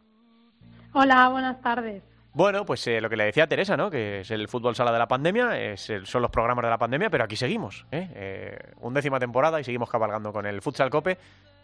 Hola, 0.93 1.29
buenas 1.29 1.61
tardes. 1.61 2.14
Bueno, 2.35 2.65
pues 2.67 2.85
eh, 2.89 3.01
lo 3.01 3.09
que 3.09 3.17
le 3.17 3.27
decía 3.27 3.47
Teresa, 3.47 3.77
¿no? 3.77 3.89
Que 3.89 4.21
es 4.21 4.31
el 4.33 4.49
fútbol 4.49 4.75
sala 4.75 4.91
de 4.91 4.99
la 4.99 5.07
pandemia, 5.07 5.57
es 5.57 5.93
son 6.03 6.21
los 6.21 6.33
programas 6.33 6.65
de 6.65 6.71
la 6.71 6.79
pandemia, 6.79 7.09
pero 7.09 7.23
aquí 7.23 7.37
seguimos, 7.37 7.87
¿eh? 7.93 8.11
¿eh? 8.13 8.73
Undécima 8.81 9.21
temporada 9.21 9.61
y 9.61 9.65
seguimos 9.65 9.89
cabalgando 9.89 10.33
con 10.33 10.45
el 10.45 10.61
Futsal 10.61 10.91
Cope 10.91 11.17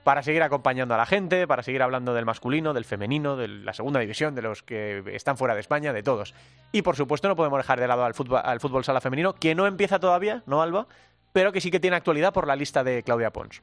para 0.04 0.22
seguir 0.22 0.44
acompañando 0.44 0.94
a 0.94 0.96
la 0.96 1.06
gente, 1.06 1.48
para 1.48 1.64
seguir 1.64 1.82
hablando 1.82 2.14
del 2.14 2.24
masculino, 2.24 2.72
del 2.72 2.84
femenino, 2.84 3.34
de 3.34 3.48
la 3.48 3.72
segunda 3.72 3.98
división, 3.98 4.36
de 4.36 4.42
los 4.42 4.62
que 4.62 5.02
están 5.12 5.36
fuera 5.36 5.54
de 5.54 5.60
España, 5.60 5.92
de 5.92 6.04
todos. 6.04 6.34
Y 6.70 6.82
por 6.82 6.94
supuesto 6.94 7.26
no 7.26 7.34
podemos 7.34 7.58
dejar 7.58 7.80
de 7.80 7.88
lado 7.88 8.04
al 8.04 8.14
fútbol, 8.14 8.40
al 8.44 8.60
fútbol 8.60 8.84
sala 8.84 9.00
femenino, 9.00 9.34
que 9.34 9.56
no 9.56 9.66
empieza 9.66 9.98
todavía, 9.98 10.44
¿no, 10.46 10.62
Alba? 10.62 10.86
Pero 11.32 11.50
que 11.50 11.60
sí 11.60 11.72
que 11.72 11.80
tiene 11.80 11.96
actualidad 11.96 12.32
por 12.32 12.46
la 12.46 12.54
lista 12.54 12.84
de 12.84 13.02
Claudia 13.02 13.32
Pons. 13.32 13.60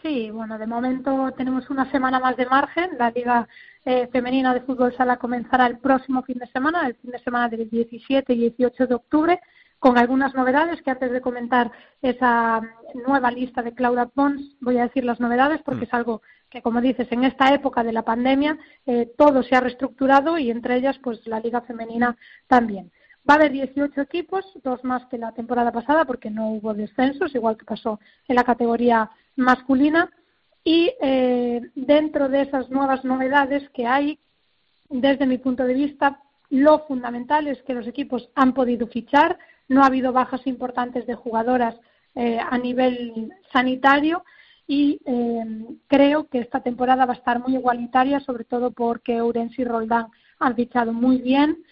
Sí, 0.00 0.30
bueno, 0.30 0.58
de 0.58 0.66
momento 0.66 1.32
tenemos 1.36 1.68
una 1.68 1.88
semana 1.90 2.18
más 2.18 2.36
de 2.36 2.46
margen. 2.46 2.90
La 2.98 3.10
Liga 3.10 3.46
eh, 3.84 4.08
Femenina 4.12 4.54
de 4.54 4.60
Fútbol 4.60 4.94
Sala 4.96 5.16
comenzará 5.16 5.66
el 5.66 5.78
próximo 5.78 6.22
fin 6.22 6.38
de 6.38 6.46
semana, 6.46 6.86
el 6.86 6.94
fin 6.94 7.10
de 7.10 7.18
semana 7.18 7.48
del 7.48 7.68
17 7.68 8.32
y 8.32 8.50
18 8.50 8.86
de 8.86 8.94
octubre, 8.94 9.40
con 9.78 9.98
algunas 9.98 10.34
novedades 10.34 10.80
que 10.82 10.92
antes 10.92 11.10
de 11.10 11.20
comentar 11.20 11.72
esa 12.00 12.60
nueva 13.06 13.32
lista 13.32 13.62
de 13.62 13.74
Claudia 13.74 14.06
Pons, 14.06 14.56
voy 14.60 14.78
a 14.78 14.84
decir 14.84 15.04
las 15.04 15.18
novedades 15.18 15.60
porque 15.62 15.80
mm. 15.80 15.88
es 15.88 15.94
algo 15.94 16.22
que, 16.48 16.62
como 16.62 16.80
dices, 16.80 17.08
en 17.10 17.24
esta 17.24 17.52
época 17.52 17.82
de 17.82 17.92
la 17.92 18.02
pandemia 18.02 18.58
eh, 18.86 19.10
todo 19.18 19.42
se 19.42 19.56
ha 19.56 19.60
reestructurado 19.60 20.38
y 20.38 20.50
entre 20.50 20.76
ellas 20.76 20.98
pues 21.02 21.26
la 21.26 21.40
Liga 21.40 21.62
Femenina 21.62 22.16
también. 22.46 22.92
Va 23.28 23.34
a 23.34 23.36
haber 23.38 23.52
18 23.52 24.00
equipos, 24.00 24.44
dos 24.62 24.84
más 24.84 25.04
que 25.06 25.18
la 25.18 25.32
temporada 25.32 25.72
pasada 25.72 26.04
porque 26.04 26.30
no 26.30 26.50
hubo 26.50 26.74
descensos, 26.74 27.34
igual 27.34 27.56
que 27.56 27.64
pasó 27.64 27.98
en 28.28 28.36
la 28.36 28.44
categoría 28.44 29.10
masculina. 29.36 30.10
Y 30.64 30.92
eh, 31.00 31.60
dentro 31.74 32.28
de 32.28 32.42
esas 32.42 32.70
nuevas 32.70 33.04
novedades 33.04 33.68
que 33.70 33.86
hay, 33.86 34.18
desde 34.88 35.26
mi 35.26 35.38
punto 35.38 35.64
de 35.64 35.74
vista, 35.74 36.20
lo 36.50 36.80
fundamental 36.86 37.48
es 37.48 37.62
que 37.62 37.74
los 37.74 37.86
equipos 37.86 38.30
han 38.34 38.52
podido 38.52 38.86
fichar, 38.86 39.38
no 39.68 39.82
ha 39.82 39.86
habido 39.86 40.12
bajas 40.12 40.46
importantes 40.46 41.06
de 41.06 41.14
jugadoras 41.14 41.74
eh, 42.14 42.38
a 42.38 42.58
nivel 42.58 43.32
sanitario. 43.52 44.24
Y 44.66 45.00
eh, 45.04 45.44
creo 45.88 46.28
que 46.28 46.38
esta 46.38 46.60
temporada 46.60 47.04
va 47.06 47.14
a 47.14 47.16
estar 47.16 47.40
muy 47.40 47.54
igualitaria, 47.54 48.20
sobre 48.20 48.44
todo 48.44 48.70
porque 48.70 49.20
Ourense 49.20 49.62
y 49.62 49.64
Roldán 49.64 50.06
han 50.38 50.54
fichado 50.54 50.92
muy 50.92 51.18
bien. 51.20 51.64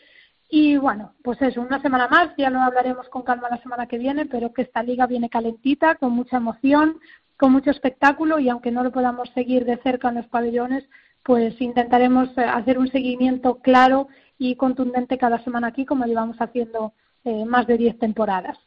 Y 0.48 0.76
bueno, 0.76 1.14
pues 1.22 1.40
eso, 1.42 1.61
una 1.61 1.81
semana 1.81 2.09
más, 2.09 2.35
ya 2.37 2.50
lo 2.50 2.61
hablaremos 2.61 3.09
con 3.09 3.22
calma 3.22 3.48
la 3.48 3.62
semana 3.62 3.87
que 3.87 3.98
viene, 3.98 4.26
pero 4.26 4.53
que 4.53 4.62
esta 4.62 4.83
liga 4.83 5.07
viene 5.07 5.31
calentita, 5.31 5.94
con 5.94 6.12
mucha 6.12 6.38
emoción, 6.38 6.98
con 7.40 7.53
mucho 7.53 7.70
espectáculo 7.70 8.38
y 8.38 8.50
aunque 8.50 8.70
no 8.70 8.85
lo 8.85 8.92
podamos 8.92 9.31
seguir 9.31 9.64
de 9.64 9.79
cerca 9.79 10.11
en 10.11 10.16
los 10.16 10.26
pabellones, 10.26 10.85
pues 11.22 11.59
intentaremos 11.59 12.29
eh, 12.37 12.42
hacer 12.42 12.79
un 12.79 12.88
seguimiento 12.88 13.61
claro 13.61 14.09
y 14.37 14.57
contundente 14.57 15.16
cada 15.16 15.42
semana 15.42 15.68
aquí, 15.68 15.87
como 15.87 16.05
llevamos 16.05 16.37
haciendo 16.38 16.92
eh, 17.24 17.46
más 17.46 17.66
de 17.66 17.79
diez 17.79 17.98
temporadas. 17.98 18.59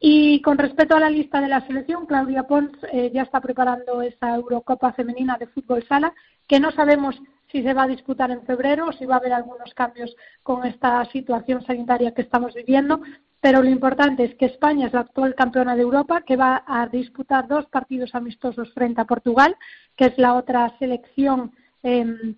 Y 0.00 0.40
con 0.40 0.56
respecto 0.56 0.96
a 0.96 1.00
la 1.00 1.10
lista 1.10 1.42
de 1.42 1.48
la 1.48 1.66
selección, 1.66 2.06
Claudia 2.06 2.44
Pons 2.44 2.72
eh, 2.92 3.10
ya 3.12 3.24
está 3.24 3.42
preparando 3.42 4.00
esa 4.00 4.34
Eurocopa 4.34 4.94
femenina 4.94 5.36
de 5.36 5.48
fútbol 5.48 5.84
sala, 5.86 6.14
que 6.46 6.60
no 6.60 6.70
sabemos 6.70 7.14
si 7.52 7.62
se 7.62 7.74
va 7.74 7.82
a 7.82 7.88
disputar 7.88 8.30
en 8.30 8.42
febrero 8.46 8.86
o 8.86 8.92
si 8.92 9.04
va 9.04 9.16
a 9.16 9.18
haber 9.18 9.34
algunos 9.34 9.74
cambios 9.74 10.16
con 10.42 10.64
esta 10.64 11.04
situación 11.12 11.62
sanitaria 11.66 12.14
que 12.14 12.22
estamos 12.22 12.54
viviendo. 12.54 13.02
Pero 13.40 13.62
lo 13.62 13.68
importante 13.68 14.24
es 14.24 14.34
que 14.34 14.46
España 14.46 14.86
es 14.86 14.92
la 14.92 15.00
actual 15.00 15.34
campeona 15.34 15.76
de 15.76 15.82
Europa, 15.82 16.22
que 16.22 16.36
va 16.36 16.64
a 16.66 16.86
disputar 16.88 17.46
dos 17.46 17.66
partidos 17.66 18.14
amistosos 18.14 18.72
frente 18.74 19.00
a 19.00 19.04
Portugal, 19.04 19.56
que 19.96 20.06
es 20.06 20.18
la 20.18 20.34
otra 20.34 20.76
selección 20.78 21.52
em, 21.82 22.34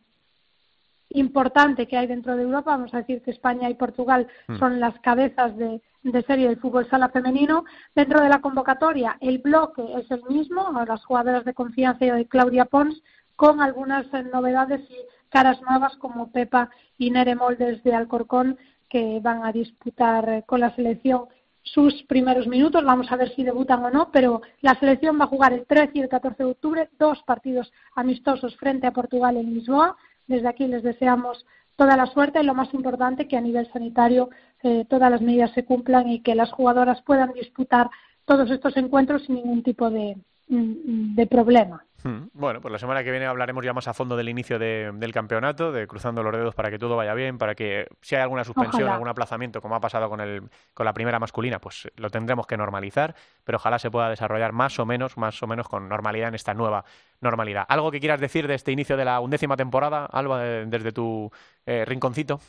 importante 1.11 1.89
que 1.89 1.97
hay 1.97 2.07
dentro 2.07 2.37
de 2.37 2.43
Europa. 2.43 2.73
Vamos 2.73 2.93
a 2.93 2.99
decir 2.99 3.23
que 3.23 3.31
España 3.31 3.71
y 3.71 3.75
Portugal 3.75 4.29
mm. 4.49 4.59
son 4.59 4.79
las 4.79 4.99
cabezas 5.01 5.57
de, 5.57 5.81
de 6.03 6.23
serie 6.23 6.49
del 6.49 6.61
fútbol 6.61 6.89
sala 6.89 7.09
femenino. 7.09 7.65
Dentro 7.95 8.21
de 8.21 8.29
la 8.29 8.41
convocatoria, 8.41 9.17
el 9.21 9.39
bloque 9.39 9.83
es 9.97 10.11
el 10.11 10.23
mismo, 10.25 10.71
las 10.87 11.05
jugadoras 11.05 11.45
de 11.45 11.55
confianza 11.55 12.05
de 12.05 12.27
Claudia 12.27 12.67
Pons, 12.67 13.03
con 13.37 13.63
algunas 13.63 14.07
eh, 14.13 14.23
novedades 14.23 14.83
y 14.91 14.97
caras 15.31 15.63
nuevas 15.63 15.97
como 15.97 16.31
Pepa 16.31 16.69
y 16.99 17.11
Nere 17.11 17.35
Moldes 17.35 17.83
de 17.85 17.95
Alcorcón 17.95 18.59
que 18.91 19.21
van 19.21 19.45
a 19.45 19.53
disputar 19.53 20.29
eh, 20.29 20.43
con 20.45 20.61
la 20.61 20.75
selección 20.75 21.27
sus 21.63 22.03
primeros 22.05 22.47
minutos. 22.47 22.85
Vamos 22.85 23.11
a 23.11 23.17
ver 23.17 23.35
si 23.35 23.45
debutan 23.45 23.83
o 23.85 23.91
no, 23.91 24.11
pero 24.11 24.43
la 24.61 24.75
selección 24.79 25.19
va 25.19 25.25
a 25.25 25.29
jugar 25.29 25.53
el 25.53 25.65
13 25.67 25.93
y 25.95 26.01
el 26.01 26.09
14 26.09 26.43
de 26.43 26.51
octubre 26.51 26.91
dos 26.99 27.23
partidos 27.23 27.73
amistosos 27.95 28.57
frente 28.57 28.87
a 28.87 28.93
Portugal 28.93 29.37
en 29.37 29.55
Lisboa. 29.55 29.97
Desde 30.27 30.49
aquí 30.49 30.67
les 30.67 30.83
deseamos 30.83 31.47
toda 31.77 31.97
la 31.97 32.07
suerte 32.07 32.41
y 32.41 32.45
lo 32.45 32.55
más 32.55 32.75
importante 32.75 33.27
que 33.27 33.37
a 33.37 33.41
nivel 33.41 33.71
sanitario 33.73 34.29
eh, 34.63 34.85
todas 34.89 35.11
las 35.11 35.23
medidas 35.23 35.53
se 35.53 35.65
cumplan 35.65 36.09
y 36.09 36.21
que 36.21 36.35
las 36.35 36.53
jugadoras 36.53 37.01
puedan 37.03 37.33
disputar 37.33 37.89
todos 38.27 38.51
estos 38.51 38.77
encuentros 38.77 39.25
sin 39.25 39.37
ningún 39.37 39.63
tipo 39.63 39.89
de, 39.89 40.17
mm, 40.49 41.15
de 41.15 41.27
problema. 41.27 41.85
Hmm. 42.03 42.29
Bueno, 42.33 42.61
pues 42.61 42.73
la 42.73 42.79
semana 42.79 43.05
que 43.05 43.11
viene 43.11 43.27
hablaremos 43.27 43.65
ya 43.65 43.73
más 43.73 43.87
a 43.89 43.95
fondo 43.95 44.17
del 44.17 44.29
inicio 44.29 44.59
del 44.59 45.13
campeonato, 45.13 45.71
de 45.73 45.87
cruzando 45.87 46.23
los 46.23 46.33
dedos 46.33 46.55
para 46.55 46.71
que 46.71 46.79
todo 46.79 46.97
vaya 46.97 47.15
bien, 47.15 47.37
para 47.37 47.55
que 47.55 47.89
si 48.01 48.15
hay 48.15 48.23
alguna 48.23 48.45
suspensión, 48.45 48.89
algún 48.89 49.09
aplazamiento, 49.09 49.61
como 49.61 49.75
ha 49.75 49.81
pasado 49.81 50.09
con, 50.09 50.21
el, 50.21 50.49
con 50.73 50.87
la 50.87 50.95
primera 50.95 51.19
masculina, 51.19 51.59
pues 51.59 51.91
lo 51.97 52.11
tendremos 52.11 52.47
que 52.47 52.57
normalizar, 52.57 53.15
pero 53.45 53.57
ojalá 53.57 53.79
se 53.79 53.91
pueda 53.91 54.09
desarrollar 54.09 54.53
más 54.53 54.79
o 54.79 54.87
menos, 54.87 55.17
más 55.19 55.43
o 55.43 55.47
menos 55.47 55.69
con 55.69 55.89
normalidad 55.89 56.29
en 56.29 56.35
esta 56.35 56.55
nueva 56.55 56.85
normalidad. 57.21 57.67
¿Algo 57.69 57.91
que 57.91 58.01
quieras 58.01 58.21
decir 58.21 58.49
de 58.49 58.55
este 58.55 58.73
inicio 58.73 58.97
de 58.97 59.05
la 59.05 59.21
undécima 59.21 59.57
temporada, 59.57 60.07
Alba, 60.07 60.41
desde 60.43 60.93
tu 60.93 61.31
eh, 61.67 61.85
rinconcito? 61.85 62.41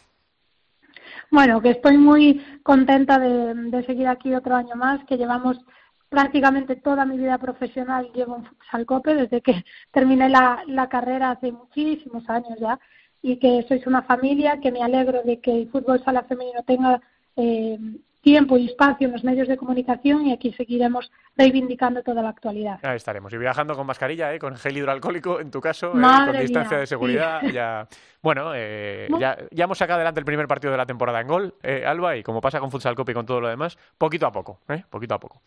Bueno, 1.30 1.62
que 1.62 1.72
estoy 1.72 1.97
muy 1.97 2.41
contenta 2.64 3.18
de 3.20 3.84
seguir 3.86 4.08
aquí 4.08 4.34
otro 4.34 4.56
año 4.56 4.76
más, 4.76 5.04
que 5.06 5.18
llevamos 5.18 5.58
prácticamente 6.12 6.76
toda 6.76 7.05
mi 7.05 7.18
vida 7.18 7.38
profesional 7.38 8.12
llevo 8.14 8.36
en 8.36 8.43
futsal 8.43 8.86
cope 8.86 9.16
desde 9.16 9.41
que 9.41 9.64
terminé 9.91 10.28
la, 10.28 10.62
la 10.68 10.89
carrera 10.89 11.32
hace 11.32 11.53
muchísimos 11.53 12.30
años 12.30 12.59
ya 12.59 12.78
y 13.22 13.38
que 13.38 13.64
sois 13.68 13.88
una 13.88 14.01
familia 14.01 14.59
que 14.59 14.72
me 14.72 14.84
alegro 14.84 15.24
de 15.24 15.39
que 15.39 15.51
el 15.62 15.70
fútbol 15.70 16.03
sala 16.03 16.24
femenino 16.24 16.64
tenga 16.64 16.99
eh, 17.38 17.80
tiempo 18.22 18.57
y 18.57 18.66
espacio 18.66 19.07
en 19.07 19.14
los 19.14 19.24
medios 19.24 19.47
de 19.47 19.55
comunicación 19.55 20.28
y 20.28 20.34
aquí 20.34 20.51
seguiremos 20.53 21.09
reivindicando 21.38 22.03
toda 22.03 22.22
la 22.22 22.30
actualidad. 22.30 22.80
Ahí 22.84 22.97
estaremos. 22.97 23.32
Y 23.32 23.38
viajando 23.38 23.76
con 23.76 23.88
mascarilla, 23.88 24.34
¿eh? 24.34 24.39
con 24.39 24.57
gel 24.57 24.78
hidroalcohólico, 24.78 25.39
en 25.39 25.49
tu 25.49 25.62
caso, 25.62 25.93
¿eh? 25.95 26.26
con 26.26 26.39
distancia 26.39 26.78
de 26.78 26.88
seguridad. 26.88 27.41
Ya... 27.53 27.88
Bueno, 28.22 28.51
eh, 28.53 29.07
ya, 29.18 29.38
ya, 29.49 29.64
hemos 29.64 29.78
sacado 29.78 29.97
adelante 29.97 30.20
el 30.20 30.26
primer 30.26 30.47
partido 30.47 30.72
de 30.72 30.78
la 30.78 30.86
temporada 30.86 31.22
en 31.22 31.28
gol, 31.28 31.55
eh, 31.64 31.84
Alba, 31.86 32.18
y 32.18 32.24
como 32.24 32.41
pasa 32.41 32.59
con 32.59 32.70
Futsal 32.70 32.95
Cope 32.95 33.14
y 33.14 33.16
con 33.16 33.26
todo 33.26 33.41
lo 33.41 33.47
demás, 33.47 33.78
poquito 33.97 34.28
a 34.28 34.32
poco, 34.32 34.59
¿eh? 34.70 34.84
poquito 34.89 35.16
a 35.16 35.20
poco. 35.20 35.41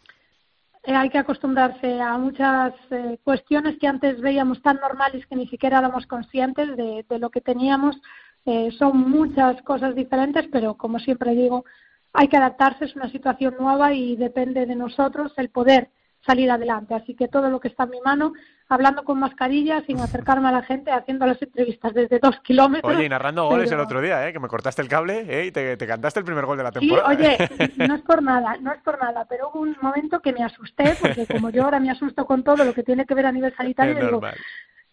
Eh, 0.86 0.94
hay 0.94 1.08
que 1.08 1.18
acostumbrarse 1.18 1.98
a 2.00 2.18
muchas 2.18 2.74
eh, 2.90 3.18
cuestiones 3.24 3.78
que 3.78 3.86
antes 3.86 4.20
veíamos 4.20 4.60
tan 4.60 4.76
normales 4.76 5.26
que 5.26 5.36
ni 5.36 5.46
siquiera 5.48 5.78
éramos 5.78 6.06
conscientes 6.06 6.76
de, 6.76 7.18
lo 7.18 7.30
que 7.30 7.40
teníamos. 7.40 7.96
Eh, 8.44 8.70
son 8.78 9.10
muchas 9.10 9.62
cosas 9.62 9.94
diferentes, 9.94 10.46
pero 10.52 10.74
como 10.74 10.98
siempre 10.98 11.34
digo, 11.34 11.64
hay 12.12 12.28
que 12.28 12.36
adaptarse, 12.36 12.84
es 12.84 12.96
una 12.96 13.08
situación 13.10 13.54
nueva 13.58 13.94
y 13.94 14.16
depende 14.16 14.66
de 14.66 14.76
nosotros 14.76 15.32
el 15.38 15.48
poder 15.48 15.90
salir 16.26 16.50
adelante. 16.50 16.94
Así 16.94 17.14
que 17.14 17.28
todo 17.28 17.50
lo 17.50 17.60
que 17.60 17.68
está 17.68 17.84
en 17.84 17.90
mi 17.90 18.00
mano, 18.00 18.32
hablando 18.68 19.04
con 19.04 19.18
mascarilla, 19.18 19.82
sin 19.86 20.00
acercarme 20.00 20.48
a 20.48 20.52
la 20.52 20.62
gente, 20.62 20.90
haciendo 20.90 21.26
las 21.26 21.40
entrevistas 21.40 21.94
desde 21.94 22.18
dos 22.18 22.40
kilómetros. 22.40 22.94
Oye, 22.94 23.06
y 23.06 23.08
narrando 23.08 23.46
goles 23.46 23.70
el 23.70 23.80
otro 23.80 24.00
día, 24.00 24.26
¿eh? 24.28 24.32
que 24.32 24.40
me 24.40 24.48
cortaste 24.48 24.82
el 24.82 24.88
cable 24.88 25.24
¿eh? 25.28 25.46
y 25.46 25.52
te, 25.52 25.76
cantaste 25.76 26.20
el 26.20 26.26
primer 26.26 26.46
gol 26.46 26.56
de 26.56 26.64
la 26.64 26.72
temporada. 26.72 27.16
Sí, 27.16 27.24
oye, 27.24 27.72
no 27.88 27.94
es 27.94 28.02
por 28.02 28.22
nada, 28.22 28.56
no 28.60 28.72
es 28.72 28.80
por 28.82 28.98
nada, 28.98 29.26
pero 29.28 29.50
hubo 29.50 29.60
un 29.60 29.76
momento 29.80 30.20
que 30.20 30.32
me 30.32 30.44
asusté, 30.44 30.96
porque 31.00 31.26
como 31.26 31.50
yo 31.50 31.64
ahora 31.64 31.80
me 31.80 31.90
asusto 31.90 32.26
con 32.26 32.42
todo 32.42 32.64
lo 32.64 32.74
que 32.74 32.82
tiene 32.82 33.06
que 33.06 33.14
ver 33.14 33.26
a 33.26 33.32
nivel 33.32 33.54
sanitario, 33.56 33.94
digo, 33.94 34.20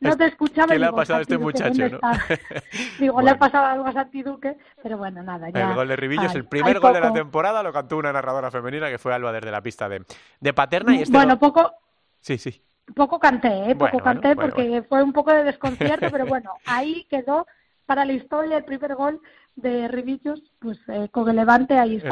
no 0.01 0.17
te 0.17 0.25
escuchaba. 0.25 0.73
¿Qué 0.73 0.79
le 0.79 0.87
ha 0.87 0.91
pasado 0.91 1.19
a 1.19 1.21
este 1.21 1.37
muchacho? 1.37 1.89
¿no? 1.89 1.99
Digo, 2.99 3.21
le 3.21 3.29
ha 3.29 3.37
pasado 3.37 3.65
algo 3.67 3.85
a 3.85 3.93
Santi 3.93 4.23
Duque, 4.23 4.57
pero 4.81 4.97
bueno, 4.97 5.21
nada. 5.23 5.49
Ya, 5.51 5.69
el 5.69 5.75
gol 5.75 5.87
de 5.87 5.95
Rivillos, 5.95 6.33
el 6.35 6.45
primer 6.45 6.79
gol 6.79 6.93
de 6.93 7.01
la 7.01 7.13
temporada, 7.13 7.63
lo 7.63 7.71
cantó 7.71 7.97
una 7.97 8.11
narradora 8.11 8.51
femenina 8.51 8.89
que 8.89 8.97
fue 8.97 9.13
Alba 9.13 9.31
desde 9.31 9.51
la 9.51 9.61
pista 9.61 9.87
de, 9.87 10.03
de 10.39 10.53
Paterna. 10.53 10.95
Y 10.95 11.03
este 11.03 11.15
bueno, 11.15 11.37
poco. 11.37 11.71
Sí, 12.19 12.37
sí. 12.37 12.61
Poco 12.95 13.19
canté, 13.19 13.71
¿eh? 13.71 13.75
Poco 13.75 13.99
canté 13.99 14.35
porque 14.35 14.83
fue 14.89 15.03
un 15.03 15.13
poco 15.13 15.31
de 15.31 15.43
desconcierto, 15.43 16.07
pero 16.11 16.25
bueno, 16.27 16.51
ahí 16.65 17.05
quedó 17.09 17.45
para 17.85 18.03
la 18.05 18.13
historia 18.13 18.57
el 18.57 18.65
primer 18.65 18.95
gol 18.95 19.21
de 19.55 19.87
Rivillos, 19.87 20.41
pues 20.59 20.79
eh, 20.87 21.09
con 21.11 21.29
el 21.29 21.35
Levante 21.35 21.77
ahí 21.77 21.97
está. 21.97 22.09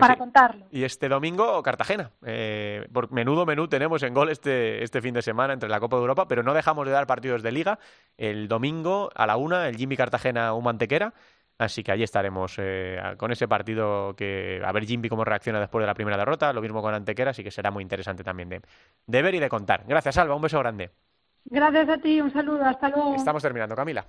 para 0.00 0.16
contarlo. 0.16 0.66
Y 0.70 0.84
este 0.84 1.08
domingo 1.08 1.62
Cartagena. 1.62 2.10
Eh, 2.24 2.86
por 2.92 3.12
menudo 3.12 3.46
menú 3.46 3.68
tenemos 3.68 4.02
en 4.02 4.14
gol 4.14 4.30
este, 4.30 4.82
este 4.82 5.00
fin 5.00 5.14
de 5.14 5.22
semana 5.22 5.52
entre 5.52 5.68
la 5.68 5.80
Copa 5.80 5.96
de 5.96 6.02
Europa, 6.02 6.28
pero 6.28 6.42
no 6.42 6.54
dejamos 6.54 6.86
de 6.86 6.92
dar 6.92 7.06
partidos 7.06 7.42
de 7.42 7.52
liga. 7.52 7.78
El 8.16 8.48
domingo 8.48 9.10
a 9.14 9.26
la 9.26 9.36
una, 9.36 9.68
el 9.68 9.76
Jimmy 9.76 9.96
Cartagena 9.96 10.52
un 10.54 10.64
Mantequera. 10.64 11.14
Así 11.56 11.84
que 11.84 11.92
allí 11.92 12.02
estaremos 12.02 12.56
eh, 12.58 13.00
con 13.16 13.30
ese 13.30 13.46
partido 13.46 14.14
que 14.16 14.60
a 14.64 14.72
ver 14.72 14.84
Jimmy 14.86 15.08
cómo 15.08 15.24
reacciona 15.24 15.60
después 15.60 15.82
de 15.82 15.86
la 15.86 15.94
primera 15.94 16.16
derrota, 16.16 16.52
lo 16.52 16.60
mismo 16.60 16.82
con 16.82 16.92
Antequera, 16.92 17.30
así 17.30 17.44
que 17.44 17.52
será 17.52 17.70
muy 17.70 17.82
interesante 17.82 18.24
también 18.24 18.48
de, 18.48 18.60
de 19.06 19.22
ver 19.22 19.36
y 19.36 19.38
de 19.38 19.48
contar. 19.48 19.84
Gracias, 19.86 20.18
Alba, 20.18 20.34
un 20.34 20.42
beso 20.42 20.58
grande. 20.58 20.90
Gracias 21.44 21.88
a 21.88 21.98
ti, 21.98 22.20
un 22.20 22.32
saludo, 22.32 22.64
hasta 22.64 22.88
luego. 22.88 23.14
Estamos 23.14 23.42
terminando, 23.42 23.76
Camila. 23.76 24.04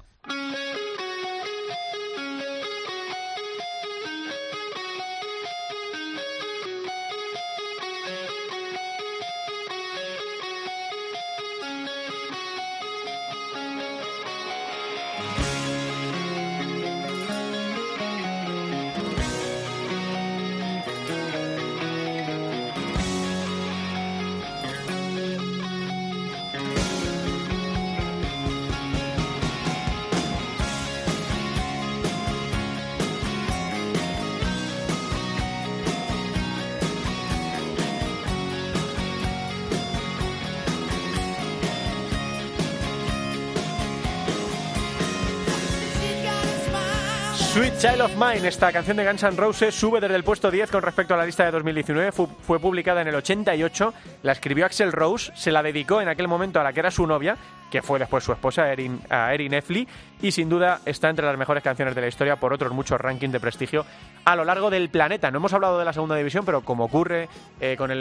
Of 48.06 48.16
Mine, 48.18 48.48
esta 48.48 48.72
canción 48.72 48.98
de 48.98 49.06
Guns 49.06 49.24
N' 49.24 49.36
Roses 49.36 49.74
sube 49.74 50.00
desde 50.00 50.16
el 50.16 50.24
puesto 50.24 50.52
10 50.52 50.70
con 50.70 50.84
respecto 50.84 51.16
a 51.16 51.18
la 51.18 51.26
lista 51.26 51.44
de 51.44 51.52
2019. 51.52 52.12
fue 52.12 52.60
publicada 52.60 53.02
en 53.02 53.08
el 53.08 53.16
88, 53.16 53.94
la 54.22 54.32
escribió 54.32 54.66
Axel 54.66 54.92
Rose, 54.92 55.32
se 55.36 55.52
la 55.52 55.64
dedicó 55.64 56.02
en 56.02 56.08
aquel 56.08 56.28
momento 56.28 56.60
a 56.60 56.64
la 56.64 56.72
que 56.72 56.82
era 56.82 56.92
su 56.92 57.08
novia 57.08 57.36
que 57.76 57.82
fue 57.82 58.00
después 58.00 58.24
su 58.24 58.32
esposa, 58.32 58.72
Erin, 58.72 59.02
a 59.10 59.34
Erin 59.34 59.54
Effley, 59.54 59.86
y 60.22 60.32
sin 60.32 60.48
duda 60.48 60.80
está 60.86 61.10
entre 61.10 61.26
las 61.26 61.38
mejores 61.38 61.62
canciones 61.62 61.94
de 61.94 62.00
la 62.00 62.08
historia 62.08 62.38
por 62.38 62.54
otros 62.54 62.72
muchos 62.72 63.02
rankings 63.02 63.34
de 63.34 63.40
prestigio 63.42 63.86
a 64.24 64.36
lo 64.38 64.46
largo 64.46 64.70
del 64.70 64.90
planeta. 64.90 65.30
No 65.30 65.40
hemos 65.40 65.52
hablado 65.52 65.78
de 65.78 65.84
la 65.84 65.92
segunda 65.92 66.16
división, 66.16 66.46
pero 66.46 66.62
como 66.62 66.86
ocurre 66.86 67.28
eh, 67.60 67.76
con 67.78 67.92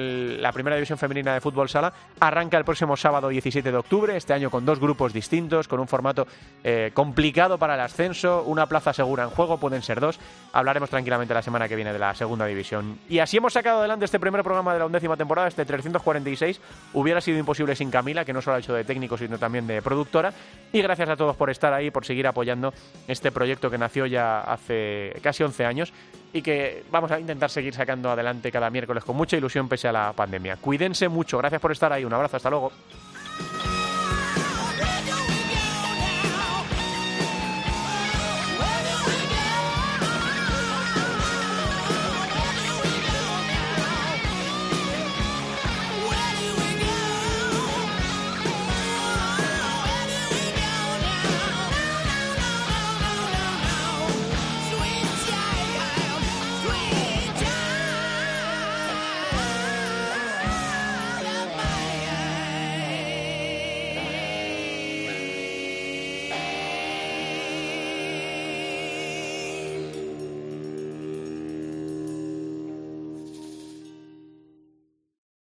la 0.40 0.52
primera 0.52 0.76
división 0.76 0.96
femenina 0.96 1.34
de 1.34 1.40
fútbol 1.40 1.68
sala, 1.68 1.92
arranca 2.20 2.56
el 2.56 2.64
próximo 2.64 2.96
sábado 2.96 3.28
17 3.28 3.68
de 3.68 3.76
octubre, 3.76 4.16
este 4.16 4.32
año 4.32 4.48
con 4.48 4.64
dos 4.64 4.78
grupos 4.78 5.12
distintos, 5.12 5.66
con 5.66 5.80
un 5.80 5.88
formato 5.88 6.26
eh, 6.62 6.92
complicado 6.94 7.58
para 7.58 7.74
el 7.74 7.80
ascenso, 7.80 8.44
una 8.44 8.66
plaza 8.66 8.92
segura 8.92 9.24
en 9.24 9.30
juego, 9.30 9.58
pueden 9.58 9.82
ser 9.82 10.00
dos. 10.00 10.20
Hablaremos 10.52 10.88
tranquilamente 10.88 11.34
la 11.34 11.42
semana 11.42 11.68
que 11.68 11.74
viene 11.74 11.92
de 11.92 11.98
la 11.98 12.14
segunda 12.14 12.46
división. 12.46 13.00
Y 13.08 13.18
así 13.18 13.38
hemos 13.38 13.52
sacado 13.52 13.80
adelante 13.80 14.04
este 14.04 14.20
primer 14.20 14.44
programa 14.44 14.72
de 14.72 14.78
la 14.78 14.86
undécima 14.86 15.16
temporada, 15.16 15.48
este 15.48 15.64
346. 15.64 16.60
Hubiera 16.92 17.20
sido 17.20 17.38
imposible 17.38 17.74
sin 17.74 17.90
Camila, 17.90 18.24
que 18.24 18.32
no 18.32 18.40
solo 18.40 18.56
ha 18.56 18.60
hecho 18.60 18.72
de 18.72 18.84
técnico, 18.84 19.18
sino 19.18 19.36
también 19.36 19.63
de 19.66 19.82
productora. 19.82 20.32
Y 20.72 20.82
gracias 20.82 21.08
a 21.08 21.16
todos 21.16 21.36
por 21.36 21.50
estar 21.50 21.72
ahí, 21.72 21.90
por 21.92 22.04
seguir 22.04 22.26
apoyando 22.26 22.74
este 23.06 23.30
proyecto 23.30 23.70
que 23.70 23.78
nació 23.78 24.06
ya 24.06 24.40
hace 24.40 25.14
casi 25.22 25.44
11 25.44 25.64
años 25.64 25.92
y 26.32 26.42
que 26.42 26.82
vamos 26.90 27.12
a 27.12 27.20
intentar 27.20 27.48
seguir 27.48 27.74
sacando 27.74 28.10
adelante 28.10 28.50
cada 28.50 28.70
miércoles 28.70 29.04
con 29.04 29.16
mucha 29.16 29.36
ilusión 29.36 29.68
pese 29.68 29.86
a 29.86 29.92
la 29.92 30.12
pandemia. 30.12 30.56
Cuídense 30.56 31.08
mucho, 31.08 31.38
gracias 31.38 31.60
por 31.60 31.70
estar 31.70 31.92
ahí, 31.92 32.04
un 32.04 32.12
abrazo, 32.12 32.38
hasta 32.38 32.50
luego. 32.50 32.72